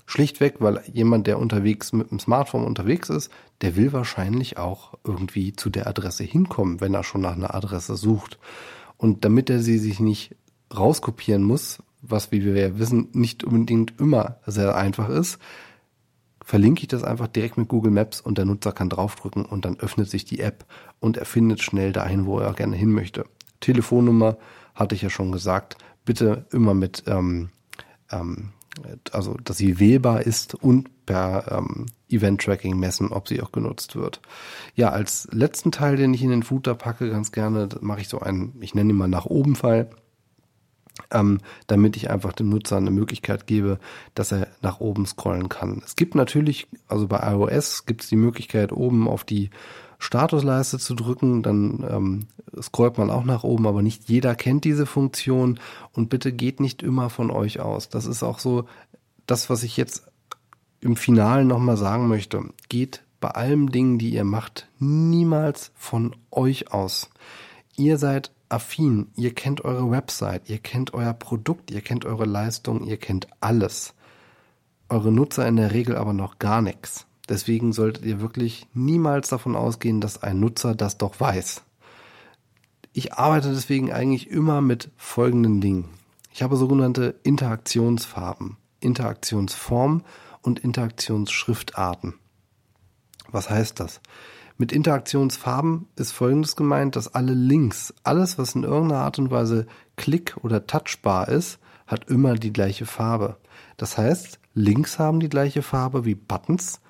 Schlichtweg, 0.06 0.56
weil 0.58 0.82
jemand, 0.92 1.28
der 1.28 1.38
unterwegs 1.38 1.92
mit 1.92 2.10
dem 2.10 2.18
Smartphone 2.18 2.64
unterwegs 2.64 3.10
ist, 3.10 3.30
der 3.60 3.76
will 3.76 3.92
wahrscheinlich 3.92 4.58
auch 4.58 4.94
irgendwie 5.04 5.52
zu 5.52 5.70
der 5.70 5.86
Adresse 5.86 6.24
hinkommen, 6.24 6.80
wenn 6.80 6.94
er 6.94 7.04
schon 7.04 7.20
nach 7.20 7.36
einer 7.36 7.54
Adresse 7.54 7.94
sucht. 7.96 8.38
Und 8.96 9.24
damit 9.24 9.50
er 9.50 9.60
sie 9.60 9.78
sich 9.78 10.00
nicht 10.00 10.34
rauskopieren 10.76 11.44
muss, 11.44 11.78
was, 12.02 12.32
wie 12.32 12.44
wir 12.44 12.56
ja 12.56 12.78
wissen, 12.78 13.08
nicht 13.12 13.44
unbedingt 13.44 14.00
immer 14.00 14.36
sehr 14.46 14.74
einfach 14.74 15.08
ist, 15.08 15.38
verlinke 16.50 16.82
ich 16.82 16.88
das 16.88 17.04
einfach 17.04 17.28
direkt 17.28 17.58
mit 17.58 17.68
Google 17.68 17.92
Maps 17.92 18.20
und 18.20 18.36
der 18.36 18.44
Nutzer 18.44 18.72
kann 18.72 18.90
draufdrücken 18.90 19.44
und 19.44 19.64
dann 19.64 19.78
öffnet 19.78 20.10
sich 20.10 20.24
die 20.24 20.40
App 20.40 20.64
und 20.98 21.16
er 21.16 21.24
findet 21.24 21.62
schnell 21.62 21.92
dahin, 21.92 22.26
wo 22.26 22.40
er 22.40 22.54
gerne 22.54 22.74
hin 22.74 22.90
möchte. 22.90 23.24
Telefonnummer 23.60 24.36
hatte 24.74 24.96
ich 24.96 25.02
ja 25.02 25.10
schon 25.10 25.30
gesagt, 25.30 25.76
bitte 26.04 26.46
immer 26.50 26.74
mit, 26.74 27.04
ähm, 27.06 27.50
ähm, 28.10 28.48
also 29.12 29.36
dass 29.44 29.58
sie 29.58 29.78
wählbar 29.78 30.22
ist 30.22 30.56
und 30.56 31.06
per 31.06 31.52
ähm, 31.52 31.86
Event-Tracking 32.08 32.76
messen, 32.76 33.12
ob 33.12 33.28
sie 33.28 33.40
auch 33.42 33.52
genutzt 33.52 33.94
wird. 33.94 34.20
Ja, 34.74 34.90
als 34.90 35.28
letzten 35.30 35.70
Teil, 35.70 35.94
den 35.94 36.12
ich 36.14 36.22
in 36.24 36.30
den 36.30 36.42
Footer 36.42 36.74
packe, 36.74 37.10
ganz 37.10 37.30
gerne, 37.30 37.68
mache 37.80 38.00
ich 38.00 38.08
so 38.08 38.18
einen, 38.18 38.60
ich 38.60 38.74
nenne 38.74 38.90
ihn 38.90 38.96
mal 38.96 39.06
nach 39.06 39.26
oben 39.26 39.54
Fall 39.54 39.90
ähm, 41.12 41.40
damit 41.66 41.96
ich 41.96 42.10
einfach 42.10 42.32
dem 42.32 42.48
Nutzer 42.48 42.76
eine 42.76 42.90
Möglichkeit 42.90 43.46
gebe, 43.46 43.78
dass 44.14 44.32
er 44.32 44.48
nach 44.62 44.80
oben 44.80 45.06
scrollen 45.06 45.48
kann. 45.48 45.82
Es 45.84 45.96
gibt 45.96 46.14
natürlich, 46.14 46.68
also 46.88 47.08
bei 47.08 47.18
iOS 47.32 47.86
gibt 47.86 48.02
es 48.02 48.08
die 48.08 48.16
Möglichkeit, 48.16 48.72
oben 48.72 49.08
auf 49.08 49.24
die 49.24 49.50
Statusleiste 49.98 50.78
zu 50.78 50.94
drücken, 50.94 51.42
dann 51.42 51.86
ähm, 51.88 52.26
scrollt 52.62 52.96
man 52.96 53.10
auch 53.10 53.24
nach 53.24 53.44
oben, 53.44 53.66
aber 53.66 53.82
nicht 53.82 54.08
jeder 54.08 54.34
kennt 54.34 54.64
diese 54.64 54.86
Funktion 54.86 55.60
und 55.92 56.08
bitte 56.08 56.32
geht 56.32 56.58
nicht 56.58 56.82
immer 56.82 57.10
von 57.10 57.30
euch 57.30 57.60
aus. 57.60 57.90
Das 57.90 58.06
ist 58.06 58.22
auch 58.22 58.38
so 58.38 58.64
das, 59.26 59.50
was 59.50 59.62
ich 59.62 59.76
jetzt 59.76 60.10
im 60.80 60.96
Finalen 60.96 61.46
nochmal 61.46 61.76
sagen 61.76 62.08
möchte. 62.08 62.42
Geht 62.70 63.02
bei 63.20 63.28
allen 63.28 63.66
Dingen, 63.68 63.98
die 63.98 64.10
ihr 64.10 64.24
macht, 64.24 64.68
niemals 64.78 65.70
von 65.76 66.16
euch 66.30 66.72
aus. 66.72 67.10
Ihr 67.76 67.98
seid 67.98 68.32
affin, 68.50 69.10
ihr 69.16 69.34
kennt 69.34 69.64
eure 69.64 69.90
Website, 69.90 70.48
ihr 70.48 70.58
kennt 70.58 70.92
euer 70.94 71.14
Produkt, 71.14 71.70
ihr 71.70 71.80
kennt 71.80 72.04
eure 72.04 72.26
Leistung, 72.26 72.84
ihr 72.84 72.96
kennt 72.96 73.28
alles. 73.40 73.94
Eure 74.88 75.12
Nutzer 75.12 75.46
in 75.46 75.56
der 75.56 75.72
Regel 75.72 75.96
aber 75.96 76.12
noch 76.12 76.38
gar 76.38 76.60
nichts. 76.60 77.06
Deswegen 77.28 77.72
solltet 77.72 78.04
ihr 78.04 78.20
wirklich 78.20 78.66
niemals 78.74 79.28
davon 79.28 79.54
ausgehen, 79.54 80.00
dass 80.00 80.22
ein 80.22 80.40
Nutzer 80.40 80.74
das 80.74 80.98
doch 80.98 81.20
weiß. 81.20 81.62
Ich 82.92 83.12
arbeite 83.12 83.50
deswegen 83.50 83.92
eigentlich 83.92 84.30
immer 84.30 84.60
mit 84.60 84.90
folgenden 84.96 85.60
Dingen. 85.60 85.88
Ich 86.32 86.42
habe 86.42 86.56
sogenannte 86.56 87.20
Interaktionsfarben, 87.22 88.56
Interaktionsformen 88.80 90.02
und 90.42 90.58
Interaktionsschriftarten. 90.58 92.14
Was 93.30 93.48
heißt 93.48 93.78
das? 93.78 94.00
Mit 94.60 94.72
Interaktionsfarben 94.72 95.88
ist 95.96 96.12
folgendes 96.12 96.54
gemeint, 96.54 96.94
dass 96.94 97.14
alle 97.14 97.32
Links, 97.32 97.94
alles 98.02 98.36
was 98.36 98.54
in 98.54 98.64
irgendeiner 98.64 99.00
Art 99.00 99.18
und 99.18 99.30
Weise 99.30 99.66
klick- 99.96 100.36
oder 100.42 100.66
touchbar 100.66 101.30
ist, 101.30 101.58
hat 101.86 102.10
immer 102.10 102.34
die 102.34 102.52
gleiche 102.52 102.84
Farbe. 102.84 103.38
Das 103.78 103.96
heißt, 103.96 104.38
Links 104.52 104.98
haben 104.98 105.18
die 105.18 105.30
gleiche 105.30 105.62
Farbe 105.62 106.04
wie 106.04 106.14
Buttons 106.14 106.82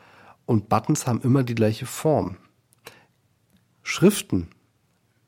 und 0.47 0.69
Buttons 0.69 1.07
haben 1.07 1.21
immer 1.21 1.45
die 1.45 1.55
gleiche 1.55 1.87
Form. 1.87 2.39
Schriften 3.85 4.49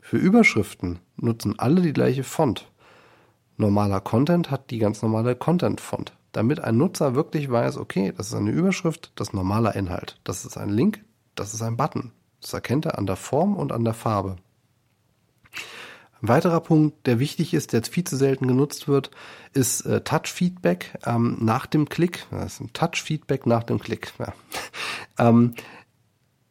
für 0.00 0.16
Überschriften 0.16 0.98
nutzen 1.14 1.60
alle 1.60 1.80
die 1.80 1.92
gleiche 1.92 2.24
Font. 2.24 2.72
normaler 3.56 4.00
Content 4.00 4.50
hat 4.50 4.72
die 4.72 4.78
ganz 4.78 5.00
normale 5.00 5.36
Content-Font. 5.36 6.18
Damit 6.32 6.58
ein 6.58 6.76
Nutzer 6.76 7.14
wirklich 7.14 7.48
weiß, 7.52 7.76
okay, 7.76 8.12
das 8.16 8.30
ist 8.30 8.34
eine 8.34 8.50
Überschrift, 8.50 9.12
das 9.14 9.28
ist 9.28 9.34
normaler 9.34 9.76
Inhalt. 9.76 10.18
Das 10.24 10.44
ist 10.44 10.56
ein 10.56 10.70
Link, 10.70 11.04
das 11.36 11.54
ist 11.54 11.62
ein 11.62 11.76
Button. 11.76 12.10
Das 12.42 12.52
erkennt 12.52 12.84
er 12.84 12.98
an 12.98 13.06
der 13.06 13.16
Form 13.16 13.56
und 13.56 13.72
an 13.72 13.84
der 13.84 13.94
Farbe. 13.94 14.36
Ein 16.20 16.28
weiterer 16.28 16.60
Punkt, 16.60 17.06
der 17.06 17.18
wichtig 17.18 17.54
ist, 17.54 17.72
der 17.72 17.78
jetzt 17.78 17.92
viel 17.92 18.04
zu 18.04 18.16
selten 18.16 18.46
genutzt 18.46 18.86
wird, 18.86 19.10
ist 19.54 19.86
äh, 19.86 20.02
Touch-Feedback 20.02 20.98
ähm, 21.04 21.38
nach 21.40 21.66
dem 21.66 21.88
Klick. 21.88 22.26
Touch-Feedback 22.72 23.46
nach 23.46 23.64
dem 23.64 23.80
Klick. 23.80 24.12
Ja. 24.18 24.32
ähm, 25.18 25.54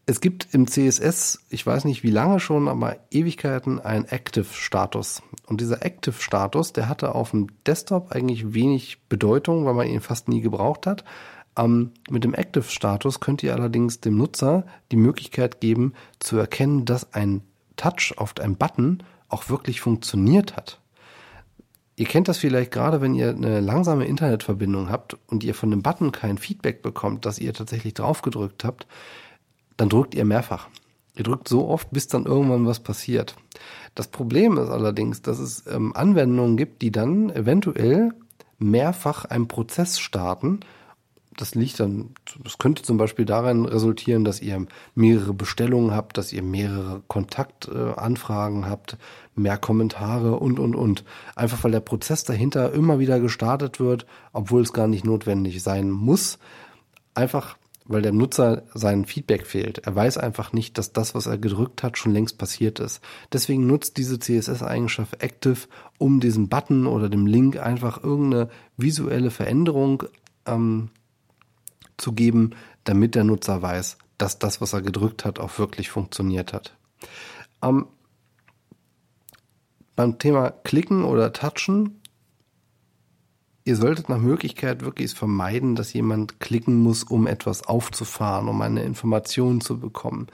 es 0.06 0.20
gibt 0.20 0.50
im 0.52 0.68
CSS, 0.68 1.46
ich 1.50 1.66
weiß 1.66 1.86
nicht 1.86 2.04
wie 2.04 2.10
lange 2.10 2.42
schon, 2.42 2.68
aber 2.68 2.98
Ewigkeiten 3.12 3.80
einen 3.80 4.04
Active-Status. 4.06 5.22
Und 5.46 5.62
dieser 5.62 5.86
Active-Status, 5.86 6.74
der 6.74 6.89
hatte 6.89 7.16
auf 7.16 7.32
dem 7.32 7.48
Desktop 7.66 8.12
eigentlich 8.12 8.54
wenig 8.54 9.02
Bedeutung, 9.08 9.66
weil 9.66 9.74
man 9.74 9.88
ihn 9.88 10.02
fast 10.02 10.28
nie 10.28 10.42
gebraucht 10.42 10.86
hat. 10.86 11.06
Ähm, 11.58 11.91
mit 12.10 12.24
dem 12.24 12.34
Active-Status 12.34 13.20
könnt 13.20 13.43
ihr 13.43 13.54
allerdings 13.54 13.99
dem 13.99 14.18
Nutzer 14.18 14.66
die 14.91 14.97
Möglichkeit 14.97 15.62
geben, 15.62 15.93
zu 16.20 16.38
erkennen, 16.38 16.86
dass 16.86 17.14
ein 17.14 17.41
Touch 17.76 18.14
auf 18.18 18.34
einem 18.39 18.56
Button 18.56 19.04
auch 19.30 19.49
wirklich 19.49 19.82
funktioniert 19.82 20.56
hat. 20.56 20.80
Ihr 21.95 22.06
kennt 22.06 22.28
das 22.28 22.38
vielleicht 22.38 22.72
gerade, 22.72 23.02
wenn 23.02 23.14
ihr 23.14 23.30
eine 23.30 23.60
langsame 23.60 24.06
Internetverbindung 24.06 24.89
habt 24.89 25.18
und 25.28 25.43
ihr 25.43 25.54
von 25.54 25.72
dem 25.72 25.84
Button 25.84 26.12
kein 26.12 26.38
Feedback 26.38 26.82
bekommt, 26.82 27.26
dass 27.26 27.38
ihr 27.38 27.54
tatsächlich 27.54 27.93
drauf 27.93 28.22
gedrückt 28.22 28.64
habt 28.64 28.88
dann 29.82 29.89
drückt 29.89 30.14
ihr 30.14 30.26
mehrfach. 30.26 30.70
Ihr 31.16 31.24
drückt 31.24 31.47
so 31.47 31.68
oft, 31.68 31.89
bis 31.89 32.08
dann 32.08 32.28
irgendwann 32.28 32.68
was 32.68 32.82
passiert. 32.82 33.36
Das 33.95 34.08
Problem 34.08 34.60
ist 34.60 34.70
allerdings, 34.70 35.24
dass 35.24 35.39
es 35.39 35.66
ähm, 35.66 35.95
Anwendungen 35.95 36.56
gibt, 36.56 36.84
die 36.84 36.91
dann 36.91 37.32
eventuell 37.32 38.12
mehrfach 38.60 39.26
einen 39.26 39.47
Prozess 39.47 39.99
starten. 39.99 40.60
Das 41.38 41.56
liegt 41.56 41.80
dann, 41.80 42.10
das 42.44 42.58
könnte 42.58 42.84
zum 42.84 42.98
Beispiel 42.98 43.26
darin 43.26 43.66
resultieren, 43.66 44.26
dass 44.26 44.42
ihr 44.42 44.66
mehrere 44.96 45.34
Bestellungen 45.34 45.96
habt, 45.96 46.18
dass 46.18 46.34
ihr 46.34 46.44
mehrere 46.44 47.02
Kontaktanfragen 47.08 48.70
habt, 48.70 48.98
mehr 49.36 49.58
Kommentare 49.58 50.38
und, 50.38 50.60
und, 50.60 50.76
und. 50.76 51.06
Einfach 51.36 51.64
weil 51.64 51.72
der 51.72 51.80
Prozess 51.80 52.24
dahinter 52.26 52.74
immer 52.74 53.00
wieder 53.00 53.20
gestartet 53.20 53.80
wird, 53.80 54.06
obwohl 54.34 54.62
es 54.62 54.74
gar 54.74 54.88
nicht 54.88 55.06
notwendig 55.06 55.64
sein 55.64 55.90
muss. 55.90 56.38
Einfach 57.14 57.56
weil 57.92 58.02
der 58.02 58.14
Nutzer 58.14 58.64
sein 58.74 59.06
Feedback 59.06 59.46
fehlt. 59.46 59.80
Er 59.80 59.96
weiß 59.96 60.18
einfach 60.18 60.54
nicht, 60.54 60.78
dass 60.78 60.94
das, 60.94 61.14
was 61.14 61.26
er 61.26 61.38
gedrückt 61.38 61.84
hat, 61.84 61.98
schon 61.98 62.14
längst 62.14 62.38
passiert 62.38 62.80
ist. 62.80 63.02
Deswegen 63.34 63.68
nutzt 63.68 63.98
diese 63.98 64.20
CSS-Eigenschaft 64.20 65.22
Active, 65.22 65.68
um 65.98 66.20
diesem 66.20 66.48
Button 66.48 66.88
oder 66.88 67.10
dem 67.10 67.26
Link 67.26 67.58
einfach 67.58 68.04
irgendeine 68.04 68.50
visuelle 68.78 69.32
Veränderung 69.32 70.04
ähm, 70.46 70.90
zu 72.02 72.14
geben, 72.14 72.52
damit 72.84 73.16
der 73.16 73.24
Nutzer 73.24 73.62
weiß, 73.62 73.97
dass 74.18 74.39
das, 74.39 74.62
was 74.62 74.74
er 74.74 74.82
gedrückt 74.82 75.26
hat, 75.26 75.39
auch 75.39 75.58
wirklich 75.60 75.89
funktioniert 75.89 76.54
hat. 76.54 76.76
Ähm, 77.62 77.88
beim 79.95 80.20
Thema 80.20 80.52
Klicken 80.52 81.04
oder 81.04 81.34
Touchen 81.34 82.02
ihr 83.64 83.76
solltet 83.76 84.10
nach 84.10 84.18
Möglichkeit 84.18 84.84
wirklich 84.84 85.14
vermeiden, 85.14 85.76
dass 85.76 85.93
jemand 85.93 86.39
klicken 86.39 86.82
muss, 86.82 87.04
um 87.04 87.28
etwas 87.28 87.68
aufzufahren, 87.68 88.47
um 88.47 88.62
eine 88.62 88.84
Information 88.84 89.62
zu 89.62 89.80
bekommen. 89.80 90.28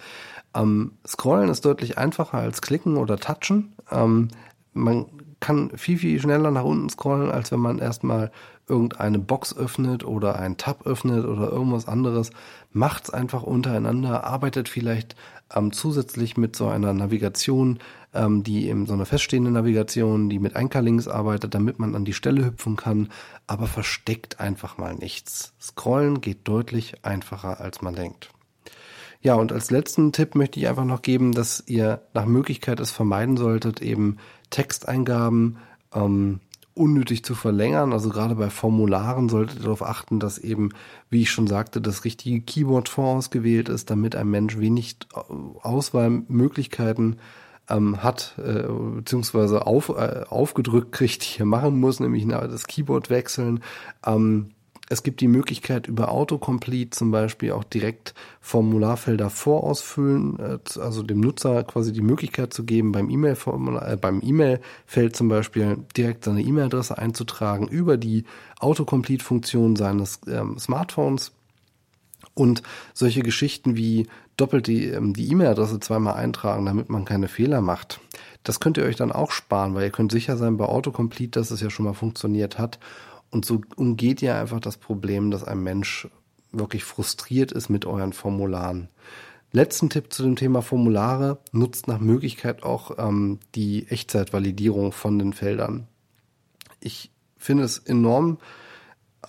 Ähm, 0.55 0.93
Scrollen 1.05 1.49
ist 1.49 1.65
deutlich 1.65 1.97
einfacher 1.97 2.38
als 2.38 2.61
klicken 2.61 2.97
oder 2.97 3.18
touchen. 3.18 3.74
Ähm, 3.91 4.30
man 4.74 5.05
kann 5.39 5.72
viel, 5.76 5.97
viel 5.97 6.20
schneller 6.20 6.51
nach 6.51 6.63
unten 6.63 6.89
scrollen, 6.89 7.30
als 7.30 7.51
wenn 7.51 7.59
man 7.59 7.80
erstmal 7.80 8.32
irgendeine 8.68 9.20
Box 9.20 9.55
öffnet 9.55 10.03
oder 10.03 10.38
einen 10.39 10.57
Tab 10.57 10.86
öffnet 10.86 11.26
oder 11.26 11.49
irgendwas 11.49 11.88
anderes. 11.88 12.32
Macht's 12.72 13.09
einfach 13.09 13.43
untereinander, 13.43 14.26
arbeitet 14.26 14.70
vielleicht 14.70 15.15
ähm, 15.55 15.72
zusätzlich 15.72 16.38
mit 16.38 16.55
so 16.55 16.68
einer 16.68 16.93
Navigation, 16.93 17.80
ähm, 18.13 18.43
die 18.43 18.68
eben 18.68 18.86
so 18.86 18.93
eine 18.93 19.05
feststehende 19.05 19.51
Navigation, 19.51 20.30
die 20.30 20.39
mit 20.39 20.55
Ankerlinks 20.55 21.07
arbeitet, 21.07 21.53
damit 21.53 21.80
man 21.80 21.95
an 21.95 22.05
die 22.05 22.13
Stelle 22.13 22.45
hüpfen 22.45 22.76
kann, 22.76 23.09
aber 23.47 23.68
versteckt 23.68 24.39
einfach 24.39 24.78
mal 24.78 24.95
nichts. 24.95 25.53
Scrollen 25.61 26.22
geht 26.22 26.47
deutlich 26.47 27.05
einfacher, 27.05 27.61
als 27.61 27.82
man 27.82 27.95
denkt. 27.95 28.32
Ja, 29.22 29.36
und 29.36 29.51
als 29.51 29.72
letzten 29.72 30.11
Tipp 30.11 30.36
möchte 30.36 30.59
ich 30.59 30.68
einfach 30.68 30.86
noch 30.86 31.01
geben, 31.01 31.32
dass 31.32 31.63
ihr 31.65 32.01
nach 32.13 32.26
Möglichkeit 32.26 32.80
es 32.80 32.91
vermeiden 32.91 33.36
solltet, 33.36 33.82
eben 33.82 34.18
Texteingaben 34.51 35.57
ähm, 35.93 36.39
unnötig 36.78 37.23
zu 37.23 37.36
verlängern. 37.36 37.93
Also 37.93 38.09
gerade 38.09 38.36
bei 38.36 38.49
Formularen 38.49 39.30
solltet 39.30 39.59
ihr 39.59 39.63
darauf 39.63 39.84
achten, 39.84 40.19
dass 40.19 40.38
eben, 40.38 40.69
wie 41.09 41.21
ich 41.21 41.32
schon 41.32 41.47
sagte, 41.47 41.82
das 41.82 42.05
richtige 42.05 42.41
Keyboard 42.41 42.89
vorausgewählt 42.89 43.69
ist, 43.69 43.89
damit 43.89 44.15
ein 44.15 44.30
Mensch 44.30 44.57
wenig 44.57 44.97
Auswahlmöglichkeiten 45.61 47.17
ähm, 47.69 48.01
hat, 48.03 48.36
äh, 48.38 48.63
beziehungsweise 48.95 49.67
auf, 49.67 49.89
äh, 49.89 50.23
aufgedrückt 50.30 50.91
kriegt, 50.91 51.36
die 51.36 51.41
er 51.41 51.45
machen 51.45 51.80
muss, 51.80 51.99
nämlich 51.99 52.28
das 52.28 52.67
Keyboard 52.67 53.09
wechseln. 53.09 53.61
Ähm, 54.05 54.51
es 54.89 55.03
gibt 55.03 55.19
die 55.21 55.27
Möglichkeit, 55.27 55.88
über 55.88 56.11
Autocomplete 56.11 56.91
zum 56.91 57.11
Beispiel 57.11 57.51
auch 57.51 57.63
direkt 57.63 58.13
Formularfelder 58.39 59.29
vorausfüllen, 59.29 60.39
äh, 60.39 60.79
also 60.79 61.03
dem 61.03 61.19
Nutzer 61.19 61.63
quasi 61.63 61.91
die 61.91 62.01
Möglichkeit 62.01 62.53
zu 62.53 62.63
geben, 62.63 62.91
beim 62.91 63.09
E-Mail-Formular, 63.09 63.91
äh, 63.91 63.97
beim 63.97 64.21
E-Mail-Feld 64.21 65.15
zum 65.15 65.27
Beispiel 65.27 65.77
direkt 65.95 66.23
seine 66.23 66.41
E-Mail-Adresse 66.41 66.97
einzutragen 66.97 67.67
über 67.67 67.97
die 67.97 68.23
Autocomplete-Funktion 68.59 69.75
seines 69.75 70.21
ähm, 70.27 70.57
Smartphones. 70.57 71.31
Und 72.33 72.61
solche 72.93 73.21
Geschichten 73.21 73.75
wie 73.75 74.07
doppelt 74.38 74.67
die 74.67 74.85
ähm, 74.85 75.13
die 75.13 75.29
E-Mail-Adresse 75.31 75.79
zweimal 75.79 76.13
eintragen, 76.13 76.65
damit 76.65 76.89
man 76.89 77.03
keine 77.03 77.27
Fehler 77.27 77.61
macht. 77.61 77.99
Das 78.43 78.59
könnt 78.59 78.77
ihr 78.77 78.85
euch 78.85 78.95
dann 78.95 79.11
auch 79.11 79.31
sparen, 79.31 79.75
weil 79.75 79.83
ihr 79.83 79.91
könnt 79.91 80.11
sicher 80.11 80.38
sein 80.38 80.55
bei 80.55 80.65
Autocomplete, 80.65 81.39
dass 81.39 81.51
es 81.51 81.59
ja 81.59 81.69
schon 81.69 81.85
mal 81.85 81.93
funktioniert 81.93 82.57
hat. 82.57 82.79
Und 83.30 83.45
so 83.45 83.61
umgeht 83.75 84.21
ihr 84.21 84.36
einfach 84.36 84.59
das 84.59 84.78
Problem, 84.78 85.32
dass 85.32 85.43
ein 85.43 85.61
Mensch 85.61 86.07
wirklich 86.51 86.84
frustriert 86.84 87.51
ist 87.51 87.69
mit 87.69 87.86
euren 87.86 88.13
Formularen. 88.13 88.89
Letzten 89.51 89.89
Tipp 89.89 90.11
zu 90.11 90.23
dem 90.23 90.36
Thema 90.36 90.61
Formulare. 90.61 91.39
Nutzt 91.51 91.88
nach 91.88 91.99
Möglichkeit 91.99 92.63
auch 92.63 92.97
ähm, 92.97 93.39
die 93.55 93.88
Echtzeitvalidierung 93.88 94.91
von 94.91 95.19
den 95.19 95.34
Feldern. 95.34 95.88
Ich 96.80 97.11
finde 97.38 97.63
es 97.63 97.78
enorm 97.80 98.39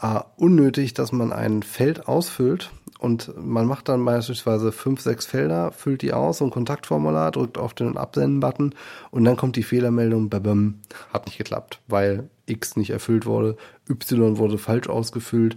äh, 0.00 0.20
unnötig, 0.36 0.94
dass 0.94 1.12
man 1.12 1.32
ein 1.32 1.62
Feld 1.62 2.08
ausfüllt 2.08 2.70
und 2.98 3.32
man 3.36 3.66
macht 3.66 3.88
dann 3.88 4.04
beispielsweise 4.04 4.72
fünf, 4.72 5.00
sechs 5.00 5.24
Felder, 5.24 5.72
füllt 5.72 6.02
die 6.02 6.12
aus, 6.12 6.38
so 6.38 6.44
ein 6.44 6.50
Kontaktformular, 6.50 7.30
drückt 7.30 7.56
auf 7.56 7.72
den 7.74 7.96
Absenden-Button 7.96 8.74
und 9.10 9.24
dann 9.24 9.36
kommt 9.36 9.56
die 9.56 9.62
Fehlermeldung, 9.62 10.28
babam, 10.28 10.80
hat 11.12 11.26
nicht 11.26 11.38
geklappt, 11.38 11.80
weil 11.86 12.28
X 12.46 12.76
nicht 12.76 12.90
erfüllt 12.90 13.24
wurde, 13.26 13.56
Y 13.88 14.38
wurde 14.38 14.58
falsch 14.58 14.88
ausgefüllt. 14.88 15.56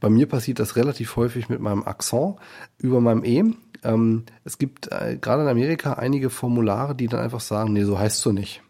Bei 0.00 0.10
mir 0.10 0.28
passiert 0.28 0.58
das 0.58 0.76
relativ 0.76 1.16
häufig 1.16 1.48
mit 1.48 1.60
meinem 1.60 1.84
Akzent 1.84 2.36
über 2.78 3.00
meinem 3.00 3.24
E. 3.24 3.44
Ähm, 3.82 4.24
es 4.44 4.58
gibt 4.58 4.92
äh, 4.92 5.16
gerade 5.20 5.42
in 5.42 5.48
Amerika 5.48 5.94
einige 5.94 6.28
Formulare, 6.28 6.94
die 6.94 7.08
dann 7.08 7.20
einfach 7.20 7.40
sagen, 7.40 7.72
nee, 7.72 7.84
so 7.84 7.98
heißt 7.98 8.24
du 8.24 8.32
nicht. 8.32 8.62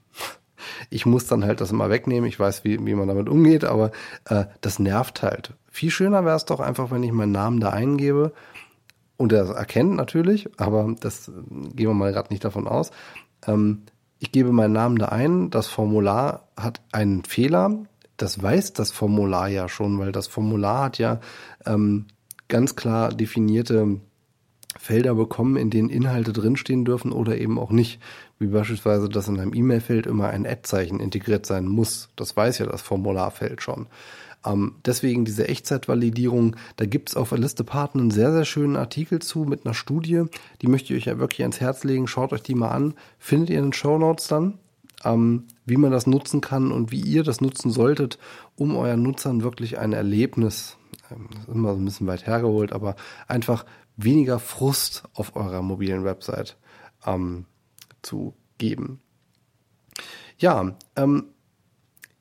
Ich 0.91 1.07
muss 1.07 1.27
dann 1.27 1.45
halt 1.45 1.61
das 1.61 1.71
immer 1.71 1.91
wegnehmen. 1.91 2.29
Ich 2.29 2.41
weiß, 2.41 2.65
wie, 2.65 2.85
wie 2.85 2.95
man 2.95 3.09
damit 3.09 3.29
umgeht, 3.29 3.65
aber 3.65 3.91
äh, 4.25 4.47
das 4.61 4.79
nervt 4.79 5.23
halt. 5.23 5.53
Viel 5.77 5.91
schöner 5.91 6.25
wäre 6.25 6.37
es 6.37 6.47
doch 6.47 6.61
einfach, 6.61 6.91
wenn 6.91 7.03
ich 7.03 7.13
meinen 7.13 7.33
Namen 7.33 7.61
da 7.61 7.69
eingebe 7.69 8.33
und 9.19 9.31
er 9.31 9.45
erkennt 9.51 9.95
natürlich, 9.95 10.49
aber 10.57 10.95
das 11.01 11.29
äh, 11.29 11.33
gehen 11.75 11.89
wir 11.89 11.93
mal 11.93 12.13
gerade 12.15 12.33
nicht 12.33 12.43
davon 12.47 12.67
aus. 12.67 12.93
Ähm, 13.47 13.83
ich 14.19 14.33
gebe 14.33 14.53
meinen 14.53 14.73
Namen 14.73 14.97
da 14.97 15.11
ein, 15.11 15.51
das 15.51 15.67
Formular 15.67 16.49
hat 16.57 16.81
einen 16.93 17.25
Fehler. 17.25 17.85
Das 18.17 18.43
weiß 18.43 18.73
das 18.73 18.91
Formular 18.91 19.49
ja 19.49 19.69
schon, 19.69 19.99
weil 19.99 20.13
das 20.13 20.29
Formular 20.29 20.85
hat 20.85 20.97
ja 20.97 21.21
ähm, 21.67 22.07
ganz 22.49 22.75
klar 22.75 23.11
definierte 23.11 24.01
Felder 24.79 25.15
bekommen, 25.15 25.57
in 25.57 25.69
denen 25.69 25.91
Inhalte 25.91 26.33
drinstehen 26.33 26.87
dürfen 26.87 27.13
oder 27.13 27.37
eben 27.37 27.59
auch 27.59 27.71
nicht. 27.71 28.01
Wie 28.39 28.47
beispielsweise, 28.47 29.11
dass 29.11 29.29
in 29.29 29.39
einem 29.39 29.53
E-Mail-Feld 29.53 30.07
immer 30.07 30.29
ein 30.29 30.47
Ad-Zeichen 30.47 31.01
integriert 31.01 31.45
sein 31.45 31.67
muss. 31.67 32.09
Das 32.17 32.35
weiß 32.35 32.61
ja 32.61 32.67
das 32.67 32.81
Formularfeld 32.81 33.61
schon. 33.61 33.89
Ähm, 34.47 34.77
deswegen 34.85 35.25
diese 35.25 35.49
Echtzeitvalidierung, 35.49 36.57
da 36.77 36.87
gibt's 36.87 37.17
auf 37.17 37.33
Liste 37.33 37.65
Partner 37.65 38.03
einen 38.03 38.11
sehr, 38.11 38.33
sehr 38.33 38.45
schönen 38.45 38.77
Artikel 38.77 39.21
zu 39.21 39.41
mit 39.41 39.67
einer 39.67 39.75
Studie. 39.75 40.25
Die 40.63 40.69
möchte 40.69 40.95
ich 40.95 41.01
euch 41.01 41.07
ja 41.07 41.19
wirklich 41.19 41.43
ans 41.43 41.61
Herz 41.61 41.85
legen. 41.85 42.07
Schaut 42.07 42.33
euch 42.33 42.43
die 42.43 42.55
mal 42.55 42.71
an. 42.71 42.95
Findet 43.19 43.51
ihr 43.51 43.59
in 43.59 43.67
den 43.67 43.73
Show 43.73 43.99
Notes 43.99 44.29
dann, 44.29 44.59
ähm, 45.05 45.45
wie 45.65 45.77
man 45.77 45.91
das 45.91 46.07
nutzen 46.07 46.41
kann 46.41 46.71
und 46.71 46.93
wie 46.93 47.01
ihr 47.01 47.25
das 47.25 47.41
nutzen 47.41 47.71
solltet, 47.71 48.19
um 48.55 48.77
euren 48.77 49.03
Nutzern 49.03 49.43
wirklich 49.43 49.79
ein 49.79 49.93
Erlebnis, 49.93 50.77
ähm, 51.11 51.29
das 51.33 51.43
ist 51.43 51.49
immer 51.49 51.75
so 51.75 51.81
ein 51.81 51.85
bisschen 51.85 52.07
weit 52.07 52.27
hergeholt, 52.27 52.73
aber 52.73 52.97
einfach 53.27 53.67
weniger 53.97 54.39
Frust 54.39 55.05
auf 55.15 55.35
eurer 55.35 55.63
mobilen 55.63 56.05
Website 56.05 56.57
ähm, 57.05 57.47
zu 58.03 58.35
geben. 58.59 59.01
Ja, 60.39 60.77
ähm, 60.97 61.25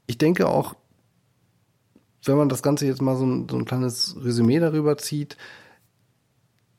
ich 0.08 0.18
denke 0.18 0.48
auch, 0.48 0.76
wenn 2.28 2.38
man 2.38 2.50
das 2.50 2.64
Ganze 2.64 2.86
jetzt 2.86 3.02
mal 3.02 3.16
so 3.16 3.26
ein, 3.26 3.48
so 3.50 3.58
ein 3.58 3.66
kleines 3.66 4.16
Resümee 4.22 4.60
darüber 4.60 4.98
zieht, 4.98 5.38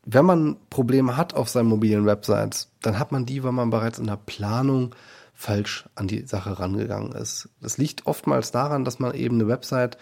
wenn 0.04 0.24
man 0.24 0.56
Probleme 0.70 1.16
hat 1.16 1.34
auf 1.34 1.48
seinen 1.48 1.68
mobilen 1.68 2.06
Websites, 2.06 2.70
dann 2.80 2.98
hat 2.98 3.10
man 3.10 3.26
die, 3.26 3.42
weil 3.42 3.52
man 3.52 3.70
bereits 3.70 3.98
in 3.98 4.06
der 4.06 4.16
Planung 4.16 4.94
falsch 5.34 5.88
an 5.94 6.06
die 6.06 6.26
Sache 6.26 6.58
rangegangen 6.58 7.12
ist. 7.12 7.48
Das 7.60 7.76
liegt 7.76 8.06
oftmals 8.06 8.52
daran, 8.52 8.84
dass 8.84 9.00
man 9.00 9.14
eben 9.14 9.34
eine 9.34 9.48
Website 9.48 9.98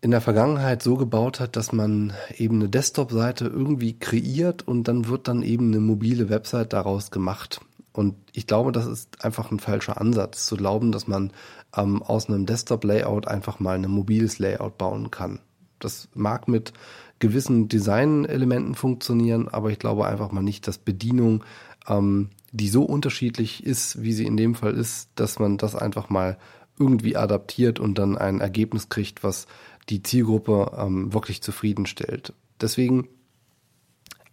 in 0.00 0.10
der 0.10 0.20
Vergangenheit 0.20 0.82
so 0.82 0.96
gebaut 0.96 1.40
hat, 1.40 1.56
dass 1.56 1.72
man 1.72 2.12
eben 2.36 2.56
eine 2.56 2.68
Desktop-Seite 2.68 3.46
irgendwie 3.46 3.98
kreiert 3.98 4.66
und 4.66 4.88
dann 4.88 5.08
wird 5.08 5.28
dann 5.28 5.42
eben 5.42 5.68
eine 5.68 5.80
mobile 5.80 6.28
Website 6.28 6.72
daraus 6.72 7.10
gemacht. 7.10 7.60
Und 7.96 8.14
ich 8.32 8.46
glaube, 8.46 8.72
das 8.72 8.86
ist 8.86 9.24
einfach 9.24 9.50
ein 9.50 9.58
falscher 9.58 10.00
Ansatz, 10.00 10.46
zu 10.46 10.56
glauben, 10.56 10.92
dass 10.92 11.06
man 11.06 11.32
ähm, 11.74 12.02
aus 12.02 12.28
einem 12.28 12.44
Desktop-Layout 12.44 13.26
einfach 13.26 13.58
mal 13.58 13.76
ein 13.76 13.90
mobiles 13.90 14.38
Layout 14.38 14.76
bauen 14.76 15.10
kann. 15.10 15.40
Das 15.78 16.08
mag 16.14 16.46
mit 16.46 16.74
gewissen 17.18 17.68
Design-Elementen 17.68 18.74
funktionieren, 18.74 19.48
aber 19.48 19.70
ich 19.70 19.78
glaube 19.78 20.06
einfach 20.06 20.30
mal 20.30 20.42
nicht, 20.42 20.68
dass 20.68 20.76
Bedienung, 20.76 21.42
ähm, 21.88 22.30
die 22.52 22.68
so 22.68 22.82
unterschiedlich 22.82 23.64
ist, 23.64 24.02
wie 24.02 24.12
sie 24.12 24.26
in 24.26 24.36
dem 24.36 24.54
Fall 24.54 24.74
ist, 24.74 25.08
dass 25.14 25.38
man 25.38 25.56
das 25.56 25.74
einfach 25.74 26.10
mal 26.10 26.38
irgendwie 26.78 27.16
adaptiert 27.16 27.80
und 27.80 27.98
dann 27.98 28.18
ein 28.18 28.40
Ergebnis 28.40 28.90
kriegt, 28.90 29.24
was 29.24 29.46
die 29.88 30.02
Zielgruppe 30.02 30.72
ähm, 30.76 31.14
wirklich 31.14 31.42
zufriedenstellt. 31.42 32.34
Deswegen 32.60 33.08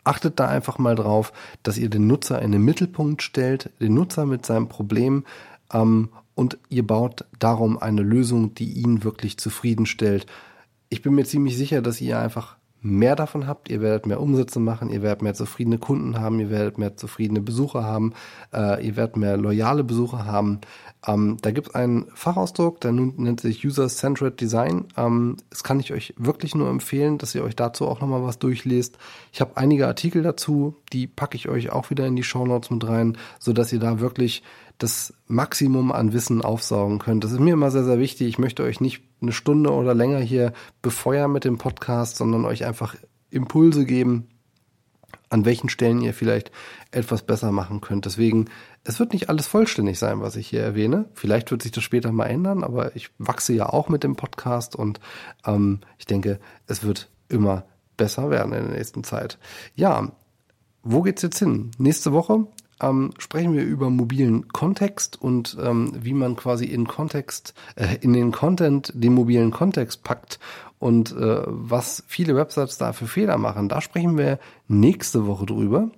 achtet 0.03 0.39
da 0.39 0.47
einfach 0.47 0.77
mal 0.77 0.95
drauf, 0.95 1.33
dass 1.63 1.77
ihr 1.77 1.89
den 1.89 2.07
Nutzer 2.07 2.41
in 2.41 2.51
den 2.51 2.63
Mittelpunkt 2.63 3.21
stellt, 3.21 3.69
den 3.79 3.93
Nutzer 3.93 4.25
mit 4.25 4.45
seinem 4.45 4.67
Problem 4.67 5.25
ähm, 5.71 6.09
und 6.35 6.57
ihr 6.69 6.85
baut 6.85 7.25
darum 7.39 7.77
eine 7.77 8.01
Lösung, 8.01 8.55
die 8.55 8.73
ihn 8.73 9.03
wirklich 9.03 9.37
zufriedenstellt. 9.37 10.25
Ich 10.89 11.01
bin 11.01 11.13
mir 11.13 11.25
ziemlich 11.25 11.57
sicher, 11.57 11.81
dass 11.81 12.01
ihr 12.01 12.19
einfach 12.19 12.57
mehr 12.83 13.15
davon 13.15 13.47
habt, 13.47 13.69
ihr 13.69 13.81
werdet 13.81 14.05
mehr 14.05 14.19
Umsätze 14.19 14.59
machen, 14.59 14.89
ihr 14.89 15.01
werdet 15.01 15.21
mehr 15.21 15.33
zufriedene 15.33 15.77
Kunden 15.77 16.19
haben, 16.19 16.39
ihr 16.39 16.49
werdet 16.49 16.77
mehr 16.77 16.97
zufriedene 16.97 17.39
Besucher 17.39 17.83
haben, 17.83 18.13
äh, 18.53 18.85
ihr 18.85 18.97
werdet 18.97 19.15
mehr 19.15 19.37
loyale 19.37 19.85
Besucher 19.85 20.25
haben. 20.25 20.59
Ähm, 21.07 21.37
da 21.41 21.51
gibt 21.51 21.69
es 21.69 21.75
einen 21.75 22.07
Fachausdruck, 22.13 22.81
der 22.81 22.91
nennt 22.91 23.39
sich 23.39 23.65
User-Centered 23.65 24.39
Design. 24.39 24.85
Ähm, 24.97 25.37
das 25.49 25.63
kann 25.63 25.79
ich 25.79 25.93
euch 25.93 26.13
wirklich 26.17 26.55
nur 26.55 26.69
empfehlen, 26.69 27.17
dass 27.17 27.33
ihr 27.33 27.43
euch 27.43 27.55
dazu 27.55 27.87
auch 27.87 28.01
nochmal 28.01 28.23
was 28.23 28.37
durchlest. 28.37 28.97
Ich 29.31 29.39
habe 29.39 29.55
einige 29.55 29.87
Artikel 29.87 30.21
dazu, 30.21 30.75
die 30.91 31.07
packe 31.07 31.37
ich 31.37 31.47
euch 31.47 31.71
auch 31.71 31.89
wieder 31.89 32.05
in 32.05 32.17
die 32.17 32.23
Show 32.23 32.45
Notes 32.45 32.69
mit 32.69 32.85
rein, 32.85 33.17
so 33.39 33.53
dass 33.53 33.71
ihr 33.71 33.79
da 33.79 34.01
wirklich 34.01 34.43
das 34.83 35.13
Maximum 35.27 35.93
an 35.93 36.11
Wissen 36.11 36.41
aufsaugen 36.41 36.99
könnt. 36.99 37.23
Das 37.23 37.31
ist 37.31 37.39
mir 37.39 37.53
immer 37.53 37.71
sehr, 37.71 37.85
sehr 37.85 37.99
wichtig. 37.99 38.27
Ich 38.27 38.37
möchte 38.37 38.63
euch 38.63 38.81
nicht 38.81 39.01
eine 39.21 39.31
Stunde 39.31 39.71
oder 39.71 39.93
länger 39.93 40.19
hier 40.19 40.51
befeuern 40.81 41.31
mit 41.31 41.45
dem 41.45 41.57
Podcast, 41.57 42.17
sondern 42.17 42.43
euch 42.43 42.65
einfach 42.65 42.95
Impulse 43.29 43.85
geben, 43.85 44.27
an 45.29 45.45
welchen 45.45 45.69
Stellen 45.69 46.01
ihr 46.01 46.13
vielleicht 46.13 46.51
etwas 46.91 47.23
besser 47.23 47.53
machen 47.53 47.79
könnt. 47.79 48.05
Deswegen, 48.05 48.49
es 48.83 48.99
wird 48.99 49.13
nicht 49.13 49.29
alles 49.29 49.47
vollständig 49.47 49.97
sein, 49.99 50.19
was 50.19 50.35
ich 50.35 50.47
hier 50.47 50.61
erwähne. 50.61 51.05
Vielleicht 51.13 51.49
wird 51.49 51.63
sich 51.63 51.71
das 51.71 51.83
später 51.83 52.11
mal 52.11 52.25
ändern, 52.25 52.63
aber 52.63 52.93
ich 52.95 53.09
wachse 53.17 53.53
ja 53.53 53.69
auch 53.69 53.87
mit 53.87 54.03
dem 54.03 54.17
Podcast 54.17 54.75
und 54.75 54.99
ähm, 55.45 55.79
ich 55.97 56.05
denke, 56.05 56.39
es 56.67 56.83
wird 56.83 57.09
immer 57.29 57.63
besser 57.95 58.29
werden 58.29 58.51
in 58.51 58.67
der 58.67 58.77
nächsten 58.77 59.05
Zeit. 59.05 59.39
Ja, 59.75 60.11
wo 60.83 61.01
geht's 61.03 61.21
jetzt 61.21 61.39
hin? 61.39 61.71
Nächste 61.77 62.11
Woche 62.11 62.47
ähm, 62.83 63.11
sprechen 63.17 63.53
wir 63.53 63.63
über 63.63 63.89
mobilen 63.89 64.47
Kontext 64.49 65.21
und 65.21 65.57
ähm, 65.61 65.93
wie 65.95 66.13
man 66.13 66.35
quasi 66.35 66.65
in 66.65 66.87
Kontext, 66.87 67.53
äh, 67.75 67.97
in 68.01 68.13
den 68.13 68.31
Content 68.31 68.91
den 68.95 69.13
mobilen 69.13 69.51
Kontext 69.51 70.03
packt 70.03 70.39
und 70.79 71.11
äh, 71.11 71.43
was 71.45 72.03
viele 72.07 72.35
Websites 72.35 72.77
da 72.77 72.93
für 72.93 73.07
Fehler 73.07 73.37
machen. 73.37 73.69
Da 73.69 73.81
sprechen 73.81 74.17
wir 74.17 74.39
nächste 74.67 75.25
Woche 75.25 75.45
drüber. 75.45 75.89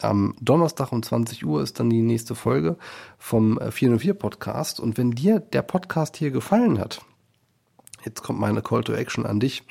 Am 0.00 0.34
Donnerstag 0.40 0.92
um 0.92 1.02
20 1.02 1.44
Uhr 1.44 1.62
ist 1.62 1.78
dann 1.78 1.90
die 1.90 2.02
nächste 2.02 2.34
Folge 2.34 2.78
vom 3.18 3.58
404 3.58 4.10
äh, 4.10 4.14
Podcast. 4.14 4.80
Und 4.80 4.96
wenn 4.96 5.10
dir 5.10 5.40
der 5.40 5.62
Podcast 5.62 6.16
hier 6.16 6.30
gefallen 6.30 6.78
hat, 6.78 7.02
jetzt 8.04 8.22
kommt 8.22 8.40
meine 8.40 8.62
Call 8.62 8.82
to 8.84 8.94
Action 8.94 9.26
an 9.26 9.40
dich, 9.40 9.64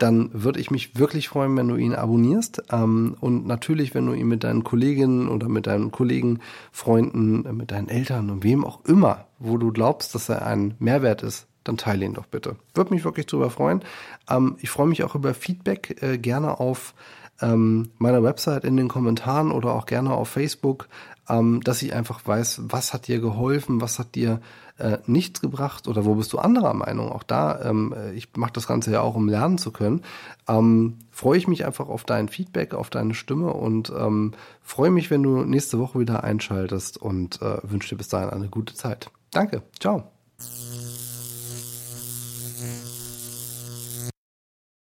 dann 0.00 0.30
würde 0.32 0.60
ich 0.60 0.70
mich 0.70 0.98
wirklich 0.98 1.28
freuen, 1.28 1.56
wenn 1.56 1.68
du 1.68 1.76
ihn 1.76 1.94
abonnierst. 1.94 2.62
Ähm, 2.72 3.16
und 3.20 3.46
natürlich, 3.46 3.94
wenn 3.94 4.06
du 4.06 4.14
ihn 4.14 4.28
mit 4.28 4.44
deinen 4.44 4.64
Kolleginnen 4.64 5.28
oder 5.28 5.48
mit 5.48 5.66
deinen 5.66 5.90
Kollegen, 5.90 6.40
Freunden, 6.72 7.44
äh, 7.44 7.52
mit 7.52 7.70
deinen 7.70 7.88
Eltern 7.88 8.30
und 8.30 8.42
wem 8.42 8.64
auch 8.64 8.84
immer, 8.86 9.26
wo 9.38 9.58
du 9.58 9.72
glaubst, 9.72 10.14
dass 10.14 10.28
er 10.28 10.46
ein 10.46 10.74
Mehrwert 10.78 11.22
ist, 11.22 11.46
dann 11.64 11.76
teile 11.76 12.06
ihn 12.06 12.14
doch 12.14 12.26
bitte. 12.26 12.56
Würde 12.74 12.94
mich 12.94 13.04
wirklich 13.04 13.26
darüber 13.26 13.50
freuen. 13.50 13.82
Ähm, 14.28 14.56
ich 14.60 14.70
freue 14.70 14.86
mich 14.86 15.04
auch 15.04 15.14
über 15.14 15.34
Feedback, 15.34 16.02
äh, 16.02 16.16
gerne 16.16 16.58
auf 16.60 16.94
ähm, 17.42 17.90
meiner 17.98 18.22
Website 18.22 18.64
in 18.64 18.76
den 18.76 18.88
Kommentaren 18.88 19.50
oder 19.50 19.74
auch 19.74 19.86
gerne 19.86 20.12
auf 20.12 20.28
Facebook, 20.28 20.88
ähm, 21.30 21.60
dass 21.62 21.82
ich 21.82 21.94
einfach 21.94 22.26
weiß, 22.26 22.62
was 22.64 22.92
hat 22.92 23.06
dir 23.06 23.20
geholfen, 23.20 23.80
was 23.80 23.98
hat 23.98 24.14
dir 24.14 24.40
äh, 24.78 24.98
nichts 25.06 25.40
gebracht 25.40 25.86
oder 25.88 26.04
wo 26.04 26.14
bist 26.14 26.32
du 26.32 26.38
anderer 26.38 26.74
Meinung? 26.74 27.12
Auch 27.12 27.22
da, 27.22 27.60
ähm, 27.62 27.94
äh, 27.96 28.12
ich 28.12 28.28
mache 28.36 28.52
das 28.52 28.66
Ganze 28.66 28.90
ja 28.90 29.00
auch, 29.00 29.14
um 29.14 29.28
lernen 29.28 29.58
zu 29.58 29.70
können. 29.70 30.02
Ähm, 30.48 30.98
freue 31.10 31.38
ich 31.38 31.46
mich 31.46 31.64
einfach 31.64 31.88
auf 31.88 32.04
dein 32.04 32.28
Feedback, 32.28 32.74
auf 32.74 32.90
deine 32.90 33.14
Stimme 33.14 33.52
und 33.52 33.92
ähm, 33.96 34.32
freue 34.62 34.90
mich, 34.90 35.10
wenn 35.10 35.22
du 35.22 35.44
nächste 35.44 35.78
Woche 35.78 36.00
wieder 36.00 36.24
einschaltest 36.24 36.96
und 36.98 37.40
äh, 37.42 37.58
wünsche 37.62 37.90
dir 37.90 37.98
bis 37.98 38.08
dahin 38.08 38.30
eine 38.30 38.48
gute 38.48 38.74
Zeit. 38.74 39.10
Danke, 39.30 39.62
ciao. 39.78 40.04